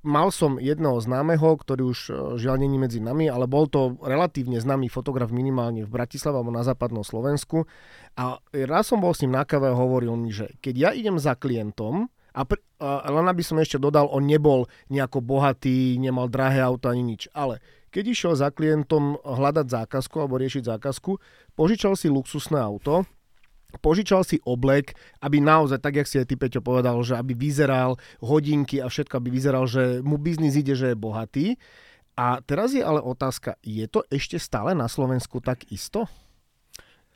mal 0.05 0.29
som 0.29 0.61
jedného 0.61 1.01
známeho, 1.01 1.57
ktorý 1.57 1.89
už 1.91 1.99
e, 2.07 2.11
žiaľ 2.37 2.61
není 2.61 2.77
medzi 2.77 3.01
nami, 3.01 3.25
ale 3.25 3.49
bol 3.49 3.65
to 3.65 3.97
relatívne 4.05 4.61
známy 4.61 4.87
fotograf 4.87 5.33
minimálne 5.33 5.83
v 5.83 5.91
Bratislave 5.91 6.37
alebo 6.37 6.53
na 6.53 6.61
západnom 6.61 7.01
Slovensku. 7.01 7.65
A 8.13 8.37
raz 8.53 8.93
som 8.93 9.01
bol 9.01 9.11
s 9.11 9.25
ním 9.25 9.33
na 9.33 9.43
kave 9.43 9.73
a 9.73 9.75
hovoril 9.75 10.13
mi, 10.15 10.29
že 10.29 10.53
keď 10.61 10.75
ja 10.77 10.89
idem 10.93 11.17
za 11.17 11.33
klientom, 11.33 12.07
a, 12.35 12.41
pr- 12.45 12.63
a 12.83 13.07
len 13.09 13.25
aby 13.31 13.41
som 13.41 13.57
ešte 13.57 13.81
dodal, 13.81 14.11
on 14.11 14.27
nebol 14.27 14.67
nejako 14.91 15.23
bohatý, 15.23 15.95
nemal 15.95 16.27
drahé 16.27 16.59
auto 16.59 16.91
ani 16.91 17.15
nič, 17.15 17.31
ale 17.31 17.63
keď 17.95 18.11
išiel 18.11 18.33
za 18.35 18.51
klientom 18.51 19.15
hľadať 19.23 19.71
zákazku 19.71 20.19
alebo 20.19 20.35
riešiť 20.35 20.67
zákazku, 20.67 21.15
požičal 21.55 21.95
si 21.95 22.11
luxusné 22.11 22.59
auto, 22.59 23.07
požičal 23.79 24.23
si 24.27 24.39
oblek, 24.43 24.93
aby 25.23 25.39
naozaj, 25.39 25.79
tak 25.81 25.99
jak 25.99 26.07
si 26.07 26.21
aj 26.21 26.27
ty 26.29 26.35
Peťo 26.35 26.61
povedal, 26.61 26.99
že 27.01 27.17
aby 27.19 27.35
vyzeral 27.35 27.95
hodinky 28.21 28.79
a 28.79 28.87
všetko, 28.91 29.19
aby 29.19 29.29
vyzeral, 29.31 29.65
že 29.65 30.03
mu 30.03 30.19
biznis 30.19 30.55
ide, 30.55 30.75
že 30.75 30.93
je 30.93 30.97
bohatý. 30.97 31.55
A 32.15 32.39
teraz 32.39 32.71
je 32.71 32.79
ale 32.79 33.03
otázka, 33.03 33.59
je 33.59 33.83
to 33.91 34.07
ešte 34.07 34.39
stále 34.39 34.71
na 34.71 34.87
Slovensku 34.87 35.43
tak 35.43 35.67
isto? 35.67 36.07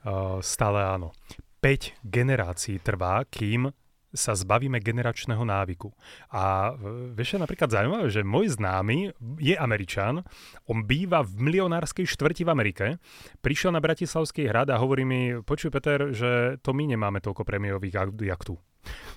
Uh, 0.03 0.43
stále 0.43 0.83
áno. 0.83 1.15
5 1.59 2.03
generácií 2.03 2.79
trvá, 2.79 3.23
kým 3.27 3.71
sa 4.13 4.33
zbavíme 4.33 4.81
generačného 4.81 5.41
návyku. 5.45 5.93
A 6.33 6.73
vieš, 7.13 7.37
napríklad 7.37 7.69
zaujímavé, 7.69 8.07
že 8.09 8.25
môj 8.25 8.57
známy 8.57 9.13
je 9.37 9.55
Američan, 9.57 10.25
on 10.65 10.85
býva 10.85 11.21
v 11.25 11.49
milionárskej 11.49 12.05
štvrti 12.09 12.45
v 12.45 12.53
Amerike, 12.53 12.85
prišiel 13.41 13.73
na 13.73 13.81
Bratislavský 13.81 14.49
hrad 14.49 14.69
a 14.73 14.81
hovorí 14.81 15.05
mi, 15.05 15.37
počuj 15.41 15.69
Peter, 15.73 16.13
že 16.13 16.61
to 16.61 16.73
my 16.73 16.89
nemáme 16.89 17.21
toľko 17.21 17.45
prémiových 17.45 17.95
jak 18.25 18.41
tu. 18.45 18.57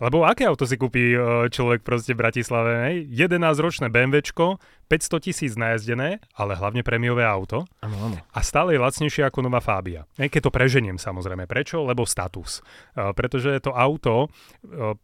Lebo 0.03 0.27
aké 0.27 0.51
auto 0.51 0.67
si 0.67 0.75
kúpi 0.75 1.15
e, 1.15 1.47
človek 1.47 1.87
proste 1.87 2.19
v 2.19 2.27
Bratislave? 2.27 2.71
Hej? 2.91 2.95
11-ročné 3.07 3.87
BMWčko, 3.87 4.59
500 4.91 5.27
tisíc 5.31 5.53
najazdené, 5.55 6.19
ale 6.35 6.59
hlavne 6.59 6.83
prémiové 6.83 7.23
auto. 7.23 7.71
Ano, 7.79 8.11
ano. 8.11 8.17
A 8.19 8.41
stále 8.43 8.75
je 8.75 8.83
lacnejšie 8.83 9.23
ako 9.23 9.47
nová 9.47 9.63
Fábia. 9.63 10.03
Hej, 10.19 10.35
keď 10.35 10.51
to 10.51 10.55
preženiem 10.55 10.99
samozrejme. 10.99 11.47
Prečo? 11.47 11.87
Lebo 11.87 12.03
status. 12.03 12.67
Uh, 12.99 13.15
pretože 13.15 13.63
to 13.63 13.71
auto, 13.71 14.27
uh, 14.27 14.99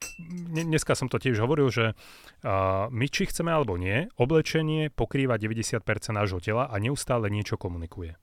dneska 0.50 0.98
som 0.98 1.06
to 1.06 1.22
tiež 1.22 1.38
hovoril, 1.38 1.70
že 1.70 1.94
uh, 1.94 2.90
my 2.90 3.06
či 3.06 3.30
chceme 3.30 3.54
alebo 3.54 3.78
nie, 3.78 4.10
oblečenie 4.18 4.90
pokrýva 4.90 5.38
90% 5.38 5.78
nášho 6.10 6.42
tela 6.42 6.66
a 6.66 6.74
neustále 6.82 7.30
niečo 7.30 7.54
komunikuje. 7.54 8.18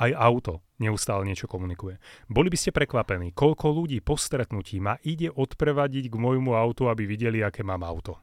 Aj 0.00 0.10
auto 0.16 0.64
neustále 0.80 1.28
niečo 1.28 1.44
komunikuje. 1.44 2.00
Boli 2.32 2.48
by 2.48 2.56
ste 2.56 2.72
prekvapení, 2.72 3.36
koľko 3.36 3.76
ľudí 3.76 4.00
po 4.00 4.16
stretnutí 4.16 4.80
ma 4.80 4.96
ide 5.04 5.28
odprevadiť 5.28 6.08
k 6.08 6.16
môjmu 6.16 6.56
autu, 6.56 6.88
aby 6.88 7.04
videli, 7.04 7.44
aké 7.44 7.60
mám 7.60 7.84
auto. 7.84 8.16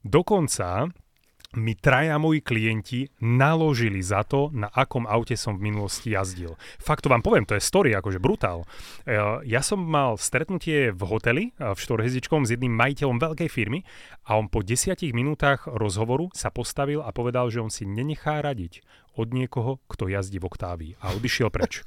Dokonca 0.00 0.88
mi 1.56 1.72
traja 1.74 2.18
moji 2.18 2.40
klienti 2.40 3.08
naložili 3.24 4.04
za 4.04 4.20
to, 4.20 4.52
na 4.52 4.68
akom 4.68 5.08
aute 5.08 5.32
som 5.32 5.56
v 5.56 5.72
minulosti 5.72 6.12
jazdil. 6.12 6.60
Fakt 6.76 7.08
to 7.08 7.08
vám 7.08 7.24
poviem, 7.24 7.48
to 7.48 7.56
je 7.56 7.64
story, 7.64 7.96
akože 7.96 8.20
brutál. 8.20 8.68
E, 9.08 9.16
ja 9.48 9.64
som 9.64 9.80
mal 9.80 10.20
stretnutie 10.20 10.92
v 10.92 11.02
hoteli 11.08 11.44
e, 11.56 11.72
v 11.72 11.78
Štorhezičkom 11.80 12.44
s 12.44 12.52
jedným 12.52 12.76
majiteľom 12.76 13.16
veľkej 13.16 13.48
firmy 13.48 13.80
a 14.28 14.36
on 14.36 14.52
po 14.52 14.60
desiatich 14.60 15.16
minútach 15.16 15.64
rozhovoru 15.64 16.28
sa 16.36 16.52
postavil 16.52 17.00
a 17.00 17.16
povedal, 17.16 17.48
že 17.48 17.64
on 17.64 17.72
si 17.72 17.88
nenechá 17.88 18.44
radiť 18.44 18.84
od 19.18 19.34
niekoho, 19.34 19.82
kto 19.90 20.06
jazdí 20.06 20.38
v 20.38 20.48
Oktávii 20.48 20.92
a 21.02 21.12
odišiel 21.18 21.50
preč. 21.50 21.82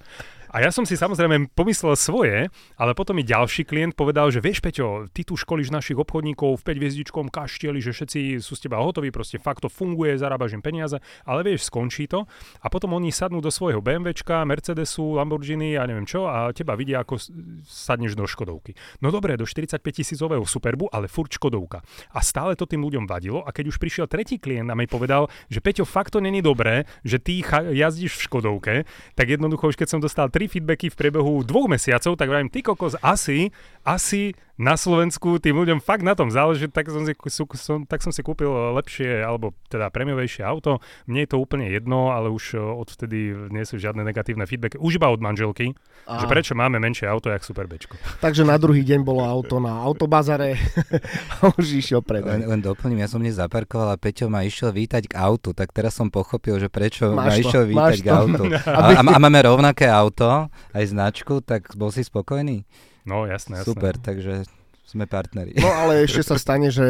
A 0.52 0.60
ja 0.60 0.68
som 0.68 0.84
si 0.84 1.00
samozrejme 1.00 1.48
pomyslel 1.56 1.96
svoje, 1.96 2.52
ale 2.76 2.92
potom 2.92 3.16
mi 3.16 3.24
ďalší 3.24 3.64
klient 3.64 3.96
povedal, 3.96 4.28
že 4.36 4.44
vieš 4.44 4.60
Peťo, 4.60 5.08
ty 5.08 5.24
tu 5.24 5.40
školíš 5.40 5.72
našich 5.72 5.96
obchodníkov 5.96 6.60
v 6.60 6.76
5 6.76 6.82
hviezdičkom 6.84 7.26
kaštieli, 7.32 7.80
že 7.80 7.96
všetci 7.96 8.44
sú 8.44 8.60
z 8.60 8.68
teba 8.68 8.84
hotoví, 8.84 9.16
proste 9.16 9.40
fakt 9.40 9.64
to 9.64 9.72
funguje, 9.72 10.20
zarábaš 10.20 10.60
im 10.60 10.60
peniaze, 10.60 11.00
ale 11.24 11.48
vieš, 11.48 11.72
skončí 11.72 12.04
to 12.12 12.28
a 12.60 12.68
potom 12.68 12.92
oni 12.92 13.16
sadnú 13.16 13.40
do 13.40 13.48
svojho 13.48 13.80
BMWčka, 13.80 14.44
Mercedesu, 14.44 15.16
Lamborghini 15.16 15.80
a 15.80 15.88
neviem 15.88 16.04
čo 16.04 16.28
a 16.28 16.52
teba 16.52 16.76
vidia, 16.76 17.00
ako 17.00 17.16
sadneš 17.64 18.20
do 18.20 18.28
Škodovky. 18.28 18.76
No 19.00 19.08
dobre, 19.08 19.40
do 19.40 19.48
45 19.48 19.80
tisícového 19.80 20.44
Superbu, 20.44 20.92
ale 20.92 21.08
furt 21.08 21.32
Škodovka. 21.32 21.80
A 22.12 22.20
stále 22.20 22.60
to 22.60 22.68
tým 22.68 22.84
ľuďom 22.84 23.08
vadilo 23.08 23.40
a 23.40 23.56
keď 23.56 23.72
už 23.72 23.80
prišiel 23.80 24.12
tretí 24.12 24.36
klient 24.36 24.68
a 24.68 24.76
mi 24.76 24.84
povedal, 24.84 25.32
že 25.48 25.64
Peťo, 25.64 25.88
fakt 25.88 26.12
to 26.12 26.20
není 26.20 26.44
dobré, 26.44 26.84
že 27.08 27.21
ty 27.22 27.46
jazdíš 27.72 28.18
v 28.18 28.26
Škodovke, 28.28 28.76
tak 29.16 29.30
jednoducho 29.30 29.70
už 29.70 29.78
keď 29.78 29.88
som 29.88 30.04
dostal 30.04 30.28
tri 30.34 30.50
feedbacky 30.50 30.90
v 30.90 30.98
priebehu 30.98 31.46
dvoch 31.46 31.70
mesiacov, 31.70 32.18
tak 32.18 32.28
vravím, 32.28 32.50
ty 32.50 32.66
kokos, 32.66 32.98
asi, 33.00 33.54
asi 33.86 34.34
na 34.62 34.78
Slovensku 34.78 35.42
tým 35.42 35.58
ľuďom 35.58 35.82
fakt 35.82 36.06
na 36.06 36.14
tom 36.14 36.30
záleží, 36.30 36.70
tak 36.70 36.86
som 36.94 37.02
si, 37.02 37.18
som, 37.58 37.82
tak 37.90 38.06
som 38.06 38.14
si 38.14 38.22
kúpil 38.22 38.48
lepšie, 38.78 39.26
alebo 39.26 39.58
teda 39.74 39.90
premiovejšie 39.90 40.46
auto. 40.46 40.78
Mne 41.10 41.26
je 41.26 41.30
to 41.34 41.42
úplne 41.42 41.66
jedno, 41.66 42.14
ale 42.14 42.30
už 42.30 42.62
odvtedy 42.62 43.50
nie 43.50 43.66
sú 43.66 43.82
žiadne 43.82 44.06
negatívne 44.06 44.46
feedbacky. 44.46 44.78
Už 44.78 45.02
iba 45.02 45.10
od 45.10 45.18
manželky, 45.18 45.74
a. 46.06 46.22
že 46.22 46.30
prečo 46.30 46.54
máme 46.54 46.78
menšie 46.78 47.10
auto, 47.10 47.34
jak 47.34 47.42
Super 47.42 47.66
Bčko. 47.66 47.98
Takže 48.22 48.46
na 48.46 48.62
druhý 48.62 48.86
deň 48.86 49.02
bolo 49.02 49.26
auto 49.26 49.58
na 49.58 49.82
autobazare 49.82 50.62
a 51.42 51.50
už 51.58 51.82
išiel 51.82 52.06
predaj. 52.06 52.46
Len, 52.46 52.46
len 52.46 52.62
doplním, 52.62 53.02
ja 53.02 53.10
som 53.10 53.18
dnes 53.18 53.42
zaparkoval 53.42 53.98
a 53.98 53.98
Peťo 53.98 54.30
ma 54.30 54.46
išiel 54.46 54.70
vítať 54.70 55.10
k 55.10 55.18
autu, 55.18 55.58
tak 55.58 55.74
teraz 55.74 55.98
som 55.98 56.14
pochopil, 56.14 56.62
že 56.62 56.70
prečo 56.70 57.10
máš 57.18 57.18
ma 57.18 57.34
to, 57.34 57.42
išiel 57.42 57.64
vítať 57.66 58.00
k 58.06 58.08
autu. 58.14 58.44
A, 58.62 58.94
a, 58.94 59.04
a 59.04 59.18
máme 59.18 59.42
rovnaké 59.42 59.90
auto, 59.90 60.48
aj 60.72 60.86
značku, 60.86 61.42
tak 61.42 61.74
bol 61.76 61.90
si 61.90 62.06
spokojný? 62.06 62.64
No 63.06 63.26
jasné, 63.26 63.62
jasné. 63.62 63.70
Super, 63.70 63.98
takže 63.98 64.46
sme 64.92 65.08
partneri. 65.08 65.56
No 65.56 65.72
ale 65.72 66.00
ešte 66.06 66.20
sa 66.28 66.36
stane, 66.36 66.68
že 66.68 66.84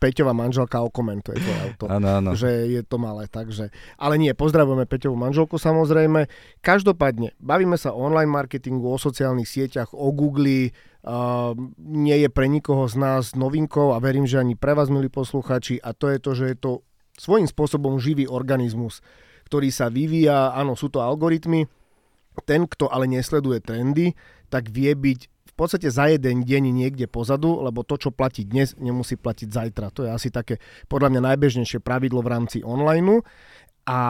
Peťová 0.00 0.32
manželka 0.32 0.80
okomentuje 0.80 1.36
to 1.36 1.52
auto. 1.60 1.84
Áno, 1.92 2.08
áno. 2.08 2.30
Že 2.32 2.72
je 2.72 2.82
to 2.82 2.96
malé, 2.96 3.28
takže... 3.28 3.68
Ale 4.00 4.16
nie, 4.16 4.32
pozdravujeme 4.32 4.88
Peťovú 4.88 5.20
manželku 5.20 5.60
samozrejme. 5.60 6.24
Každopádne, 6.64 7.36
bavíme 7.36 7.76
sa 7.76 7.92
o 7.92 8.00
online 8.00 8.32
marketingu, 8.32 8.88
o 8.88 8.96
sociálnych 8.96 9.44
sieťach, 9.44 9.92
o 9.92 10.08
Google, 10.16 10.72
uh, 11.04 11.52
nie 11.76 12.16
je 12.24 12.28
pre 12.32 12.48
nikoho 12.48 12.88
z 12.88 12.96
nás 12.96 13.36
novinkou 13.36 13.92
a 13.92 14.00
verím, 14.00 14.24
že 14.24 14.40
ani 14.40 14.56
pre 14.56 14.72
vás, 14.72 14.88
milí 14.88 15.12
posluchači, 15.12 15.76
a 15.84 15.92
to 15.92 16.08
je 16.08 16.18
to, 16.18 16.30
že 16.32 16.44
je 16.48 16.56
to 16.56 16.70
svojím 17.20 17.46
spôsobom 17.46 18.00
živý 18.00 18.24
organizmus, 18.26 19.04
ktorý 19.46 19.68
sa 19.68 19.92
vyvíja, 19.92 20.56
áno, 20.56 20.74
sú 20.74 20.88
to 20.88 21.04
algoritmy, 21.04 21.68
ten, 22.48 22.66
kto 22.66 22.90
ale 22.90 23.06
nesleduje 23.06 23.62
trendy, 23.62 24.18
tak 24.50 24.66
vie 24.72 24.90
byť 24.90 25.33
podstate 25.54 25.88
za 25.88 26.10
jeden 26.10 26.42
deň 26.42 26.62
niekde 26.74 27.06
pozadu, 27.06 27.62
lebo 27.62 27.86
to, 27.86 27.94
čo 27.94 28.10
platí 28.10 28.42
dnes, 28.42 28.74
nemusí 28.74 29.14
platiť 29.14 29.48
zajtra. 29.48 29.94
To 29.94 30.06
je 30.06 30.10
asi 30.10 30.28
také 30.34 30.58
podľa 30.90 31.14
mňa 31.14 31.20
najbežnejšie 31.34 31.78
pravidlo 31.78 32.20
v 32.20 32.32
rámci 32.34 32.58
online. 32.66 33.22
A 33.84 34.00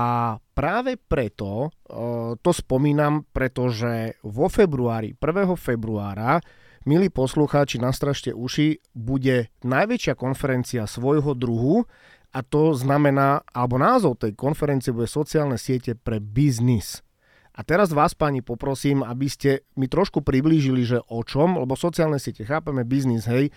práve 0.55 0.97
preto 0.97 1.69
uh, 1.69 2.39
to 2.39 2.51
spomínam, 2.55 3.27
pretože 3.35 4.17
vo 4.23 4.47
februári, 4.47 5.19
1. 5.19 5.59
februára, 5.59 6.39
milí 6.89 7.11
poslucháči, 7.11 7.83
nastražte 7.83 8.31
uši, 8.31 8.81
bude 8.95 9.53
najväčšia 9.67 10.15
konferencia 10.15 10.87
svojho 10.87 11.35
druhu 11.35 11.85
a 12.35 12.43
to 12.43 12.75
znamená, 12.75 13.47
alebo 13.55 13.79
názov 13.79 14.19
tej 14.19 14.35
konferencie 14.35 14.91
bude 14.91 15.07
sociálne 15.07 15.55
siete 15.55 15.95
pre 15.95 16.19
biznis. 16.19 17.04
A 17.55 17.61
teraz 17.63 17.95
vás, 17.95 18.19
pani, 18.19 18.43
poprosím, 18.43 19.07
aby 19.07 19.31
ste 19.31 19.63
mi 19.79 19.87
trošku 19.87 20.27
priblížili, 20.27 20.83
že 20.83 20.99
o 21.07 21.23
čom, 21.23 21.55
lebo 21.55 21.79
sociálne 21.79 22.19
siete, 22.19 22.43
chápeme 22.43 22.83
biznis, 22.83 23.31
hej, 23.31 23.55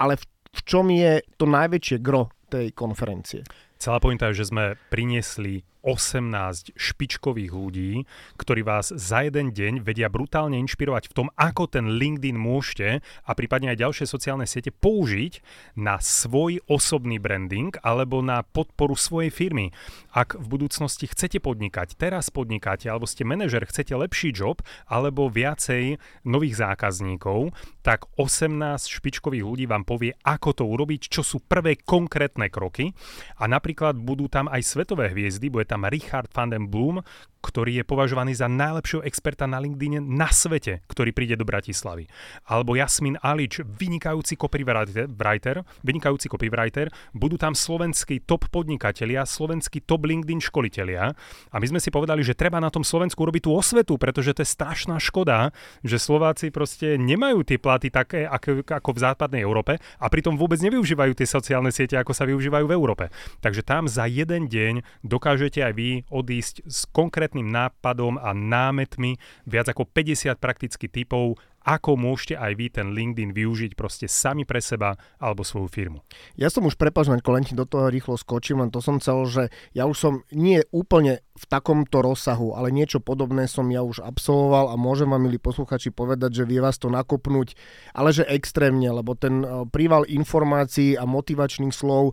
ale 0.00 0.16
v, 0.16 0.24
v 0.48 0.60
čom 0.64 0.88
je 0.88 1.20
to 1.36 1.44
najväčšie 1.44 2.00
gro 2.00 2.32
tej 2.48 2.72
konferencie? 2.72 3.44
Celá 3.84 4.00
pointa 4.00 4.32
je, 4.32 4.40
že 4.40 4.48
sme 4.48 4.80
priniesli 4.88 5.60
18 5.84 6.72
špičkových 6.72 7.52
ľudí, 7.52 8.08
ktorí 8.40 8.64
vás 8.64 8.88
za 8.88 9.28
jeden 9.28 9.52
deň 9.52 9.84
vedia 9.84 10.08
brutálne 10.08 10.56
inšpirovať 10.64 11.12
v 11.12 11.14
tom, 11.14 11.28
ako 11.36 11.68
ten 11.68 12.00
LinkedIn 12.00 12.40
môžete 12.40 13.04
a 13.04 13.30
prípadne 13.36 13.76
aj 13.76 13.84
ďalšie 13.84 14.06
sociálne 14.08 14.48
siete 14.48 14.72
použiť 14.72 15.44
na 15.76 16.00
svoj 16.00 16.64
osobný 16.64 17.20
branding 17.20 17.76
alebo 17.84 18.24
na 18.24 18.40
podporu 18.40 18.96
svojej 18.96 19.28
firmy. 19.28 19.76
Ak 20.16 20.40
v 20.40 20.46
budúcnosti 20.48 21.04
chcete 21.04 21.44
podnikať, 21.44 22.00
teraz 22.00 22.32
podnikáte 22.32 22.88
alebo 22.88 23.04
ste 23.04 23.28
manažer, 23.28 23.68
chcete 23.68 23.92
lepší 23.92 24.32
job 24.32 24.64
alebo 24.88 25.28
viacej 25.28 26.00
nových 26.24 26.56
zákazníkov, 26.56 27.52
tak 27.84 28.08
18 28.16 28.56
špičkových 28.88 29.44
ľudí 29.44 29.64
vám 29.68 29.84
povie, 29.84 30.16
ako 30.24 30.56
to 30.56 30.64
urobiť, 30.64 31.12
čo 31.12 31.20
sú 31.20 31.44
prvé 31.44 31.76
konkrétne 31.76 32.48
kroky 32.48 32.96
a 33.36 33.44
napríklad 33.44 33.73
budú 33.98 34.30
tam 34.30 34.46
aj 34.48 34.62
svetové 34.62 35.10
hviezdy, 35.10 35.50
bude 35.50 35.66
tam 35.66 35.84
Richard 35.84 36.30
van 36.30 36.54
den 36.54 36.70
Bloom, 36.70 37.02
ktorý 37.44 37.80
je 37.80 37.84
považovaný 37.84 38.32
za 38.32 38.48
najlepšieho 38.48 39.04
experta 39.04 39.44
na 39.44 39.60
LinkedIn 39.60 40.00
na 40.00 40.32
svete, 40.32 40.80
ktorý 40.88 41.12
príde 41.12 41.36
do 41.36 41.44
Bratislavy. 41.44 42.08
Alebo 42.48 42.72
Jasmin 42.72 43.20
Alič, 43.20 43.60
vynikajúci 43.60 44.40
copywriter, 44.40 45.60
vynikajúci 45.84 46.26
copywriter, 46.32 46.88
budú 47.12 47.36
tam 47.36 47.52
slovenskí 47.52 48.24
top 48.24 48.48
podnikatelia, 48.48 49.28
slovenskí 49.28 49.84
top 49.84 50.08
LinkedIn 50.08 50.40
školitelia. 50.40 51.12
A 51.52 51.56
my 51.60 51.66
sme 51.68 51.80
si 51.82 51.92
povedali, 51.92 52.24
že 52.24 52.32
treba 52.38 52.62
na 52.62 52.72
tom 52.72 52.86
Slovensku 52.86 53.20
robiť 53.20 53.44
tú 53.44 53.52
osvetu, 53.52 54.00
pretože 54.00 54.32
to 54.32 54.40
je 54.40 54.48
strašná 54.48 54.96
škoda, 54.96 55.52
že 55.82 56.00
Slováci 56.00 56.48
proste 56.54 56.96
nemajú 56.96 57.42
tie 57.42 57.58
platy 57.58 57.90
také 57.90 58.24
ako, 58.24 58.62
ako 58.64 58.90
v 58.94 59.02
západnej 59.02 59.42
Európe 59.42 59.82
a 59.98 60.06
pritom 60.06 60.38
vôbec 60.38 60.62
nevyužívajú 60.62 61.12
tie 61.18 61.26
sociálne 61.26 61.74
siete, 61.74 61.98
ako 61.98 62.14
sa 62.14 62.24
využívajú 62.24 62.70
v 62.70 62.76
Európe. 62.78 63.10
Takže 63.42 63.66
tam 63.66 63.90
za 63.90 64.06
jeden 64.06 64.46
deň 64.46 64.86
dokážete 65.02 65.58
aj 65.58 65.72
vy 65.74 65.90
odísť 66.06 66.62
s 66.70 66.86
konkrétnym 66.94 67.33
konkrétnym 67.34 67.50
nápadom 67.50 68.14
a 68.22 68.30
námetmi, 68.30 69.18
viac 69.50 69.66
ako 69.66 69.90
50 69.90 70.38
praktických 70.38 71.02
typov, 71.02 71.34
ako 71.64 71.96
môžete 71.96 72.36
aj 72.36 72.52
vy 72.60 72.66
ten 72.68 72.92
LinkedIn 72.92 73.32
využiť 73.32 73.72
proste 73.72 74.04
sami 74.04 74.44
pre 74.44 74.60
seba 74.60 75.00
alebo 75.16 75.42
svoju 75.42 75.66
firmu. 75.72 75.98
Ja 76.36 76.52
som 76.52 76.68
už 76.68 76.76
prepažný, 76.76 77.18
len 77.24 77.44
do 77.56 77.64
toho 77.64 77.88
rýchlo 77.88 78.20
skočím, 78.20 78.60
len 78.60 78.68
to 78.68 78.84
som 78.84 79.00
chcel, 79.00 79.24
že 79.24 79.42
ja 79.72 79.88
už 79.88 79.96
som 79.96 80.14
nie 80.28 80.60
úplne 80.70 81.24
v 81.34 81.44
takomto 81.48 82.04
rozsahu, 82.04 82.52
ale 82.52 82.68
niečo 82.68 83.00
podobné 83.00 83.48
som 83.48 83.66
ja 83.72 83.80
už 83.80 84.04
absolvoval 84.04 84.70
a 84.70 84.78
môžem 84.78 85.08
vám, 85.08 85.24
milí 85.24 85.40
posluchači, 85.40 85.88
povedať, 85.88 86.44
že 86.44 86.48
vie 86.48 86.60
vás 86.60 86.76
to 86.76 86.92
nakopnúť, 86.92 87.56
ale 87.96 88.12
že 88.12 88.28
extrémne, 88.28 88.92
lebo 88.92 89.16
ten 89.16 89.40
e, 89.40 89.64
príval 89.72 90.04
informácií 90.04 91.00
a 91.00 91.08
motivačných 91.08 91.72
slov 91.72 92.12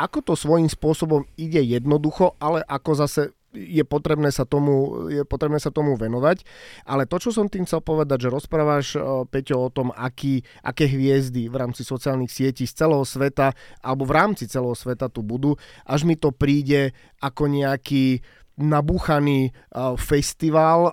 ako 0.00 0.32
to 0.32 0.32
svojím 0.32 0.72
spôsobom 0.72 1.28
ide 1.36 1.60
jednoducho, 1.60 2.32
ale 2.40 2.64
ako 2.64 2.90
zase 2.96 3.36
je 3.54 3.82
potrebné 3.82 4.30
sa 4.30 4.46
tomu, 4.46 5.06
je 5.10 5.22
potrebné 5.26 5.58
sa 5.58 5.74
tomu 5.74 5.98
venovať. 5.98 6.46
Ale 6.86 7.06
to, 7.06 7.18
čo 7.18 7.30
som 7.34 7.50
tým 7.50 7.66
chcel 7.66 7.82
povedať, 7.82 8.28
že 8.28 8.34
rozprávaš, 8.34 8.86
eh, 8.94 9.02
Peťo, 9.26 9.66
o 9.66 9.70
tom, 9.70 9.90
aký, 9.90 10.42
aké 10.62 10.86
hviezdy 10.86 11.50
v 11.50 11.56
rámci 11.58 11.82
sociálnych 11.82 12.30
sietí 12.30 12.64
z 12.64 12.86
celého 12.86 13.02
sveta 13.02 13.52
alebo 13.82 14.06
v 14.06 14.14
rámci 14.14 14.46
celého 14.46 14.74
sveta 14.74 15.10
tu 15.10 15.26
budú, 15.26 15.58
až 15.84 16.06
mi 16.06 16.14
to 16.14 16.30
príde 16.30 16.94
ako 17.18 17.50
nejaký 17.50 18.22
nabúchaný 18.60 19.56
uh, 19.72 19.96
festival 19.96 20.92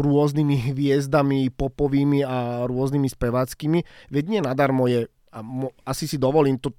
rôznymi 0.00 0.72
hviezdami 0.72 1.52
popovými 1.52 2.24
a 2.24 2.64
rôznymi 2.64 3.04
speváckými. 3.04 3.84
Veď 4.08 4.24
nie 4.32 4.40
nadarmo 4.40 4.88
je 4.88 5.12
a 5.32 5.40
mo, 5.40 5.72
asi 5.88 6.04
si 6.04 6.20
dovolím 6.20 6.60
to 6.60 6.76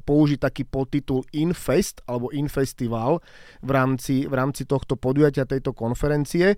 použiť 0.00 0.38
taký 0.38 0.62
podtitul 0.64 1.26
Infest 1.34 2.06
alebo 2.06 2.30
Infestival 2.30 3.18
v 3.60 3.70
rámci, 3.74 4.30
v 4.30 4.34
rámci 4.34 4.64
tohto 4.64 4.94
podujatia, 4.94 5.44
tejto 5.44 5.74
konferencie. 5.74 6.54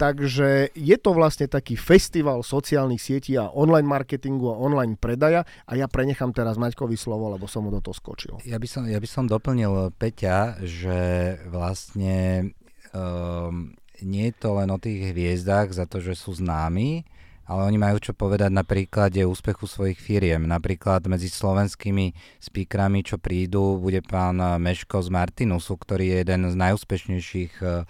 Takže 0.00 0.72
je 0.72 0.96
to 0.96 1.12
vlastne 1.12 1.44
taký 1.44 1.76
festival 1.76 2.40
sociálnych 2.40 3.04
sietí 3.04 3.36
a 3.36 3.52
online 3.52 3.84
marketingu 3.84 4.48
a 4.48 4.56
online 4.56 4.96
predaja 4.96 5.44
a 5.68 5.76
ja 5.76 5.84
prenechám 5.92 6.32
teraz 6.32 6.56
Maťkovi 6.56 6.96
slovo, 6.96 7.28
lebo 7.28 7.44
som 7.44 7.68
mu 7.68 7.70
do 7.70 7.84
toho 7.84 7.92
skočil. 7.92 8.40
Ja 8.48 8.56
by 8.56 8.64
som, 8.64 8.88
ja 8.88 8.96
by 8.96 9.04
som 9.04 9.28
doplnil 9.28 9.92
Peťa, 10.00 10.64
že 10.64 11.36
vlastne 11.52 12.48
um, 12.96 13.76
nie 14.00 14.32
je 14.32 14.34
to 14.40 14.56
len 14.56 14.72
o 14.72 14.80
tých 14.80 15.12
hviezdách 15.12 15.76
za 15.76 15.84
to, 15.84 16.00
že 16.00 16.16
sú 16.16 16.32
známi, 16.32 17.04
ale 17.50 17.66
oni 17.66 17.82
majú 17.82 17.98
čo 17.98 18.14
povedať 18.14 18.54
na 18.54 18.62
príklade 18.62 19.26
úspechu 19.26 19.66
svojich 19.66 19.98
firiem. 19.98 20.46
Napríklad 20.46 21.02
medzi 21.10 21.26
slovenskými 21.26 22.14
speakrami, 22.38 23.02
čo 23.02 23.18
prídu, 23.18 23.82
bude 23.82 24.06
pán 24.06 24.38
Meško 24.38 25.02
z 25.02 25.10
Martinusu, 25.10 25.74
ktorý 25.74 26.14
je 26.14 26.16
jeden 26.22 26.46
z 26.46 26.54
najúspešnejších 26.54 27.52
eh, 27.58 27.82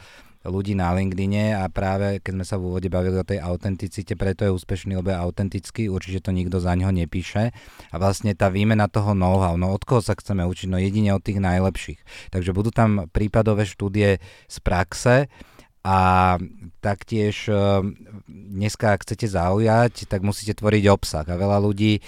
ľudí 0.49 0.73
na 0.73 0.97
LinkedIne 0.97 1.53
a 1.53 1.69
práve 1.69 2.25
keď 2.25 2.33
sme 2.33 2.47
sa 2.49 2.57
v 2.57 2.73
úvode 2.73 2.89
bavili 2.89 3.21
o 3.21 3.29
tej 3.29 3.45
autenticite, 3.45 4.17
preto 4.17 4.49
je 4.49 4.57
úspešný, 4.57 4.97
lebo 4.97 5.13
je 5.13 5.21
autentický, 5.21 5.93
určite 5.93 6.25
to 6.25 6.33
nikto 6.33 6.57
za 6.57 6.73
ňo 6.73 6.89
nepíše. 6.97 7.53
A 7.93 7.97
vlastne 8.01 8.33
tá 8.33 8.49
výmena 8.49 8.89
toho 8.89 9.13
know-how, 9.13 9.61
no 9.61 9.77
od 9.77 9.85
koho 9.85 10.01
sa 10.01 10.17
chceme 10.17 10.41
učiť? 10.49 10.73
No 10.73 10.81
jedine 10.81 11.13
od 11.13 11.21
tých 11.21 11.45
najlepších. 11.45 12.33
Takže 12.33 12.57
budú 12.57 12.73
tam 12.73 13.13
prípadové 13.13 13.69
štúdie 13.69 14.25
z 14.49 14.57
praxe, 14.65 15.29
a 15.81 16.37
taktiež 16.85 17.49
e, 17.49 17.57
dneska, 18.29 18.93
ak 18.93 19.05
chcete 19.09 19.33
zaujať, 19.33 20.05
tak 20.09 20.21
musíte 20.21 20.53
tvoriť 20.53 20.85
obsah. 20.93 21.25
A 21.25 21.41
veľa 21.41 21.57
ľudí 21.61 21.99
e, 21.99 22.01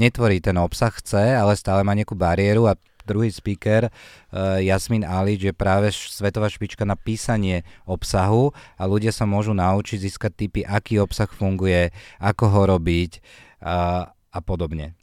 netvorí 0.00 0.40
ten 0.40 0.56
obsah, 0.56 0.92
chce, 0.92 1.36
ale 1.36 1.60
stále 1.60 1.84
má 1.84 1.92
nejakú 1.92 2.16
bariéru 2.16 2.68
a 2.68 2.78
druhý 3.06 3.30
speaker, 3.30 3.86
uh, 3.86 4.58
Jasmin 4.58 5.06
Alič, 5.06 5.46
je 5.46 5.54
práve 5.54 5.94
svetová 5.94 6.50
špička 6.50 6.82
na 6.82 6.98
písanie 6.98 7.62
obsahu 7.86 8.50
a 8.74 8.82
ľudia 8.82 9.14
sa 9.14 9.22
môžu 9.22 9.54
naučiť 9.54 10.02
získať 10.02 10.32
typy, 10.34 10.60
aký 10.66 10.98
obsah 10.98 11.30
funguje, 11.30 11.94
ako 12.18 12.44
ho 12.50 12.62
robiť 12.74 13.22
uh, 13.62 14.10
a 14.10 14.38
podobne. 14.42 14.98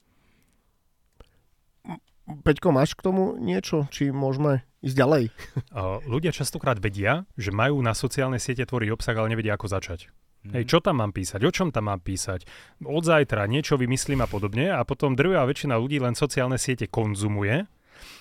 Peťko, 2.23 2.75
máš 2.75 2.95
k 2.95 3.07
tomu 3.07 3.39
niečo? 3.39 3.87
Či 3.87 4.11
môžeme 4.11 4.67
ísť 4.83 4.97
ďalej? 4.99 5.23
Ľudia 6.13 6.35
častokrát 6.35 6.77
vedia, 6.77 7.23
že 7.39 7.55
majú 7.55 7.79
na 7.79 7.95
sociálne 7.95 8.37
siete 8.37 8.67
tvoriť 8.67 8.89
obsah, 8.91 9.15
ale 9.15 9.31
nevedia, 9.33 9.55
ako 9.55 9.71
začať. 9.71 10.11
Mm. 10.43 10.59
Hej, 10.59 10.63
čo 10.75 10.77
tam 10.83 10.99
mám 10.99 11.15
písať, 11.15 11.39
o 11.47 11.51
čom 11.55 11.71
tam 11.71 11.87
mám 11.87 12.03
písať, 12.03 12.43
od 12.83 13.03
zajtra 13.07 13.47
niečo 13.47 13.79
vymyslím 13.79 14.19
a 14.19 14.27
podobne 14.27 14.75
a 14.75 14.83
potom 14.83 15.15
drvá 15.15 15.47
väčšina 15.47 15.79
ľudí 15.79 16.03
len 16.03 16.19
sociálne 16.19 16.59
siete 16.59 16.91
konzumuje 16.91 17.63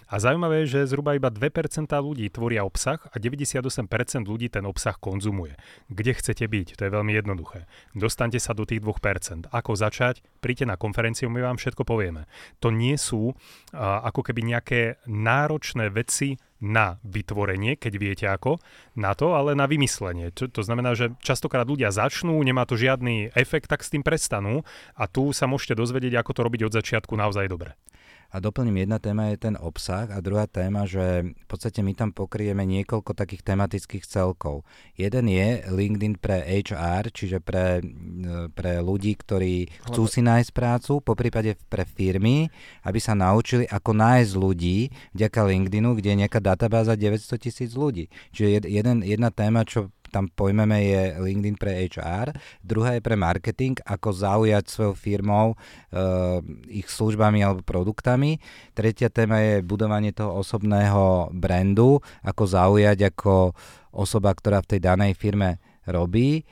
a 0.07 0.21
zaujímavé 0.21 0.63
je, 0.65 0.79
že 0.79 0.95
zhruba 0.95 1.17
iba 1.17 1.33
2% 1.33 1.89
ľudí 1.89 2.29
tvoria 2.29 2.63
obsah 2.63 3.01
a 3.11 3.17
98% 3.17 4.29
ľudí 4.29 4.53
ten 4.53 4.63
obsah 4.69 4.95
konzumuje. 4.95 5.57
Kde 5.89 6.13
chcete 6.15 6.45
byť? 6.45 6.79
To 6.79 6.83
je 6.85 6.91
veľmi 6.93 7.13
jednoduché. 7.17 7.67
Dostaňte 7.97 8.39
sa 8.39 8.53
do 8.53 8.69
tých 8.69 8.85
2%. 8.85 9.51
Ako 9.51 9.73
začať? 9.75 10.21
Príďte 10.45 10.69
na 10.69 10.77
konferenciu, 10.77 11.33
my 11.33 11.43
vám 11.43 11.57
všetko 11.59 11.83
povieme. 11.83 12.29
To 12.61 12.69
nie 12.69 12.95
sú 13.01 13.33
uh, 13.33 13.35
ako 14.05 14.31
keby 14.31 14.41
nejaké 14.53 14.81
náročné 15.09 15.89
veci 15.91 16.39
na 16.63 17.03
vytvorenie, 17.03 17.75
keď 17.75 17.93
viete 17.99 18.27
ako, 18.31 18.63
na 18.95 19.13
to, 19.19 19.35
ale 19.35 19.59
na 19.59 19.67
vymyslenie. 19.67 20.31
To, 20.39 20.47
to 20.47 20.63
znamená, 20.63 20.95
že 20.95 21.11
častokrát 21.19 21.67
ľudia 21.67 21.91
začnú, 21.91 22.39
nemá 22.39 22.63
to 22.65 22.79
žiadny 22.79 23.35
efekt, 23.35 23.67
tak 23.67 23.83
s 23.83 23.91
tým 23.91 24.07
prestanú 24.07 24.63
a 24.95 25.11
tu 25.11 25.35
sa 25.35 25.51
môžete 25.51 25.75
dozvedieť, 25.75 26.23
ako 26.23 26.31
to 26.33 26.41
robiť 26.47 26.61
od 26.71 26.73
začiatku 26.79 27.13
naozaj 27.19 27.51
dobre. 27.51 27.75
A 28.33 28.41
doplním, 28.41 28.89
jedna 28.89 28.97
téma 28.97 29.29
je 29.29 29.45
ten 29.45 29.61
obsah 29.61 30.09
a 30.09 30.25
druhá 30.25 30.49
téma, 30.49 30.89
že 30.89 31.37
v 31.37 31.47
podstate 31.47 31.85
my 31.85 31.93
tam 31.93 32.17
pokrieme 32.17 32.65
niekoľko 32.65 33.13
takých 33.13 33.45
tematických 33.45 34.09
celkov. 34.09 34.65
Jeden 34.97 35.29
je 35.29 35.61
LinkedIn 35.69 36.17
pre 36.17 36.41
HR, 36.41 37.13
čiže 37.13 37.45
pre, 37.45 37.85
pre 38.57 38.81
ľudí, 38.81 39.13
ktorí 39.21 39.69
chcú 39.85 40.09
si 40.09 40.25
nájsť 40.25 40.49
prácu, 40.49 41.05
po 41.05 41.13
prípade 41.13 41.61
pre 41.69 41.85
firmy, 41.85 42.49
aby 42.89 42.97
sa 42.97 43.13
naučili, 43.13 43.69
ako 43.69 43.93
nájsť 43.93 44.33
ľudí 44.33 44.89
vďaka 45.13 45.41
LinkedInu, 45.53 45.93
kde 46.01 46.09
je 46.17 46.21
nejaká 46.25 46.41
databáza 46.41 46.97
900 46.97 47.37
tisíc 47.37 47.77
ľudí. 47.77 48.09
Čiže 48.33 48.65
jeden, 48.65 49.05
jedna 49.05 49.29
téma, 49.29 49.69
čo 49.69 49.93
tam 50.13 50.29
pojmeme 50.29 50.77
je 50.85 51.03
LinkedIn 51.17 51.57
pre 51.57 51.89
HR, 51.89 52.37
druhá 52.61 53.01
je 53.01 53.03
pre 53.03 53.17
marketing, 53.17 53.81
ako 53.81 54.13
zaujať 54.13 54.69
svojou 54.69 54.95
firmou 54.95 55.57
uh, 55.57 56.39
ich 56.69 56.87
službami 56.93 57.41
alebo 57.41 57.65
produktami. 57.65 58.37
Tretia 58.77 59.09
téma 59.09 59.41
je 59.41 59.65
budovanie 59.65 60.13
toho 60.13 60.45
osobného 60.45 61.33
brandu, 61.33 62.05
ako 62.21 62.43
zaujať 62.45 63.09
ako 63.09 63.57
osoba, 63.97 64.37
ktorá 64.37 64.61
v 64.61 64.77
tej 64.77 64.81
danej 64.85 65.17
firme 65.17 65.57
robí 65.89 66.45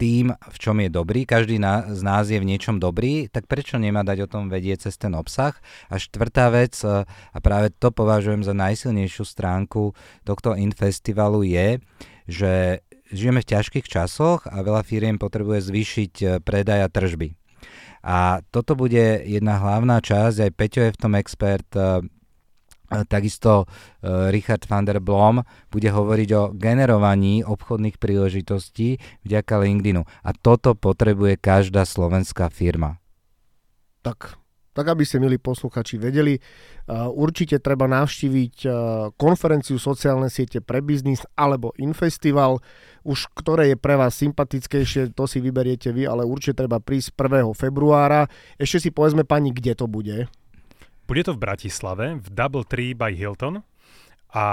tým, 0.00 0.32
v 0.32 0.56
čom 0.56 0.80
je 0.80 0.88
dobrý, 0.88 1.28
každý 1.28 1.60
na, 1.60 1.92
z 1.92 2.00
nás 2.00 2.32
je 2.32 2.40
v 2.40 2.48
niečom 2.48 2.80
dobrý, 2.80 3.28
tak 3.28 3.44
prečo 3.44 3.76
nemá 3.76 4.00
dať 4.00 4.24
o 4.24 4.30
tom 4.32 4.48
vedieť 4.48 4.88
cez 4.88 4.96
ten 4.96 5.12
obsah? 5.12 5.52
A 5.92 6.00
štvrtá 6.00 6.48
vec, 6.48 6.80
e, 6.80 7.04
a 7.04 7.38
práve 7.44 7.68
to 7.76 7.92
považujem 7.92 8.40
za 8.40 8.56
najsilnejšiu 8.56 9.28
stránku 9.28 9.92
tohto 10.24 10.56
Infestivalu 10.56 11.44
je, 11.44 11.84
že 12.30 12.86
žijeme 13.10 13.42
v 13.42 13.50
ťažkých 13.50 13.86
časoch 13.90 14.46
a 14.46 14.62
veľa 14.62 14.86
firiem 14.86 15.18
potrebuje 15.18 15.66
zvýšiť 15.66 16.12
e, 16.22 16.26
predaj 16.40 16.86
a 16.86 16.88
tržby. 16.88 17.34
A 18.00 18.40
toto 18.48 18.78
bude 18.78 19.20
jedna 19.26 19.60
hlavná 19.60 20.00
časť, 20.00 20.48
aj 20.48 20.56
Peťo 20.56 20.80
je 20.88 20.94
v 20.94 21.00
tom 21.02 21.12
expert, 21.18 21.68
e, 21.74 22.06
takisto 23.10 23.66
e, 24.00 24.30
Richard 24.30 24.64
van 24.70 24.86
der 24.86 25.02
Blom 25.02 25.42
bude 25.68 25.90
hovoriť 25.90 26.30
o 26.38 26.42
generovaní 26.54 27.42
obchodných 27.44 27.98
príležitostí 27.98 29.02
vďaka 29.26 29.54
LinkedInu. 29.60 30.02
A 30.06 30.30
toto 30.32 30.78
potrebuje 30.78 31.36
každá 31.36 31.82
slovenská 31.84 32.48
firma. 32.48 33.02
Tak 34.00 34.39
tak 34.70 34.86
aby 34.86 35.02
ste, 35.02 35.18
milí 35.18 35.36
posluchači, 35.36 35.98
vedeli, 35.98 36.38
určite 36.90 37.58
treba 37.58 37.90
navštíviť 37.90 38.66
konferenciu 39.18 39.78
sociálne 39.82 40.30
siete 40.30 40.62
pre 40.62 40.78
biznis 40.78 41.26
alebo 41.34 41.74
Infestival, 41.78 42.62
už 43.02 43.32
ktoré 43.34 43.74
je 43.74 43.76
pre 43.80 43.96
vás 43.96 44.14
sympatickejšie, 44.20 45.16
to 45.16 45.24
si 45.24 45.40
vyberiete 45.40 45.90
vy, 45.90 46.06
ale 46.06 46.22
určite 46.22 46.62
treba 46.62 46.78
prísť 46.78 47.16
1. 47.16 47.50
februára. 47.56 48.30
Ešte 48.60 48.86
si 48.86 48.90
povedzme 48.92 49.26
pani, 49.26 49.50
kde 49.50 49.72
to 49.74 49.86
bude. 49.88 50.28
Bude 51.10 51.22
to 51.26 51.34
v 51.34 51.42
Bratislave, 51.42 52.22
v 52.22 52.28
Double 52.30 52.62
Tree 52.62 52.94
by 52.94 53.10
Hilton. 53.10 53.66
A 54.30 54.44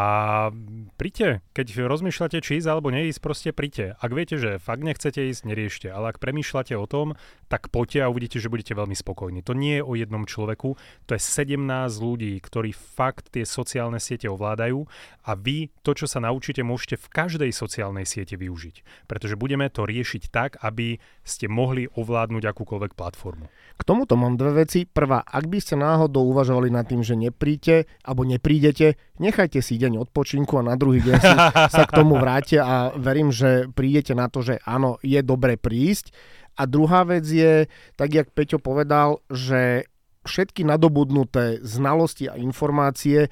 príďte, 0.97 1.45
keď 1.53 1.85
rozmýšľate, 1.85 2.41
či 2.41 2.57
ísť 2.57 2.65
alebo 2.65 2.89
neísť, 2.89 3.21
proste 3.21 3.49
príďte. 3.53 3.93
Ak 4.01 4.09
viete, 4.09 4.41
že 4.41 4.57
fakt 4.57 4.81
nechcete 4.81 5.29
ísť, 5.29 5.45
neriešte. 5.45 5.87
Ale 5.93 6.09
ak 6.09 6.17
premýšľate 6.17 6.73
o 6.73 6.89
tom, 6.89 7.13
tak 7.45 7.69
poďte 7.69 8.01
a 8.01 8.09
uvidíte, 8.09 8.41
že 8.41 8.49
budete 8.49 8.73
veľmi 8.73 8.97
spokojní. 8.97 9.45
To 9.45 9.53
nie 9.53 9.77
je 9.77 9.85
o 9.85 9.93
jednom 9.93 10.25
človeku, 10.25 10.75
to 11.05 11.11
je 11.13 11.21
17 11.21 11.61
ľudí, 12.01 12.33
ktorí 12.41 12.73
fakt 12.73 13.29
tie 13.37 13.45
sociálne 13.45 14.01
siete 14.01 14.25
ovládajú 14.25 14.81
a 15.29 15.31
vy 15.37 15.69
to, 15.85 15.93
čo 15.93 16.09
sa 16.09 16.19
naučíte, 16.25 16.65
môžete 16.65 16.97
v 16.97 17.07
každej 17.13 17.51
sociálnej 17.53 18.09
siete 18.09 18.33
využiť. 18.33 19.05
Pretože 19.05 19.37
budeme 19.37 19.69
to 19.69 19.85
riešiť 19.85 20.33
tak, 20.33 20.57
aby 20.65 20.97
ste 21.21 21.45
mohli 21.45 21.85
ovládnuť 21.85 22.43
akúkoľvek 22.49 22.97
platformu. 22.97 23.45
K 23.77 23.81
tomuto 23.85 24.17
mám 24.17 24.41
dve 24.41 24.65
veci. 24.65 24.89
Prvá, 24.89 25.21
ak 25.21 25.45
by 25.45 25.59
ste 25.61 25.77
náhodou 25.77 26.25
uvažovali 26.33 26.73
nad 26.73 26.89
tým, 26.89 27.05
že 27.05 27.13
nepríte 27.13 27.85
alebo 28.01 28.25
neprídete, 28.25 28.97
nechajte 29.21 29.59
si 29.67 29.75
deň 29.75 30.07
odpočinku 30.07 30.55
a 30.55 30.63
na 30.63 30.79
druhý 30.79 31.03
deň 31.03 31.15
si 31.19 31.35
sa 31.75 31.83
k 31.83 31.91
tomu 31.91 32.15
vráte 32.15 32.63
a 32.63 32.95
verím, 32.95 33.35
že 33.35 33.67
prídete 33.75 34.15
na 34.15 34.31
to, 34.31 34.39
že 34.39 34.63
áno, 34.63 34.95
je 35.03 35.19
dobre 35.19 35.59
prísť. 35.59 36.15
A 36.55 36.63
druhá 36.63 37.03
vec 37.03 37.27
je, 37.27 37.67
tak 37.99 38.15
jak 38.15 38.31
Peťo 38.31 38.63
povedal, 38.63 39.19
že 39.27 39.85
všetky 40.23 40.63
nadobudnuté 40.63 41.59
znalosti 41.61 42.31
a 42.31 42.39
informácie 42.39 43.27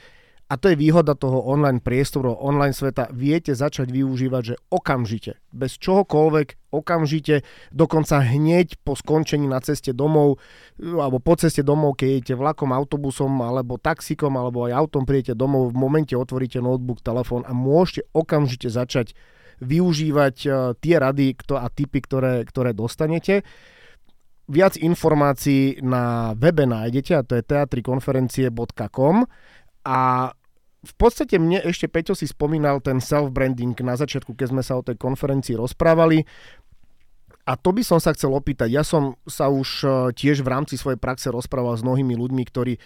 a 0.45 0.61
to 0.61 0.69
je 0.69 0.77
výhoda 0.77 1.17
toho 1.17 1.41
online 1.41 1.81
priestoru, 1.81 2.37
online 2.37 2.77
sveta. 2.77 3.09
Viete 3.09 3.57
začať 3.57 3.89
využívať, 3.89 4.43
že 4.45 4.55
okamžite, 4.69 5.41
bez 5.49 5.81
čohokoľvek, 5.81 6.69
okamžite, 6.69 7.41
dokonca 7.73 8.21
hneď 8.21 8.77
po 8.85 8.93
skončení 8.93 9.49
na 9.49 9.57
ceste 9.65 9.89
domov, 9.89 10.37
alebo 10.77 11.17
po 11.17 11.33
ceste 11.33 11.65
domov, 11.65 11.97
keď 11.97 12.09
idete 12.21 12.35
vlakom, 12.37 12.69
autobusom, 12.77 13.41
alebo 13.41 13.81
taxikom, 13.81 14.37
alebo 14.37 14.69
aj 14.69 14.77
autom 14.85 15.09
prijete 15.09 15.33
domov, 15.33 15.73
v 15.73 15.81
momente 15.81 16.13
otvoríte 16.13 16.61
notebook, 16.61 17.01
telefón 17.01 17.41
a 17.49 17.51
môžete 17.57 18.05
okamžite 18.13 18.69
začať 18.69 19.17
využívať 19.65 20.35
uh, 20.45 20.77
tie 20.77 21.01
rady 21.01 21.33
a 21.57 21.67
typy, 21.73 22.05
ktoré, 22.05 22.45
ktoré 22.45 22.77
dostanete. 22.77 23.41
Viac 24.45 24.77
informácií 24.77 25.81
na 25.81 26.37
webe 26.37 26.69
nájdete, 26.69 27.11
a 27.17 27.25
to 27.25 27.33
je 27.33 27.41
teatrikonferencie.com 27.49 29.25
a 29.85 30.33
v 30.85 30.93
podstate 30.97 31.41
mne 31.41 31.61
ešte 31.65 31.89
Peťo 31.89 32.13
si 32.13 32.29
spomínal 32.29 32.77
ten 32.81 33.01
self-branding 33.01 33.73
na 33.81 33.97
začiatku, 33.97 34.37
keď 34.37 34.47
sme 34.53 34.63
sa 34.65 34.77
o 34.77 34.85
tej 34.85 34.97
konferencii 34.97 35.57
rozprávali. 35.57 36.25
A 37.45 37.53
to 37.53 37.69
by 37.69 37.85
som 37.85 38.01
sa 38.01 38.09
chcel 38.17 38.33
opýtať. 38.33 38.73
Ja 38.73 38.81
som 38.81 39.21
sa 39.29 39.53
už 39.53 39.69
e, 39.85 39.87
tiež 40.17 40.41
v 40.41 40.49
rámci 40.49 40.81
svojej 40.81 40.97
praxe 40.97 41.29
rozprával 41.29 41.77
s 41.77 41.85
mnohými 41.85 42.17
ľuďmi, 42.17 42.41
ktorí 42.41 42.73
e, 42.73 42.79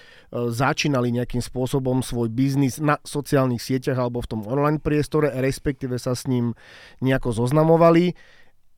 začínali 0.52 1.16
nejakým 1.16 1.40
spôsobom 1.40 2.04
svoj 2.04 2.28
biznis 2.28 2.76
na 2.76 3.00
sociálnych 3.08 3.64
sieťach 3.64 3.96
alebo 3.96 4.20
v 4.20 4.36
tom 4.36 4.42
online 4.44 4.84
priestore, 4.84 5.32
respektíve 5.32 5.96
sa 5.96 6.12
s 6.12 6.28
ním 6.28 6.60
nejako 7.00 7.32
zoznamovali. 7.40 8.20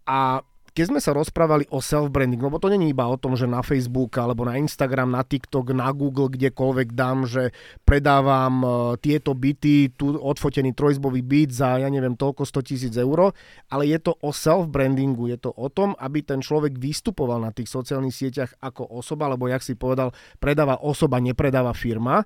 A 0.06 0.46
keď 0.72 0.86
sme 0.88 1.00
sa 1.04 1.12
rozprávali 1.12 1.68
o 1.68 1.84
self-branding, 1.84 2.40
lebo 2.40 2.56
to 2.56 2.72
není 2.72 2.96
iba 2.96 3.04
o 3.04 3.20
tom, 3.20 3.36
že 3.36 3.44
na 3.44 3.60
Facebook 3.60 4.16
alebo 4.16 4.48
na 4.48 4.56
Instagram, 4.56 5.12
na 5.12 5.24
TikTok, 5.28 5.76
na 5.76 5.92
Google, 5.92 6.32
kdekoľvek 6.32 6.96
dám, 6.96 7.28
že 7.28 7.52
predávam 7.84 8.56
uh, 8.64 8.72
tieto 8.96 9.36
byty, 9.36 9.92
tu 10.00 10.16
odfotený 10.16 10.72
trojzbový 10.72 11.20
byt 11.28 11.52
za, 11.52 11.84
ja 11.84 11.92
neviem, 11.92 12.16
toľko 12.16 12.48
100 12.48 12.70
tisíc 12.72 12.94
eur, 12.96 13.36
ale 13.68 13.84
je 13.92 14.00
to 14.00 14.16
o 14.24 14.32
self-brandingu, 14.32 15.28
je 15.36 15.38
to 15.44 15.52
o 15.52 15.68
tom, 15.68 15.92
aby 16.00 16.24
ten 16.24 16.40
človek 16.40 16.80
vystupoval 16.80 17.44
na 17.44 17.52
tých 17.52 17.68
sociálnych 17.68 18.16
sieťach 18.16 18.56
ako 18.64 18.88
osoba, 18.96 19.28
lebo 19.28 19.52
jak 19.52 19.64
si 19.64 19.76
povedal, 19.76 20.16
predáva 20.40 20.80
osoba, 20.80 21.20
nepredáva 21.20 21.76
firma. 21.76 22.24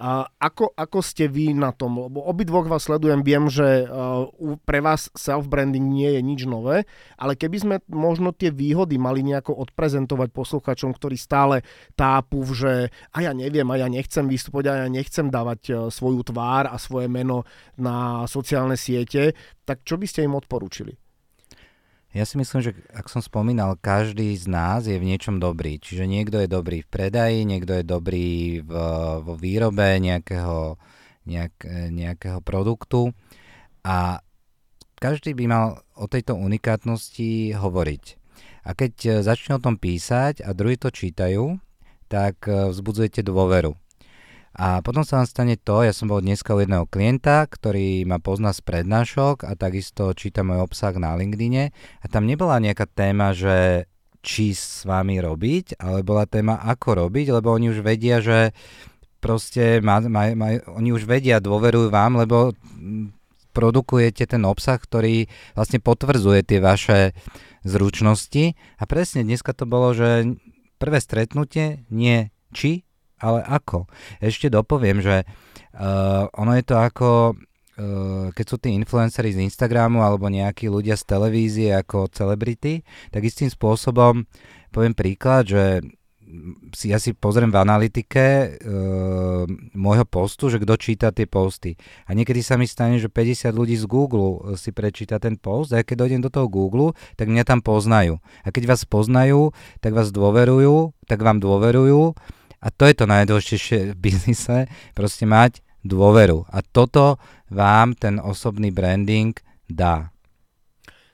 A 0.00 0.24
ako, 0.40 0.72
ako 0.72 0.98
ste 1.04 1.28
vy 1.28 1.52
na 1.52 1.70
tom? 1.70 2.00
Lebo 2.00 2.24
obidvoch 2.24 2.64
vás 2.64 2.88
sledujem, 2.88 3.20
viem, 3.20 3.46
že 3.52 3.84
uh, 3.84 4.26
pre 4.64 4.80
vás 4.80 5.12
self-branding 5.12 5.84
nie 5.84 6.16
je 6.16 6.20
nič 6.24 6.40
nové, 6.48 6.88
ale 7.20 7.36
keby 7.36 7.56
sme 7.60 7.76
možno 7.92 8.32
tie 8.32 8.48
výhody 8.48 8.96
mali 8.96 9.20
nejako 9.20 9.52
odprezentovať 9.68 10.28
posluchačom, 10.32 10.96
ktorí 10.96 11.20
stále 11.20 11.60
tápu, 11.92 12.40
že 12.56 12.88
a 13.12 13.18
ja 13.20 13.36
neviem, 13.36 13.68
a 13.68 13.76
ja 13.76 13.88
nechcem 13.92 14.24
vystupovať, 14.26 14.64
a 14.72 14.74
ja 14.84 14.88
nechcem 14.88 15.28
dávať 15.28 15.60
uh, 15.68 15.76
svoju 15.92 16.24
tvár 16.24 16.72
a 16.72 16.80
svoje 16.80 17.06
meno 17.12 17.44
na 17.76 18.24
sociálne 18.24 18.80
siete, 18.80 19.36
tak 19.68 19.84
čo 19.84 20.00
by 20.00 20.06
ste 20.08 20.24
im 20.24 20.34
odporúčili? 20.34 20.96
Ja 22.12 22.28
si 22.28 22.36
myslím, 22.36 22.60
že 22.60 22.76
ak 22.92 23.08
som 23.08 23.24
spomínal, 23.24 23.80
každý 23.80 24.36
z 24.36 24.44
nás 24.44 24.84
je 24.84 25.00
v 25.00 25.08
niečom 25.08 25.40
dobrý. 25.40 25.80
Čiže 25.80 26.04
niekto 26.04 26.44
je 26.44 26.48
dobrý 26.48 26.84
v 26.84 26.92
predaji, 26.92 27.48
niekto 27.48 27.80
je 27.80 27.84
dobrý 27.88 28.60
v, 28.60 28.72
vo 29.24 29.34
výrobe 29.34 29.96
nejakého, 29.96 30.76
nejak, 31.24 31.56
nejakého 31.88 32.44
produktu 32.44 33.16
a 33.80 34.20
každý 35.00 35.34
by 35.34 35.44
mal 35.48 35.66
o 35.96 36.06
tejto 36.06 36.36
unikátnosti 36.36 37.56
hovoriť. 37.56 38.04
A 38.62 38.78
keď 38.78 39.24
začne 39.26 39.58
o 39.58 39.64
tom 39.64 39.74
písať 39.74 40.46
a 40.46 40.54
druhí 40.54 40.78
to 40.78 40.94
čítajú, 40.94 41.58
tak 42.06 42.44
vzbudzujete 42.46 43.26
dôveru. 43.26 43.81
A 44.52 44.84
potom 44.84 45.00
sa 45.00 45.20
vám 45.20 45.28
stane 45.28 45.56
to, 45.56 45.80
ja 45.80 45.96
som 45.96 46.12
bol 46.12 46.20
dneska 46.20 46.52
u 46.52 46.60
jedného 46.60 46.84
klienta, 46.84 47.48
ktorý 47.48 48.04
ma 48.04 48.20
pozná 48.20 48.52
z 48.52 48.60
prednášok 48.60 49.48
a 49.48 49.56
takisto 49.56 50.12
číta 50.12 50.44
môj 50.44 50.68
obsah 50.68 50.92
na 51.00 51.16
LinkedIne. 51.16 51.72
A 51.72 52.06
tam 52.12 52.28
nebola 52.28 52.60
nejaká 52.60 52.84
téma, 52.84 53.32
že 53.32 53.88
či 54.22 54.54
s 54.54 54.86
vami 54.86 55.18
robiť, 55.18 55.82
ale 55.82 56.06
bola 56.06 56.28
téma 56.30 56.60
ako 56.62 57.08
robiť, 57.08 57.26
lebo 57.34 57.50
oni 57.50 57.74
už 57.74 57.82
vedia, 57.82 58.22
že 58.22 58.54
proste 59.18 59.82
ma, 59.82 59.98
ma, 60.04 60.30
ma, 60.36 60.48
oni 60.78 60.94
už 60.94 61.08
vedia, 61.08 61.42
dôverujú 61.42 61.90
vám, 61.90 62.22
lebo 62.22 62.54
produkujete 63.52 64.26
ten 64.26 64.42
obsah, 64.44 64.76
ktorý 64.76 65.28
vlastne 65.56 65.78
potvrdzuje 65.82 66.40
tie 66.46 66.58
vaše 66.62 67.12
zručnosti. 67.62 68.58
A 68.78 68.82
presne 68.84 69.22
dneska 69.26 69.54
to 69.54 69.64
bolo, 69.64 69.94
že 69.96 70.38
prvé 70.82 70.98
stretnutie 70.98 71.86
nie 71.88 72.34
či, 72.50 72.82
ale 73.22 73.46
ako. 73.46 73.86
Ešte 74.18 74.50
dopoviem, 74.50 74.98
že 74.98 75.22
uh, 75.78 76.26
ono 76.34 76.58
je 76.58 76.64
to 76.66 76.76
ako 76.76 77.08
uh, 77.32 78.28
keď 78.34 78.44
sú 78.44 78.56
tí 78.58 78.74
influenceri 78.74 79.32
z 79.32 79.46
Instagramu 79.46 80.02
alebo 80.02 80.26
nejakí 80.28 80.68
ľudia 80.68 80.98
z 80.98 81.06
televízie 81.06 81.70
ako 81.72 82.10
celebrity, 82.10 82.82
tak 83.14 83.24
istým 83.24 83.48
spôsobom 83.48 84.26
poviem 84.74 84.92
príklad, 84.92 85.46
že 85.46 85.64
si 86.72 86.88
ja 86.88 86.96
si 86.96 87.12
pozriem 87.12 87.52
v 87.52 87.60
analytike 87.60 88.24
uh, 88.24 89.44
môjho 89.76 90.06
postu, 90.08 90.48
že 90.48 90.56
kto 90.56 90.80
číta 90.80 91.12
tie 91.12 91.28
posty. 91.28 91.76
A 92.08 92.16
niekedy 92.16 92.40
sa 92.40 92.56
mi 92.56 92.64
stane, 92.64 92.96
že 92.96 93.12
50 93.12 93.52
ľudí 93.52 93.76
z 93.76 93.84
Google 93.84 94.56
si 94.56 94.72
prečíta 94.72 95.20
ten 95.20 95.36
post 95.36 95.76
a 95.76 95.84
keď 95.84 96.06
dojdem 96.06 96.20
do 96.24 96.32
toho 96.32 96.48
Google, 96.48 96.96
tak 97.20 97.28
mňa 97.28 97.44
tam 97.44 97.60
poznajú. 97.60 98.16
A 98.42 98.48
keď 98.48 98.72
vás 98.72 98.88
poznajú, 98.88 99.52
tak 99.84 99.92
vás 99.92 100.08
dôverujú, 100.08 100.96
tak 101.04 101.20
vám 101.20 101.36
dôverujú 101.36 102.16
a 102.62 102.70
to 102.70 102.86
je 102.86 102.94
to 102.94 103.04
najdôležitejšie 103.10 103.78
v 103.92 103.98
biznise, 103.98 104.70
proste 104.94 105.26
mať 105.26 105.58
dôveru. 105.82 106.46
A 106.46 106.62
toto 106.62 107.18
vám 107.50 107.98
ten 107.98 108.22
osobný 108.22 108.70
branding 108.70 109.34
dá. 109.66 110.14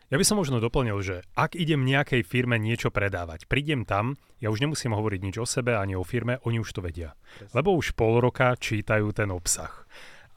Ja 0.08 0.16
by 0.16 0.24
som 0.24 0.40
možno 0.40 0.56
doplnil, 0.56 0.96
že 1.04 1.16
ak 1.36 1.52
idem 1.52 1.84
nejakej 1.84 2.24
firme 2.24 2.56
niečo 2.56 2.88
predávať, 2.88 3.44
prídem 3.44 3.84
tam, 3.84 4.16
ja 4.40 4.48
už 4.48 4.64
nemusím 4.64 4.96
hovoriť 4.96 5.20
nič 5.20 5.36
o 5.36 5.44
sebe 5.44 5.76
ani 5.76 6.00
o 6.00 6.04
firme, 6.04 6.40
oni 6.48 6.64
už 6.64 6.72
to 6.72 6.80
vedia. 6.80 7.12
Lebo 7.52 7.76
už 7.76 7.92
pol 7.92 8.16
roka 8.16 8.56
čítajú 8.56 9.12
ten 9.12 9.28
obsah. 9.28 9.84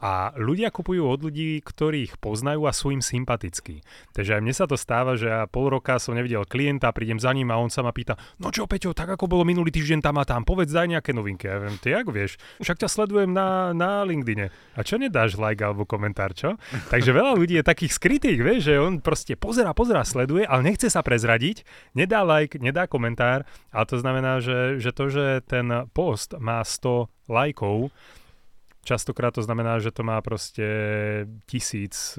A 0.01 0.33
ľudia 0.33 0.73
kupujú 0.73 1.05
od 1.05 1.21
ľudí, 1.21 1.61
ktorých 1.61 2.17
poznajú 2.17 2.65
a 2.65 2.73
sú 2.73 2.89
im 2.89 3.05
sympatickí. 3.05 3.85
Takže 4.17 4.37
aj 4.37 4.41
mne 4.41 4.53
sa 4.57 4.65
to 4.65 4.73
stáva, 4.73 5.13
že 5.13 5.29
ja 5.29 5.45
pol 5.45 5.69
roka 5.69 6.01
som 6.01 6.17
nevidel 6.17 6.41
klienta, 6.49 6.89
prídem 6.89 7.21
za 7.21 7.29
ním 7.29 7.53
a 7.53 7.61
on 7.61 7.69
sa 7.69 7.85
ma 7.85 7.93
pýta, 7.93 8.17
no 8.41 8.49
čo 8.49 8.65
Peťo, 8.65 8.97
tak 8.97 9.13
ako 9.13 9.29
bolo 9.29 9.45
minulý 9.45 9.69
týždeň 9.69 10.01
tam 10.01 10.17
a 10.17 10.25
tam, 10.25 10.41
povedz 10.41 10.73
daj 10.73 10.89
nejaké 10.89 11.13
novinky. 11.13 11.45
Ja 11.45 11.61
viem, 11.61 11.77
ty 11.77 11.93
ako 11.93 12.09
vieš, 12.09 12.41
však 12.57 12.81
ťa 12.81 12.89
sledujem 12.89 13.29
na, 13.29 13.77
na 13.77 14.01
LinkedIne. 14.01 14.49
A 14.73 14.81
čo 14.81 14.97
nedáš 14.97 15.37
like 15.37 15.61
alebo 15.61 15.85
komentár, 15.85 16.33
čo? 16.33 16.57
Takže 16.89 17.13
veľa 17.13 17.37
ľudí 17.37 17.61
je 17.61 17.65
takých 17.69 17.93
skrytých, 17.93 18.39
vieš, 18.41 18.73
že 18.73 18.81
on 18.81 18.97
proste 19.05 19.37
pozera, 19.37 19.77
pozera, 19.77 20.01
sleduje, 20.01 20.49
ale 20.49 20.65
nechce 20.65 20.89
sa 20.89 21.05
prezradiť, 21.05 21.61
nedá 21.93 22.25
like, 22.25 22.57
nedá 22.57 22.89
komentár, 22.89 23.45
a 23.69 23.85
to 23.85 24.01
znamená, 24.01 24.41
že, 24.41 24.81
že 24.81 24.89
to, 24.91 25.13
že 25.13 25.45
ten 25.45 25.69
post 25.93 26.33
má 26.41 26.65
100 26.65 27.05
lajkov, 27.29 27.93
Častokrát 28.81 29.29
to 29.37 29.45
znamená, 29.45 29.77
že 29.77 29.93
to 29.93 30.01
má 30.01 30.17
proste 30.25 30.65
tisíc, 31.45 32.17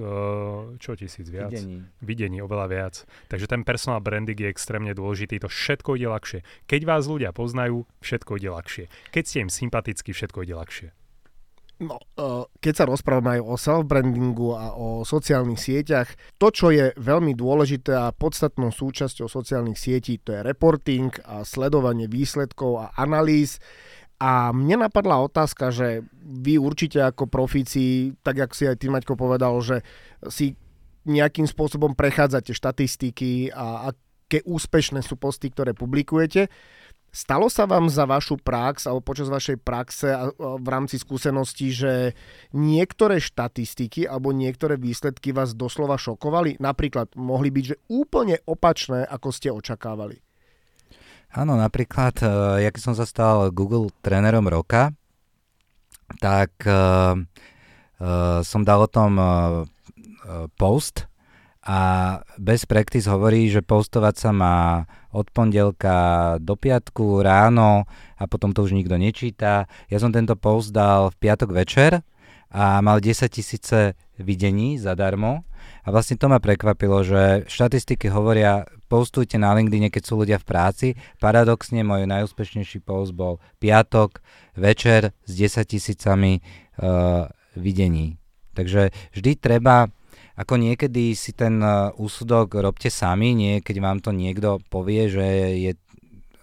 čo 0.78 0.90
tisíc 0.94 1.26
viac? 1.26 1.50
Videní. 1.50 1.82
Videní, 1.98 2.38
oveľa 2.38 2.66
viac. 2.70 2.94
Takže 3.26 3.50
ten 3.50 3.66
personal 3.66 3.98
branding 3.98 4.38
je 4.38 4.46
extrémne 4.46 4.94
dôležitý, 4.94 5.42
to 5.42 5.50
všetko 5.50 5.98
ide 5.98 6.06
ľahšie. 6.06 6.40
Keď 6.70 6.80
vás 6.86 7.10
ľudia 7.10 7.34
poznajú, 7.34 7.82
všetko 7.98 8.38
ide 8.38 8.50
ľahšie. 8.54 8.84
Keď 9.10 9.22
ste 9.26 9.38
im 9.42 9.50
sympatickí, 9.50 10.14
všetko 10.14 10.46
ide 10.46 10.54
ľahšie. 10.54 10.88
No, 11.82 11.98
eh, 11.98 12.44
keď 12.62 12.74
sa 12.78 12.84
rozprávame 12.86 13.38
aj 13.38 13.42
o 13.42 13.54
self-brandingu 13.58 14.54
a 14.54 14.64
o 14.78 15.02
sociálnych 15.02 15.58
sieťach, 15.58 16.14
to, 16.38 16.54
čo 16.54 16.70
je 16.70 16.94
veľmi 16.94 17.34
dôležité 17.34 17.90
a 17.98 18.14
podstatnou 18.14 18.70
súčasťou 18.70 19.26
sociálnych 19.26 19.74
sietí, 19.74 20.22
to 20.22 20.30
je 20.30 20.46
reporting 20.46 21.10
a 21.26 21.42
sledovanie 21.42 22.06
výsledkov 22.06 22.70
a 22.78 22.86
analýz. 22.94 23.58
A 24.22 24.54
mne 24.54 24.86
napadla 24.86 25.18
otázka, 25.26 25.74
že 25.74 26.06
vy 26.22 26.54
určite 26.54 27.02
ako 27.02 27.26
profíci, 27.26 28.14
tak 28.22 28.38
jak 28.38 28.54
si 28.54 28.70
aj 28.70 28.78
ty 28.78 28.86
Maťko 28.86 29.18
povedal, 29.18 29.58
že 29.58 29.82
si 30.30 30.54
nejakým 31.02 31.50
spôsobom 31.50 31.98
prechádzate 31.98 32.54
štatistiky 32.54 33.50
a 33.50 33.90
aké 33.90 34.46
úspešné 34.46 35.02
sú 35.02 35.18
posty, 35.18 35.50
ktoré 35.50 35.74
publikujete. 35.74 36.46
Stalo 37.12 37.50
sa 37.52 37.66
vám 37.68 37.92
za 37.92 38.06
vašu 38.06 38.40
prax 38.40 38.88
alebo 38.88 39.04
počas 39.04 39.28
vašej 39.28 39.60
praxe 39.60 40.14
a 40.14 40.32
v 40.38 40.68
rámci 40.70 40.96
skúseností, 40.96 41.68
že 41.68 42.16
niektoré 42.56 43.20
štatistiky 43.20 44.08
alebo 44.08 44.32
niektoré 44.32 44.78
výsledky 44.80 45.34
vás 45.34 45.52
doslova 45.52 45.98
šokovali? 46.00 46.62
Napríklad 46.62 47.12
mohli 47.18 47.52
byť, 47.52 47.64
že 47.68 47.76
úplne 47.90 48.40
opačné, 48.48 49.04
ako 49.04 49.28
ste 49.28 49.52
očakávali. 49.52 50.22
Áno, 51.32 51.56
napríklad, 51.56 52.20
uh, 52.20 52.60
ja 52.60 52.68
keď 52.68 52.82
som 52.84 52.94
sa 52.94 53.08
stal 53.08 53.48
Google 53.56 53.88
trénerom 54.04 54.44
roka, 54.52 54.92
tak 56.20 56.52
uh, 56.68 57.16
som 58.44 58.60
dal 58.66 58.84
o 58.84 58.90
tom 58.90 59.16
uh, 59.16 59.64
post 60.60 61.08
a 61.62 61.78
bez 62.36 62.66
practice 62.66 63.06
hovorí, 63.06 63.46
že 63.46 63.62
postovať 63.62 64.14
sa 64.18 64.30
má 64.34 64.84
od 65.14 65.30
pondelka 65.30 66.36
do 66.42 66.58
piatku 66.58 67.22
ráno 67.22 67.86
a 68.18 68.26
potom 68.26 68.50
to 68.50 68.66
už 68.66 68.74
nikto 68.74 68.98
nečíta. 68.98 69.70
Ja 69.86 69.98
som 70.02 70.10
tento 70.10 70.34
post 70.34 70.74
dal 70.74 71.14
v 71.14 71.16
piatok 71.22 71.54
večer 71.54 72.02
a 72.50 72.82
mal 72.82 72.98
10 72.98 73.30
tisíce 73.30 73.94
videní 74.18 74.76
zadarmo 74.76 75.46
a 75.86 75.88
vlastne 75.94 76.18
to 76.18 76.26
ma 76.26 76.42
prekvapilo, 76.42 77.06
že 77.06 77.46
štatistiky 77.46 78.10
hovoria, 78.10 78.66
postujte 78.92 79.40
na 79.40 79.56
LinkedIn, 79.56 79.88
keď 79.88 80.02
sú 80.04 80.20
ľudia 80.20 80.36
v 80.36 80.44
práci. 80.44 80.86
Paradoxne 81.16 81.80
môj 81.80 82.04
najúspešnejší 82.04 82.84
post 82.84 83.16
bol 83.16 83.40
piatok, 83.56 84.20
večer 84.52 85.16
s 85.24 85.32
10 85.32 85.64
tisícami 85.64 86.44
uh, 86.76 87.24
videní. 87.56 88.20
Takže 88.52 88.92
vždy 89.16 89.40
treba, 89.40 89.88
ako 90.36 90.60
niekedy 90.60 91.16
si 91.16 91.32
ten 91.32 91.64
uh, 91.64 91.88
úsudok 91.96 92.60
robte 92.60 92.92
sami, 92.92 93.32
nie 93.32 93.64
keď 93.64 93.76
vám 93.80 93.98
to 94.04 94.12
niekto 94.12 94.60
povie, 94.68 95.08
že 95.08 95.24
je 95.56 95.72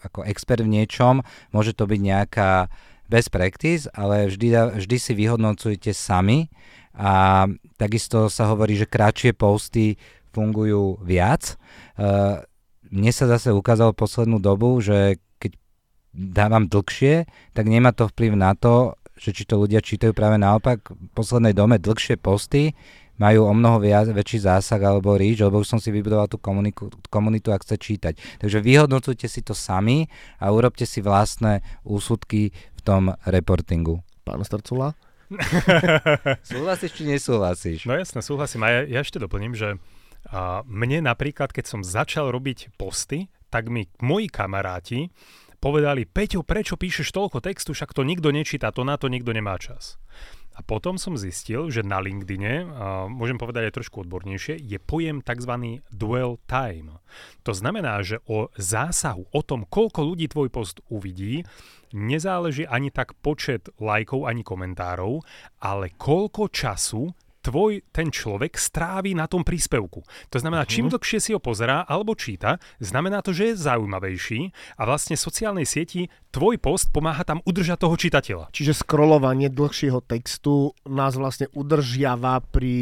ako 0.02 0.26
expert 0.26 0.66
v 0.66 0.74
niečom, 0.74 1.22
môže 1.54 1.78
to 1.78 1.86
byť 1.86 2.00
nejaká 2.02 2.72
best 3.12 3.30
practice, 3.30 3.86
ale 3.94 4.26
vždy, 4.26 4.80
vždy 4.80 4.98
si 4.98 5.12
vyhodnocujte 5.14 5.92
sami 5.94 6.50
a 6.96 7.46
takisto 7.78 8.32
sa 8.32 8.50
hovorí, 8.50 8.80
že 8.80 8.90
kratšie 8.90 9.36
posty 9.36 10.00
fungujú 10.32 11.02
viac. 11.02 11.58
Uh, 12.00 12.40
mne 12.88 13.12
sa 13.12 13.28
zase 13.28 13.52
ukázalo 13.52 13.92
poslednú 13.92 14.40
dobu, 14.40 14.80
že 14.80 15.20
keď 15.36 15.60
dávam 16.16 16.66
dlhšie, 16.66 17.28
tak 17.52 17.66
nemá 17.68 17.92
to 17.92 18.08
vplyv 18.08 18.40
na 18.40 18.56
to, 18.56 18.96
že 19.20 19.36
či 19.36 19.44
to 19.44 19.60
ľudia 19.60 19.84
čítajú 19.84 20.16
práve 20.16 20.40
naopak. 20.40 20.80
V 20.88 21.12
poslednej 21.12 21.52
dome 21.52 21.76
dlhšie 21.76 22.16
posty 22.16 22.72
majú 23.20 23.52
o 23.52 23.54
mnoho 23.54 23.84
viac, 23.84 24.08
väčší 24.08 24.48
zásah 24.48 24.80
alebo 24.80 25.20
ríč, 25.20 25.44
lebo 25.44 25.60
už 25.60 25.76
som 25.76 25.80
si 25.84 25.92
vybudoval 25.92 26.32
tú 26.32 26.40
komuniku, 26.40 26.88
komunitu 27.12 27.52
a 27.52 27.60
chce 27.60 27.76
čítať. 27.76 28.16
Takže 28.40 28.64
vyhodnocujte 28.64 29.28
si 29.28 29.44
to 29.44 29.52
sami 29.52 30.08
a 30.40 30.56
urobte 30.56 30.88
si 30.88 31.04
vlastné 31.04 31.60
úsudky 31.84 32.56
v 32.56 32.82
tom 32.82 33.12
reportingu. 33.28 34.00
Pán 34.24 34.40
Starcula? 34.48 34.96
súhlasíš 36.50 36.96
či 36.96 37.04
nesúhlasíš? 37.06 37.86
No 37.86 37.94
jasne, 37.94 38.24
súhlasím. 38.24 38.66
A 38.66 38.82
ja, 38.82 38.82
ja 38.88 39.00
ešte 39.04 39.20
doplním, 39.20 39.54
že 39.54 39.78
a 40.28 40.68
mne 40.68 41.08
napríklad, 41.08 41.56
keď 41.56 41.66
som 41.66 41.82
začal 41.86 42.36
robiť 42.36 42.76
posty, 42.76 43.32
tak 43.48 43.72
mi 43.72 43.88
moji 44.04 44.28
kamaráti 44.28 45.10
povedali, 45.60 46.08
Peťo, 46.08 46.44
prečo 46.44 46.80
píšeš 46.80 47.12
toľko 47.12 47.44
textu, 47.44 47.76
však 47.76 47.92
to 47.92 48.08
nikto 48.08 48.32
nečíta, 48.32 48.72
to 48.72 48.88
na 48.88 48.96
to 48.96 49.12
nikto 49.12 49.36
nemá 49.36 49.60
čas. 49.60 50.00
A 50.56 50.64
potom 50.64 51.00
som 51.00 51.16
zistil, 51.16 51.72
že 51.72 51.88
na 51.88 52.04
LinkedIne, 52.04 52.68
môžem 53.08 53.40
povedať 53.40 53.72
aj 53.72 53.80
trošku 53.80 54.04
odbornejšie, 54.04 54.60
je 54.60 54.76
pojem 54.76 55.24
tzv. 55.24 55.80
dwell 55.88 56.36
time. 56.52 57.00
To 57.48 57.56
znamená, 57.56 58.04
že 58.04 58.20
o 58.28 58.52
zásahu, 58.60 59.24
o 59.32 59.40
tom, 59.40 59.64
koľko 59.64 60.04
ľudí 60.04 60.28
tvoj 60.28 60.52
post 60.52 60.84
uvidí, 60.92 61.48
nezáleží 61.96 62.68
ani 62.68 62.92
tak 62.92 63.16
počet 63.24 63.72
lajkov, 63.80 64.28
ani 64.28 64.44
komentárov, 64.44 65.24
ale 65.64 65.96
koľko 65.96 66.52
času 66.52 67.08
tvoj 67.42 67.82
ten 67.92 68.12
človek 68.12 68.60
strávi 68.60 69.16
na 69.16 69.26
tom 69.26 69.48
príspevku. 69.48 70.04
To 70.32 70.38
znamená, 70.38 70.68
čím 70.68 70.88
uh-huh. 70.88 71.00
dlhšie 71.00 71.20
si 71.20 71.32
ho 71.32 71.40
pozerá 71.40 71.88
alebo 71.88 72.16
číta, 72.16 72.60
znamená 72.84 73.24
to, 73.24 73.32
že 73.32 73.54
je 73.54 73.62
zaujímavejší 73.64 74.42
a 74.78 74.82
vlastne 74.84 75.16
sociálnej 75.16 75.68
sieti 75.68 76.12
tvoj 76.30 76.62
post 76.62 76.94
pomáha 76.94 77.26
tam 77.26 77.42
udržať 77.42 77.78
toho 77.82 77.96
čitateľa. 77.98 78.46
Čiže 78.54 78.86
scrollovanie 78.86 79.50
dlhšieho 79.50 80.06
textu 80.06 80.78
nás 80.86 81.18
vlastne 81.18 81.50
udržiava 81.58 82.42
pri 82.46 82.78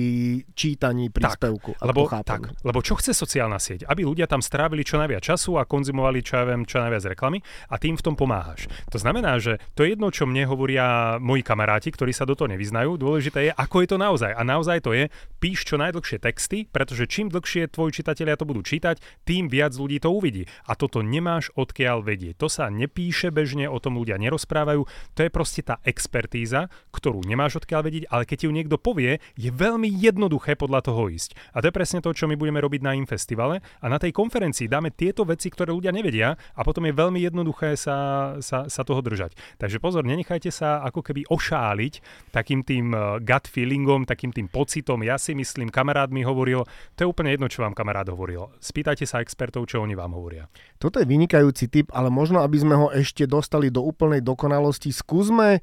čítaní 0.51 1.07
príspevku. 1.07 1.79
Tak, 1.79 1.87
lebo, 1.87 2.01
tak, 2.11 2.41
lebo 2.61 2.79
čo 2.83 2.99
chce 2.99 3.15
sociálna 3.15 3.55
sieť? 3.57 3.87
Aby 3.87 4.03
ľudia 4.03 4.27
tam 4.27 4.43
strávili 4.43 4.83
čo 4.83 4.99
najviac 4.99 5.23
času 5.23 5.55
a 5.55 5.63
konzumovali 5.63 6.19
čo, 6.19 6.39
ja 6.39 6.43
viem, 6.43 6.67
čo 6.67 6.83
najviac 6.83 7.15
reklamy 7.15 7.39
a 7.71 7.75
tým 7.79 7.95
v 7.95 8.03
tom 8.03 8.15
pomáhaš. 8.19 8.67
To 8.91 8.99
znamená, 8.99 9.39
že 9.39 9.63
to 9.73 9.87
je 9.87 9.95
jedno, 9.95 10.11
čo 10.11 10.27
mne 10.27 10.43
hovoria 10.47 11.15
moji 11.23 11.41
kamaráti, 11.41 11.95
ktorí 11.95 12.11
sa 12.11 12.27
do 12.27 12.35
toho 12.35 12.51
nevyznajú. 12.51 12.99
Dôležité 12.99 13.49
je, 13.49 13.51
ako 13.55 13.75
je 13.83 13.87
to 13.87 13.97
naozaj. 13.97 14.31
A 14.35 14.41
naozaj 14.43 14.83
to 14.83 14.91
je, 14.91 15.07
píš 15.39 15.63
čo 15.63 15.79
najdlhšie 15.79 16.19
texty, 16.19 16.67
pretože 16.67 17.07
čím 17.07 17.31
dlhšie 17.31 17.71
tvoji 17.71 18.03
čitatelia 18.03 18.35
to 18.35 18.43
budú 18.43 18.59
čítať, 18.59 18.99
tým 19.23 19.47
viac 19.47 19.71
ľudí 19.71 20.03
to 20.03 20.11
uvidí. 20.11 20.43
A 20.67 20.75
toto 20.75 20.99
nemáš 20.99 21.49
odkiaľ 21.55 22.03
vedieť. 22.03 22.35
To 22.43 22.51
sa 22.51 22.67
nepíše 22.67 23.31
bežne, 23.37 23.69
o 23.69 23.77
tom 23.77 24.01
ľudia 24.01 24.17
nerozprávajú. 24.17 24.81
To 25.13 25.19
je 25.21 25.29
proste 25.29 25.61
tá 25.61 25.77
expertíza, 25.85 26.73
ktorú 26.89 27.21
nemáš 27.21 27.61
odkiaľ 27.61 27.85
vedieť, 27.85 28.05
ale 28.09 28.25
keď 28.25 28.49
ju 28.49 28.51
niekto 28.51 28.81
povie, 28.81 29.21
je 29.37 29.53
veľmi 29.53 29.85
jednoduché 29.85 30.57
podľa 30.57 30.89
toho 30.89 31.13
ísť. 31.13 31.37
A 31.53 31.61
to 31.61 31.69
je 31.69 31.77
presne 31.77 32.01
to, 32.01 32.09
čo 32.17 32.25
my 32.25 32.33
budeme 32.33 32.57
robiť 32.57 32.81
na 32.81 32.97
Infestivale. 32.97 33.61
A 33.83 33.85
na 33.85 34.01
tej 34.01 34.09
konferencii 34.09 34.65
dáme 34.65 34.89
tieto 34.89 35.21
veci, 35.21 35.53
ktoré 35.53 35.69
ľudia 35.69 35.93
nevedia 35.93 36.33
a 36.57 36.61
potom 36.65 36.89
je 36.89 36.97
veľmi 36.97 37.21
jednoduché 37.21 37.77
sa, 37.77 38.33
sa, 38.41 38.65
sa 38.65 38.81
toho 38.81 39.05
držať. 39.05 39.37
Takže 39.61 39.77
pozor, 39.77 40.01
nenechajte 40.01 40.49
sa 40.49 40.81
ako 40.81 41.05
keby 41.05 41.29
ošáliť 41.29 41.93
takým 42.33 42.65
tým 42.65 42.95
eh, 42.95 43.21
gut 43.21 43.45
feelingom, 43.45 44.09
takým 44.09 44.33
tým 44.33 44.49
pocitom. 44.49 45.03
Ja 45.05 45.21
si 45.21 45.37
myslím, 45.37 45.69
kamarát 45.69 46.09
mi 46.09 46.25
hovoril, 46.25 46.65
to 46.97 47.05
je 47.05 47.11
úplne 47.11 47.35
jedno, 47.35 47.51
čo 47.51 47.61
vám 47.61 47.77
kamarát 47.77 48.07
hovoril. 48.07 48.49
Spýtajte 48.63 49.03
sa 49.03 49.21
expertov, 49.21 49.67
čo 49.67 49.83
oni 49.83 49.93
vám 49.93 50.15
hovoria. 50.15 50.47
Toto 50.79 50.97
je 50.97 51.05
vynikajúci 51.05 51.67
tip, 51.67 51.91
ale 51.91 52.07
možno, 52.07 52.39
aby 52.41 52.57
sme 52.57 52.75
ho 52.79 52.87
ešte 52.89 53.26
dostali 53.27 53.67
do 53.69 53.83
úplnej 53.83 54.23
dokonalosti, 54.23 54.89
skúsme 54.89 55.61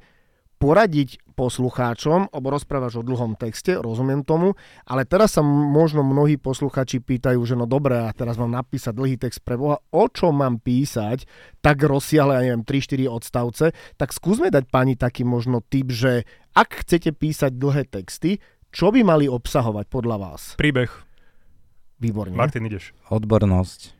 poradiť 0.55 1.19
poslucháčom, 1.35 2.31
lebo 2.31 2.47
rozprávaš 2.47 3.03
o 3.03 3.03
dlhom 3.03 3.35
texte, 3.35 3.75
rozumiem 3.75 4.23
tomu, 4.23 4.55
ale 4.87 5.03
teraz 5.03 5.35
sa 5.35 5.43
možno 5.43 5.99
mnohí 5.99 6.39
poslucháči 6.39 7.03
pýtajú, 7.03 7.43
že 7.43 7.59
no 7.59 7.67
dobré, 7.67 8.07
a 8.07 8.15
teraz 8.15 8.39
mám 8.39 8.55
napísať 8.55 8.95
dlhý 8.95 9.19
text 9.19 9.43
pre 9.43 9.59
Boha, 9.59 9.83
o 9.91 10.03
čom 10.07 10.31
mám 10.31 10.63
písať, 10.63 11.27
tak 11.59 11.83
rozsiahle, 11.83 12.39
ja 12.39 12.41
neviem, 12.47 12.63
3-4 12.63 13.11
odstavce, 13.11 13.65
tak 13.99 14.15
skúsme 14.15 14.47
dať 14.47 14.71
pani 14.71 14.95
taký 14.95 15.27
možno 15.27 15.59
tip, 15.59 15.91
že 15.91 16.23
ak 16.55 16.87
chcete 16.87 17.11
písať 17.11 17.51
dlhé 17.59 17.91
texty, 17.91 18.39
čo 18.71 18.95
by 18.95 19.03
mali 19.03 19.27
obsahovať 19.27 19.91
podľa 19.91 20.17
vás? 20.19 20.41
Príbeh. 20.55 20.91
Výborne. 21.99 22.35
Martin, 22.35 22.67
ideš. 22.67 22.91
Odbornosť. 23.07 23.94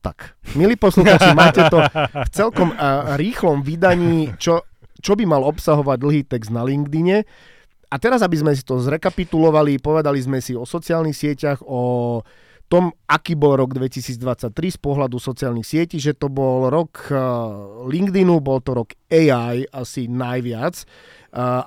Tak, 0.00 0.40
milí 0.56 0.80
poslucháči, 0.80 1.36
máte 1.36 1.60
to 1.68 1.76
v 2.24 2.30
celkom 2.32 2.72
uh, 2.72 3.20
rýchlom 3.20 3.60
vydaní, 3.60 4.32
čo 4.40 4.64
čo 5.00 5.16
by 5.16 5.24
mal 5.24 5.42
obsahovať 5.48 5.96
dlhý 5.96 6.22
text 6.28 6.52
na 6.52 6.62
LinkedIne. 6.62 7.24
A 7.90 7.96
teraz, 7.98 8.22
aby 8.22 8.38
sme 8.38 8.52
si 8.54 8.62
to 8.62 8.78
zrekapitulovali, 8.78 9.82
povedali 9.82 10.22
sme 10.22 10.38
si 10.38 10.54
o 10.54 10.62
sociálnych 10.62 11.16
sieťach, 11.16 11.64
o 11.66 12.22
tom, 12.70 12.94
aký 13.10 13.34
bol 13.34 13.58
rok 13.58 13.74
2023 13.74 14.54
z 14.54 14.78
pohľadu 14.78 15.18
sociálnych 15.18 15.66
sietí, 15.66 15.98
že 15.98 16.14
to 16.14 16.30
bol 16.30 16.70
rok 16.70 17.10
eh, 17.10 17.18
LinkedInu, 17.90 18.38
bol 18.38 18.62
to 18.62 18.78
rok 18.78 18.94
AI 19.10 19.66
asi 19.74 20.06
najviac, 20.06 20.86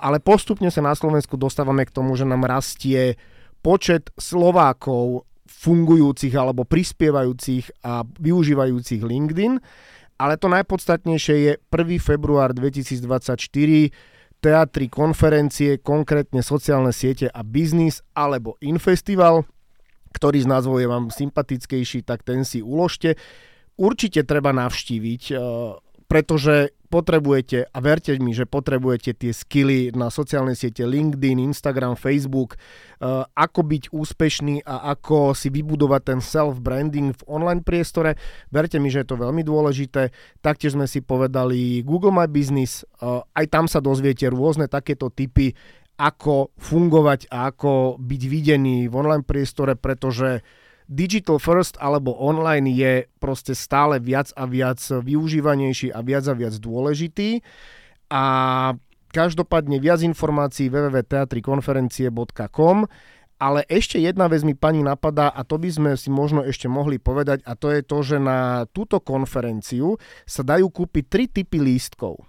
ale 0.00 0.20
postupne 0.20 0.68
sa 0.68 0.84
na 0.84 0.92
Slovensku 0.92 1.40
dostávame 1.40 1.88
k 1.88 1.92
tomu, 1.92 2.16
že 2.20 2.28
nám 2.28 2.44
rastie 2.44 3.16
počet 3.64 4.12
Slovákov 4.16 5.24
fungujúcich 5.64 6.36
alebo 6.36 6.68
prispievajúcich 6.68 7.80
a 7.88 8.04
využívajúcich 8.04 9.00
LinkedIn 9.00 9.56
ale 10.14 10.38
to 10.38 10.46
najpodstatnejšie 10.46 11.34
je 11.34 11.52
1. 11.58 11.98
február 11.98 12.54
2024, 12.54 13.90
teatry, 14.38 14.86
konferencie, 14.86 15.82
konkrétne 15.82 16.44
sociálne 16.44 16.94
siete 16.94 17.26
a 17.26 17.42
biznis 17.42 18.04
alebo 18.14 18.54
Infestival, 18.62 19.42
ktorý 20.14 20.46
z 20.46 20.50
názvov 20.50 20.78
je 20.78 20.88
vám 20.88 21.10
sympatickejší, 21.10 22.06
tak 22.06 22.22
ten 22.22 22.46
si 22.46 22.62
uložte. 22.62 23.18
Určite 23.74 24.22
treba 24.22 24.54
navštíviť, 24.54 25.22
eh, 25.34 25.38
pretože 26.06 26.74
potrebujete, 26.94 27.66
a 27.74 27.78
verte 27.82 28.14
mi, 28.22 28.30
že 28.30 28.46
potrebujete 28.46 29.18
tie 29.18 29.34
skily 29.34 29.90
na 29.98 30.14
sociálnej 30.14 30.54
siete 30.54 30.86
LinkedIn, 30.86 31.42
Instagram, 31.42 31.98
Facebook, 31.98 32.54
uh, 32.54 33.26
ako 33.34 33.60
byť 33.66 33.82
úspešný 33.90 34.62
a 34.62 34.94
ako 34.94 35.34
si 35.34 35.50
vybudovať 35.50 36.02
ten 36.14 36.20
self-branding 36.22 37.18
v 37.18 37.22
online 37.26 37.66
priestore. 37.66 38.14
Verte 38.54 38.78
mi, 38.78 38.94
že 38.94 39.02
je 39.02 39.10
to 39.10 39.18
veľmi 39.18 39.42
dôležité. 39.42 40.14
Taktiež 40.38 40.78
sme 40.78 40.86
si 40.86 41.02
povedali 41.02 41.82
Google 41.82 42.14
My 42.14 42.30
Business, 42.30 42.86
uh, 43.02 43.26
aj 43.34 43.50
tam 43.50 43.66
sa 43.66 43.82
dozviete 43.82 44.30
rôzne 44.30 44.70
takéto 44.70 45.10
typy, 45.10 45.50
ako 45.98 46.54
fungovať 46.58 47.30
a 47.30 47.54
ako 47.54 47.98
byť 48.02 48.22
videný 48.26 48.90
v 48.90 48.94
online 48.94 49.26
priestore, 49.26 49.78
pretože 49.78 50.42
digital 50.90 51.38
first 51.40 51.76
alebo 51.80 52.16
online 52.16 52.70
je 52.70 53.06
proste 53.20 53.54
stále 53.56 54.00
viac 54.00 54.32
a 54.36 54.44
viac 54.44 54.80
využívanejší 54.80 55.92
a 55.92 56.02
viac 56.04 56.28
a 56.28 56.34
viac 56.36 56.58
dôležitý. 56.60 57.40
A 58.12 58.74
každopádne 59.14 59.80
viac 59.80 60.02
informácií 60.04 60.68
www.teatrikonferencie.com 60.68 62.86
ale 63.34 63.66
ešte 63.66 63.98
jedna 63.98 64.30
vec 64.30 64.46
mi 64.46 64.54
pani 64.54 64.78
napadá 64.80 65.28
a 65.28 65.42
to 65.42 65.58
by 65.58 65.66
sme 65.68 65.98
si 65.98 66.06
možno 66.08 66.46
ešte 66.46 66.70
mohli 66.70 67.02
povedať 67.02 67.42
a 67.44 67.58
to 67.58 67.74
je 67.74 67.82
to, 67.82 67.98
že 68.00 68.22
na 68.22 68.62
túto 68.70 69.02
konferenciu 69.02 69.98
sa 70.24 70.46
dajú 70.46 70.70
kúpiť 70.70 71.04
tri 71.10 71.26
typy 71.26 71.58
lístkov 71.58 72.22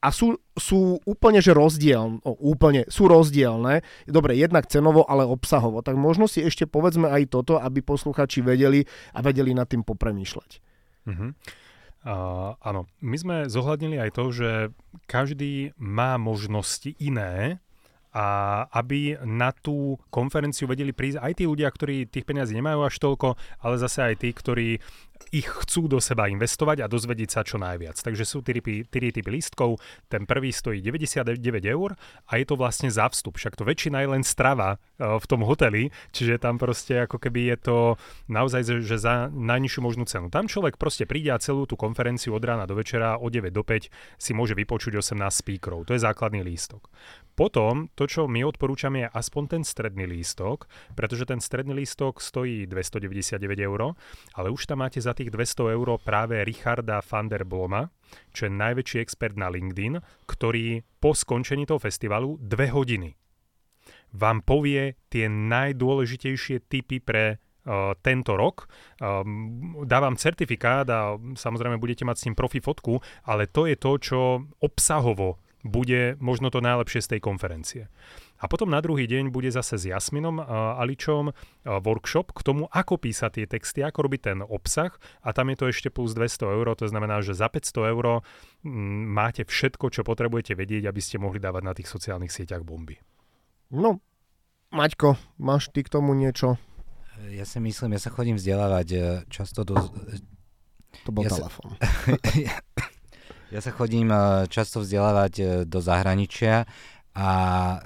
a 0.00 0.08
sú, 0.12 0.36
sú 0.54 1.00
úplne, 1.08 1.40
že 1.40 1.56
rozdielne, 1.56 2.20
úplne, 2.24 2.84
sú 2.86 3.08
rozdielne, 3.08 3.80
dobre, 4.06 4.36
jednak 4.36 4.68
cenovo, 4.68 5.02
ale 5.08 5.24
obsahovo, 5.24 5.80
tak 5.80 5.96
možno 5.96 6.28
si 6.28 6.44
ešte 6.44 6.68
povedzme 6.68 7.08
aj 7.08 7.32
toto, 7.32 7.56
aby 7.58 7.80
posluchači 7.80 8.44
vedeli 8.44 8.84
a 9.16 9.24
vedeli 9.24 9.56
nad 9.56 9.66
tým 9.66 9.82
popremýšľať. 9.82 10.50
Uh-huh. 11.06 11.30
Uh, 12.06 12.54
áno, 12.62 12.86
my 13.02 13.16
sme 13.18 13.36
zohľadnili 13.50 13.98
aj 13.98 14.10
to, 14.14 14.24
že 14.30 14.50
každý 15.10 15.74
má 15.80 16.14
možnosti 16.20 16.94
iné, 17.02 17.58
a 18.16 18.64
aby 18.72 19.20
na 19.28 19.52
tú 19.52 20.00
konferenciu 20.08 20.64
vedeli 20.64 20.96
prísť 20.96 21.20
aj 21.20 21.32
tí 21.36 21.44
ľudia, 21.44 21.68
ktorí 21.68 22.08
tých 22.08 22.24
peniazí 22.24 22.56
nemajú 22.56 22.88
až 22.88 22.96
toľko, 22.96 23.36
ale 23.60 23.76
zase 23.76 24.08
aj 24.08 24.14
tí, 24.24 24.32
ktorí 24.32 24.80
ich 25.32 25.48
chcú 25.48 25.88
do 25.90 25.98
seba 25.98 26.28
investovať 26.30 26.84
a 26.84 26.90
dozvedieť 26.90 27.30
sa 27.30 27.40
čo 27.42 27.56
najviac. 27.56 27.98
Takže 27.98 28.24
sú 28.24 28.42
tri 28.42 28.60
typy, 28.60 28.86
typy 28.86 29.30
lístkov. 29.30 29.80
Ten 30.06 30.24
prvý 30.24 30.54
stojí 30.54 30.80
99 30.80 31.36
eur 31.66 31.96
a 32.28 32.32
je 32.38 32.44
to 32.46 32.54
vlastne 32.54 32.88
za 32.92 33.08
vstup. 33.10 33.36
Však 33.36 33.58
to 33.58 33.64
väčšina 33.66 34.04
je 34.04 34.08
len 34.12 34.22
strava 34.22 34.76
uh, 34.76 35.16
v 35.20 35.26
tom 35.26 35.42
hoteli, 35.42 35.90
čiže 36.12 36.40
tam 36.40 36.56
proste 36.60 37.08
ako 37.08 37.20
keby 37.20 37.54
je 37.54 37.56
to 37.60 37.78
naozaj, 38.30 38.62
že 38.82 38.96
za 38.96 39.28
najnižšiu 39.32 39.80
možnú 39.82 40.04
cenu. 40.04 40.28
Tam 40.28 40.46
človek 40.46 40.78
proste 40.80 41.08
príde 41.08 41.32
a 41.32 41.42
celú 41.42 41.64
tú 41.64 41.74
konferenciu 41.74 42.34
od 42.36 42.44
rána 42.44 42.64
do 42.64 42.76
večera 42.76 43.18
od 43.18 43.30
9 43.32 43.52
do 43.52 43.62
5 43.62 43.88
si 44.16 44.30
môže 44.32 44.56
vypočuť 44.56 44.98
18 44.98 45.16
speakerov. 45.30 45.88
To 45.88 45.94
je 45.94 46.00
základný 46.00 46.42
lístok. 46.44 46.88
Potom 47.36 47.92
to, 47.92 48.08
čo 48.08 48.24
my 48.24 48.48
odporúčame, 48.48 49.04
je 49.04 49.12
aspoň 49.12 49.42
ten 49.44 49.62
stredný 49.62 50.08
lístok, 50.08 50.64
pretože 50.96 51.28
ten 51.28 51.36
stredný 51.36 51.76
lístok 51.76 52.24
stojí 52.24 52.64
299 52.64 53.36
eur, 53.60 53.92
ale 54.32 54.48
už 54.48 54.64
tam 54.64 54.80
máte 54.80 55.04
za 55.06 55.14
tých 55.14 55.30
200 55.30 55.78
eur 55.78 55.88
práve 56.02 56.42
Richarda 56.42 56.98
van 57.06 57.30
der 57.30 57.46
Bloma, 57.46 57.86
čo 58.34 58.50
je 58.50 58.52
najväčší 58.52 58.98
expert 58.98 59.38
na 59.38 59.46
LinkedIn, 59.46 60.02
ktorý 60.26 60.82
po 60.98 61.14
skončení 61.14 61.62
toho 61.62 61.78
festivalu 61.78 62.34
dve 62.42 62.74
hodiny 62.74 63.14
vám 64.16 64.40
povie 64.42 64.96
tie 65.12 65.28
najdôležitejšie 65.28 66.66
typy 66.70 67.02
pre 67.04 67.36
uh, 67.36 67.92
tento 68.00 68.34
rok. 68.34 68.70
Um, 68.98 69.84
dávam 69.84 70.16
certifikát 70.16 70.88
a 70.88 71.20
samozrejme 71.20 71.76
budete 71.76 72.08
mať 72.08 72.16
s 72.16 72.24
ním 72.30 72.36
profi 72.38 72.64
fotku, 72.64 73.04
ale 73.28 73.50
to 73.50 73.68
je 73.68 73.76
to, 73.76 73.92
čo 74.00 74.20
obsahovo 74.64 75.36
bude 75.66 76.14
možno 76.22 76.48
to 76.48 76.62
najlepšie 76.62 77.02
z 77.02 77.10
tej 77.16 77.20
konferencie. 77.20 77.82
A 78.36 78.44
potom 78.46 78.68
na 78.68 78.84
druhý 78.84 79.08
deň 79.08 79.32
bude 79.32 79.48
zase 79.48 79.80
s 79.80 79.84
Jasminom 79.88 80.36
uh, 80.38 80.80
Aličom 80.80 81.32
uh, 81.32 81.34
workshop 81.80 82.36
k 82.36 82.40
tomu, 82.44 82.68
ako 82.68 83.00
písať 83.00 83.30
tie 83.40 83.46
texty, 83.48 83.80
ako 83.80 84.08
robiť 84.08 84.20
ten 84.20 84.38
obsah 84.44 84.92
a 85.24 85.32
tam 85.32 85.48
je 85.52 85.56
to 85.56 85.66
ešte 85.72 85.88
plus 85.88 86.12
200 86.12 86.56
eur, 86.56 86.66
to 86.76 86.86
znamená, 86.86 87.24
že 87.24 87.32
za 87.32 87.48
500 87.48 87.92
eur 87.96 88.20
m, 88.64 89.08
máte 89.12 89.48
všetko, 89.48 89.88
čo 89.88 90.04
potrebujete 90.04 90.52
vedieť, 90.52 90.88
aby 90.88 91.00
ste 91.00 91.16
mohli 91.16 91.40
dávať 91.40 91.62
na 91.64 91.72
tých 91.72 91.88
sociálnych 91.88 92.32
sieťach 92.32 92.64
bomby. 92.64 93.00
No, 93.72 94.04
Maťko, 94.70 95.16
máš 95.40 95.72
ty 95.72 95.80
k 95.80 95.92
tomu 95.92 96.12
niečo? 96.12 96.60
Ja 97.32 97.48
si 97.48 97.56
myslím, 97.64 97.96
ja 97.96 98.00
sa 98.02 98.12
chodím 98.12 98.36
vzdelávať 98.36 98.88
e, 98.92 98.98
často 99.32 99.64
do... 99.64 99.80
To 101.08 101.10
bol 101.12 101.24
ja 101.24 101.32
telefón. 101.32 101.80
Sa... 101.80 102.12
Ja 103.46 103.62
sa 103.62 103.70
chodím 103.70 104.10
eh, 104.10 104.50
často 104.50 104.82
vzdelávať 104.82 105.64
do 105.70 105.78
zahraničia 105.78 106.66
a 107.16 107.28
e, 107.32 107.78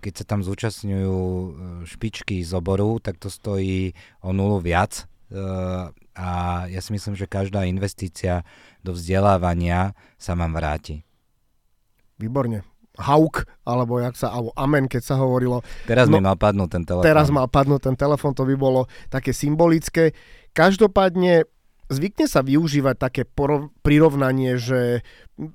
keď 0.00 0.12
sa 0.16 0.24
tam 0.24 0.40
zúčastňujú 0.40 1.20
e, 1.20 1.48
špičky 1.84 2.40
z 2.40 2.56
oboru, 2.56 2.96
tak 3.04 3.20
to 3.20 3.28
stojí 3.28 3.92
o 4.24 4.32
nulu 4.32 4.64
viac 4.64 5.04
e, 5.28 5.44
a 6.16 6.28
ja 6.72 6.80
si 6.80 6.96
myslím, 6.96 7.12
že 7.12 7.28
každá 7.28 7.68
investícia 7.68 8.48
do 8.80 8.96
vzdelávania 8.96 9.92
sa 10.16 10.32
vám 10.32 10.56
vráti. 10.56 11.04
Výborne. 12.16 12.64
Hauk, 12.98 13.46
alebo 13.62 14.02
jak 14.02 14.18
sa, 14.18 14.34
alebo 14.34 14.50
Amen, 14.58 14.90
keď 14.90 15.02
sa 15.06 15.14
hovorilo. 15.20 15.62
Teraz 15.86 16.10
no, 16.10 16.18
mi 16.18 16.24
mal 16.24 16.34
padnúť 16.34 16.68
ten 16.72 16.82
telefón. 16.82 17.06
Teraz 17.06 17.30
mal 17.30 17.46
padnúť 17.46 17.92
ten 17.92 17.94
telefón, 17.94 18.34
to 18.34 18.42
by 18.42 18.58
bolo 18.58 18.90
také 19.06 19.30
symbolické. 19.30 20.16
Každopádne 20.50 21.46
zvykne 21.88 22.28
sa 22.28 22.44
využívať 22.44 22.96
také 22.96 23.22
porov, 23.24 23.72
prirovnanie, 23.84 24.60
že 24.60 25.02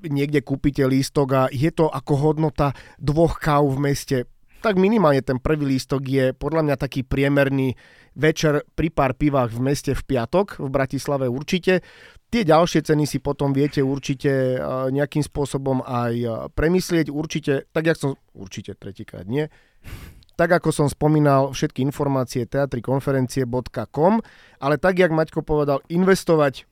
niekde 0.06 0.42
kúpite 0.42 0.86
lístok 0.86 1.28
a 1.34 1.42
je 1.50 1.70
to 1.70 1.90
ako 1.90 2.14
hodnota 2.20 2.74
dvoch 2.98 3.38
káv 3.42 3.70
v 3.74 3.80
meste. 3.90 4.18
Tak 4.64 4.80
minimálne 4.80 5.20
ten 5.20 5.44
prvý 5.44 5.76
lístok 5.76 6.02
je 6.08 6.26
podľa 6.32 6.64
mňa 6.64 6.76
taký 6.80 7.04
priemerný 7.04 7.76
večer 8.16 8.64
pri 8.80 8.88
pár 8.96 9.12
pivách 9.12 9.52
v 9.52 9.60
meste 9.60 9.92
v 9.92 10.04
piatok, 10.08 10.64
v 10.64 10.70
Bratislave 10.72 11.28
určite. 11.28 11.84
Tie 12.32 12.48
ďalšie 12.48 12.82
ceny 12.88 13.04
si 13.04 13.20
potom 13.20 13.52
viete 13.52 13.84
určite 13.84 14.58
nejakým 14.90 15.20
spôsobom 15.20 15.84
aj 15.84 16.48
premyslieť. 16.56 17.12
Určite, 17.12 17.68
tak 17.76 17.92
jak 17.92 18.00
som, 18.00 18.16
určite 18.32 18.74
tretíkrát 18.80 19.28
nie, 19.28 19.52
tak 20.34 20.50
ako 20.50 20.70
som 20.74 20.88
spomínal, 20.90 21.54
všetky 21.54 21.86
informácie 21.86 22.50
teatrikonferencie.com, 22.50 24.14
ale 24.60 24.76
tak, 24.82 24.98
jak 24.98 25.14
Maťko 25.14 25.46
povedal, 25.46 25.86
investovať 25.90 26.66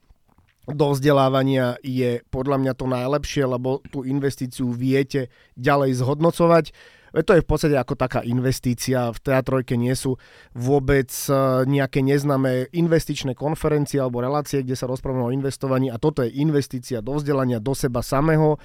do 0.70 0.93
vzdelávania 0.93 1.82
je 1.82 2.22
podľa 2.30 2.57
mňa 2.62 2.74
to 2.78 2.86
najlepšie, 2.86 3.43
lebo 3.49 3.82
tú 3.89 4.05
investíciu 4.05 4.70
viete 4.70 5.34
ďalej 5.57 6.01
zhodnocovať. 6.01 6.66
To 7.12 7.36
je 7.36 7.43
v 7.43 7.49
podstate 7.49 7.76
ako 7.76 7.99
taká 7.99 8.24
investícia. 8.24 9.12
V 9.12 9.20
teatrojke 9.20 9.76
nie 9.76 9.91
sú 9.99 10.16
vôbec 10.55 11.12
e, 11.28 11.34
nejaké 11.68 11.99
neznáme 11.99 12.72
investičné 12.72 13.36
konferencie 13.36 13.99
alebo 13.99 14.24
relácie, 14.24 14.64
kde 14.64 14.80
sa 14.80 14.88
rozprávame 14.88 15.28
o 15.28 15.36
investovaní 15.36 15.91
a 15.91 15.99
toto 15.99 16.24
je 16.24 16.32
investícia 16.39 17.03
do 17.03 17.20
vzdelania, 17.20 17.59
do 17.59 17.76
seba 17.76 17.99
samého 17.99 18.55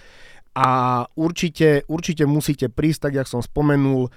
a 0.54 1.02
určite, 1.18 1.82
určite 1.90 2.22
musíte 2.22 2.70
prísť, 2.70 3.10
tak 3.10 3.12
jak 3.18 3.28
som 3.28 3.42
spomenul, 3.42 4.14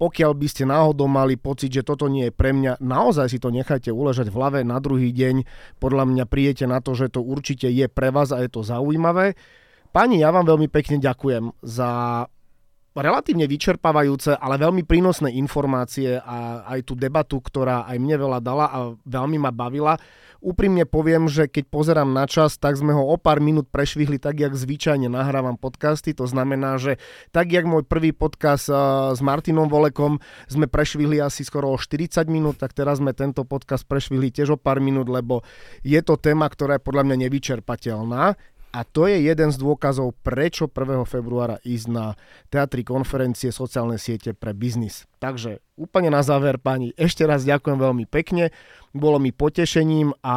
pokiaľ 0.00 0.32
by 0.32 0.46
ste 0.48 0.64
náhodou 0.64 1.04
mali 1.04 1.36
pocit, 1.36 1.68
že 1.68 1.84
toto 1.84 2.08
nie 2.08 2.32
je 2.32 2.32
pre 2.32 2.56
mňa, 2.56 2.80
naozaj 2.80 3.28
si 3.28 3.36
to 3.36 3.52
nechajte 3.52 3.92
uležať 3.92 4.32
v 4.32 4.36
hlave 4.40 4.58
na 4.64 4.80
druhý 4.80 5.12
deň. 5.12 5.44
Podľa 5.76 6.08
mňa 6.08 6.24
prijete 6.24 6.64
na 6.64 6.80
to, 6.80 6.96
že 6.96 7.12
to 7.12 7.20
určite 7.20 7.68
je 7.68 7.84
pre 7.84 8.08
vás 8.08 8.32
a 8.32 8.40
je 8.40 8.48
to 8.48 8.64
zaujímavé. 8.64 9.36
Pani, 9.92 10.24
ja 10.24 10.32
vám 10.32 10.48
veľmi 10.48 10.72
pekne 10.72 10.96
ďakujem 10.96 11.52
za 11.60 12.24
relatívne 12.96 13.44
vyčerpávajúce, 13.46 14.34
ale 14.34 14.56
veľmi 14.56 14.88
prínosné 14.88 15.36
informácie 15.36 16.16
a 16.16 16.64
aj 16.64 16.80
tú 16.88 16.94
debatu, 16.96 17.38
ktorá 17.38 17.84
aj 17.84 17.96
mne 18.00 18.16
veľa 18.18 18.38
dala 18.40 18.66
a 18.72 18.78
veľmi 18.94 19.36
ma 19.36 19.52
bavila. 19.52 19.94
Úprimne 20.40 20.88
poviem, 20.88 21.28
že 21.28 21.52
keď 21.52 21.68
pozerám 21.68 22.16
na 22.16 22.24
čas, 22.24 22.56
tak 22.56 22.72
sme 22.72 22.96
ho 22.96 23.04
o 23.04 23.20
pár 23.20 23.44
minút 23.44 23.68
prešvihli 23.68 24.16
tak, 24.16 24.40
jak 24.40 24.56
zvyčajne 24.56 25.12
nahrávam 25.12 25.60
podcasty. 25.60 26.16
To 26.16 26.24
znamená, 26.24 26.80
že 26.80 26.96
tak, 27.28 27.52
jak 27.52 27.68
môj 27.68 27.84
prvý 27.84 28.16
podcast 28.16 28.72
uh, 28.72 29.12
s 29.12 29.20
Martinom 29.20 29.68
Volekom 29.68 30.16
sme 30.48 30.64
prešvihli 30.64 31.20
asi 31.20 31.44
skoro 31.44 31.68
o 31.68 31.76
40 31.76 32.24
minút, 32.32 32.56
tak 32.56 32.72
teraz 32.72 33.04
sme 33.04 33.12
tento 33.12 33.44
podcast 33.44 33.84
prešvihli 33.84 34.32
tiež 34.32 34.56
o 34.56 34.58
pár 34.58 34.80
minút, 34.80 35.12
lebo 35.12 35.44
je 35.84 36.00
to 36.00 36.16
téma, 36.16 36.48
ktorá 36.48 36.80
je 36.80 36.86
podľa 36.88 37.04
mňa 37.04 37.16
nevyčerpateľná. 37.28 38.32
A 38.70 38.86
to 38.86 39.10
je 39.10 39.26
jeden 39.26 39.50
z 39.50 39.58
dôkazov, 39.58 40.14
prečo 40.22 40.70
1. 40.70 41.02
februára 41.02 41.58
ísť 41.66 41.86
na 41.90 42.14
teatri 42.54 42.86
konferencie 42.86 43.50
sociálne 43.50 43.98
siete 43.98 44.30
pre 44.30 44.54
biznis. 44.54 45.10
Takže 45.18 45.58
úplne 45.74 46.14
na 46.14 46.22
záver, 46.22 46.62
pani, 46.62 46.94
ešte 46.94 47.26
raz 47.26 47.42
ďakujem 47.42 47.82
veľmi 47.82 48.06
pekne. 48.06 48.54
Bolo 48.94 49.18
mi 49.18 49.34
potešením 49.34 50.14
a 50.22 50.36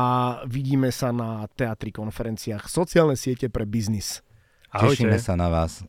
vidíme 0.50 0.90
sa 0.90 1.14
na 1.14 1.46
teatri 1.54 1.94
konferenciách 1.94 2.66
sociálne 2.66 3.14
siete 3.14 3.54
pre 3.54 3.70
biznis. 3.70 4.26
Ahojte. 4.74 5.06
Tešíme 5.06 5.22
sa 5.22 5.38
na 5.38 5.54
vás. 5.54 5.86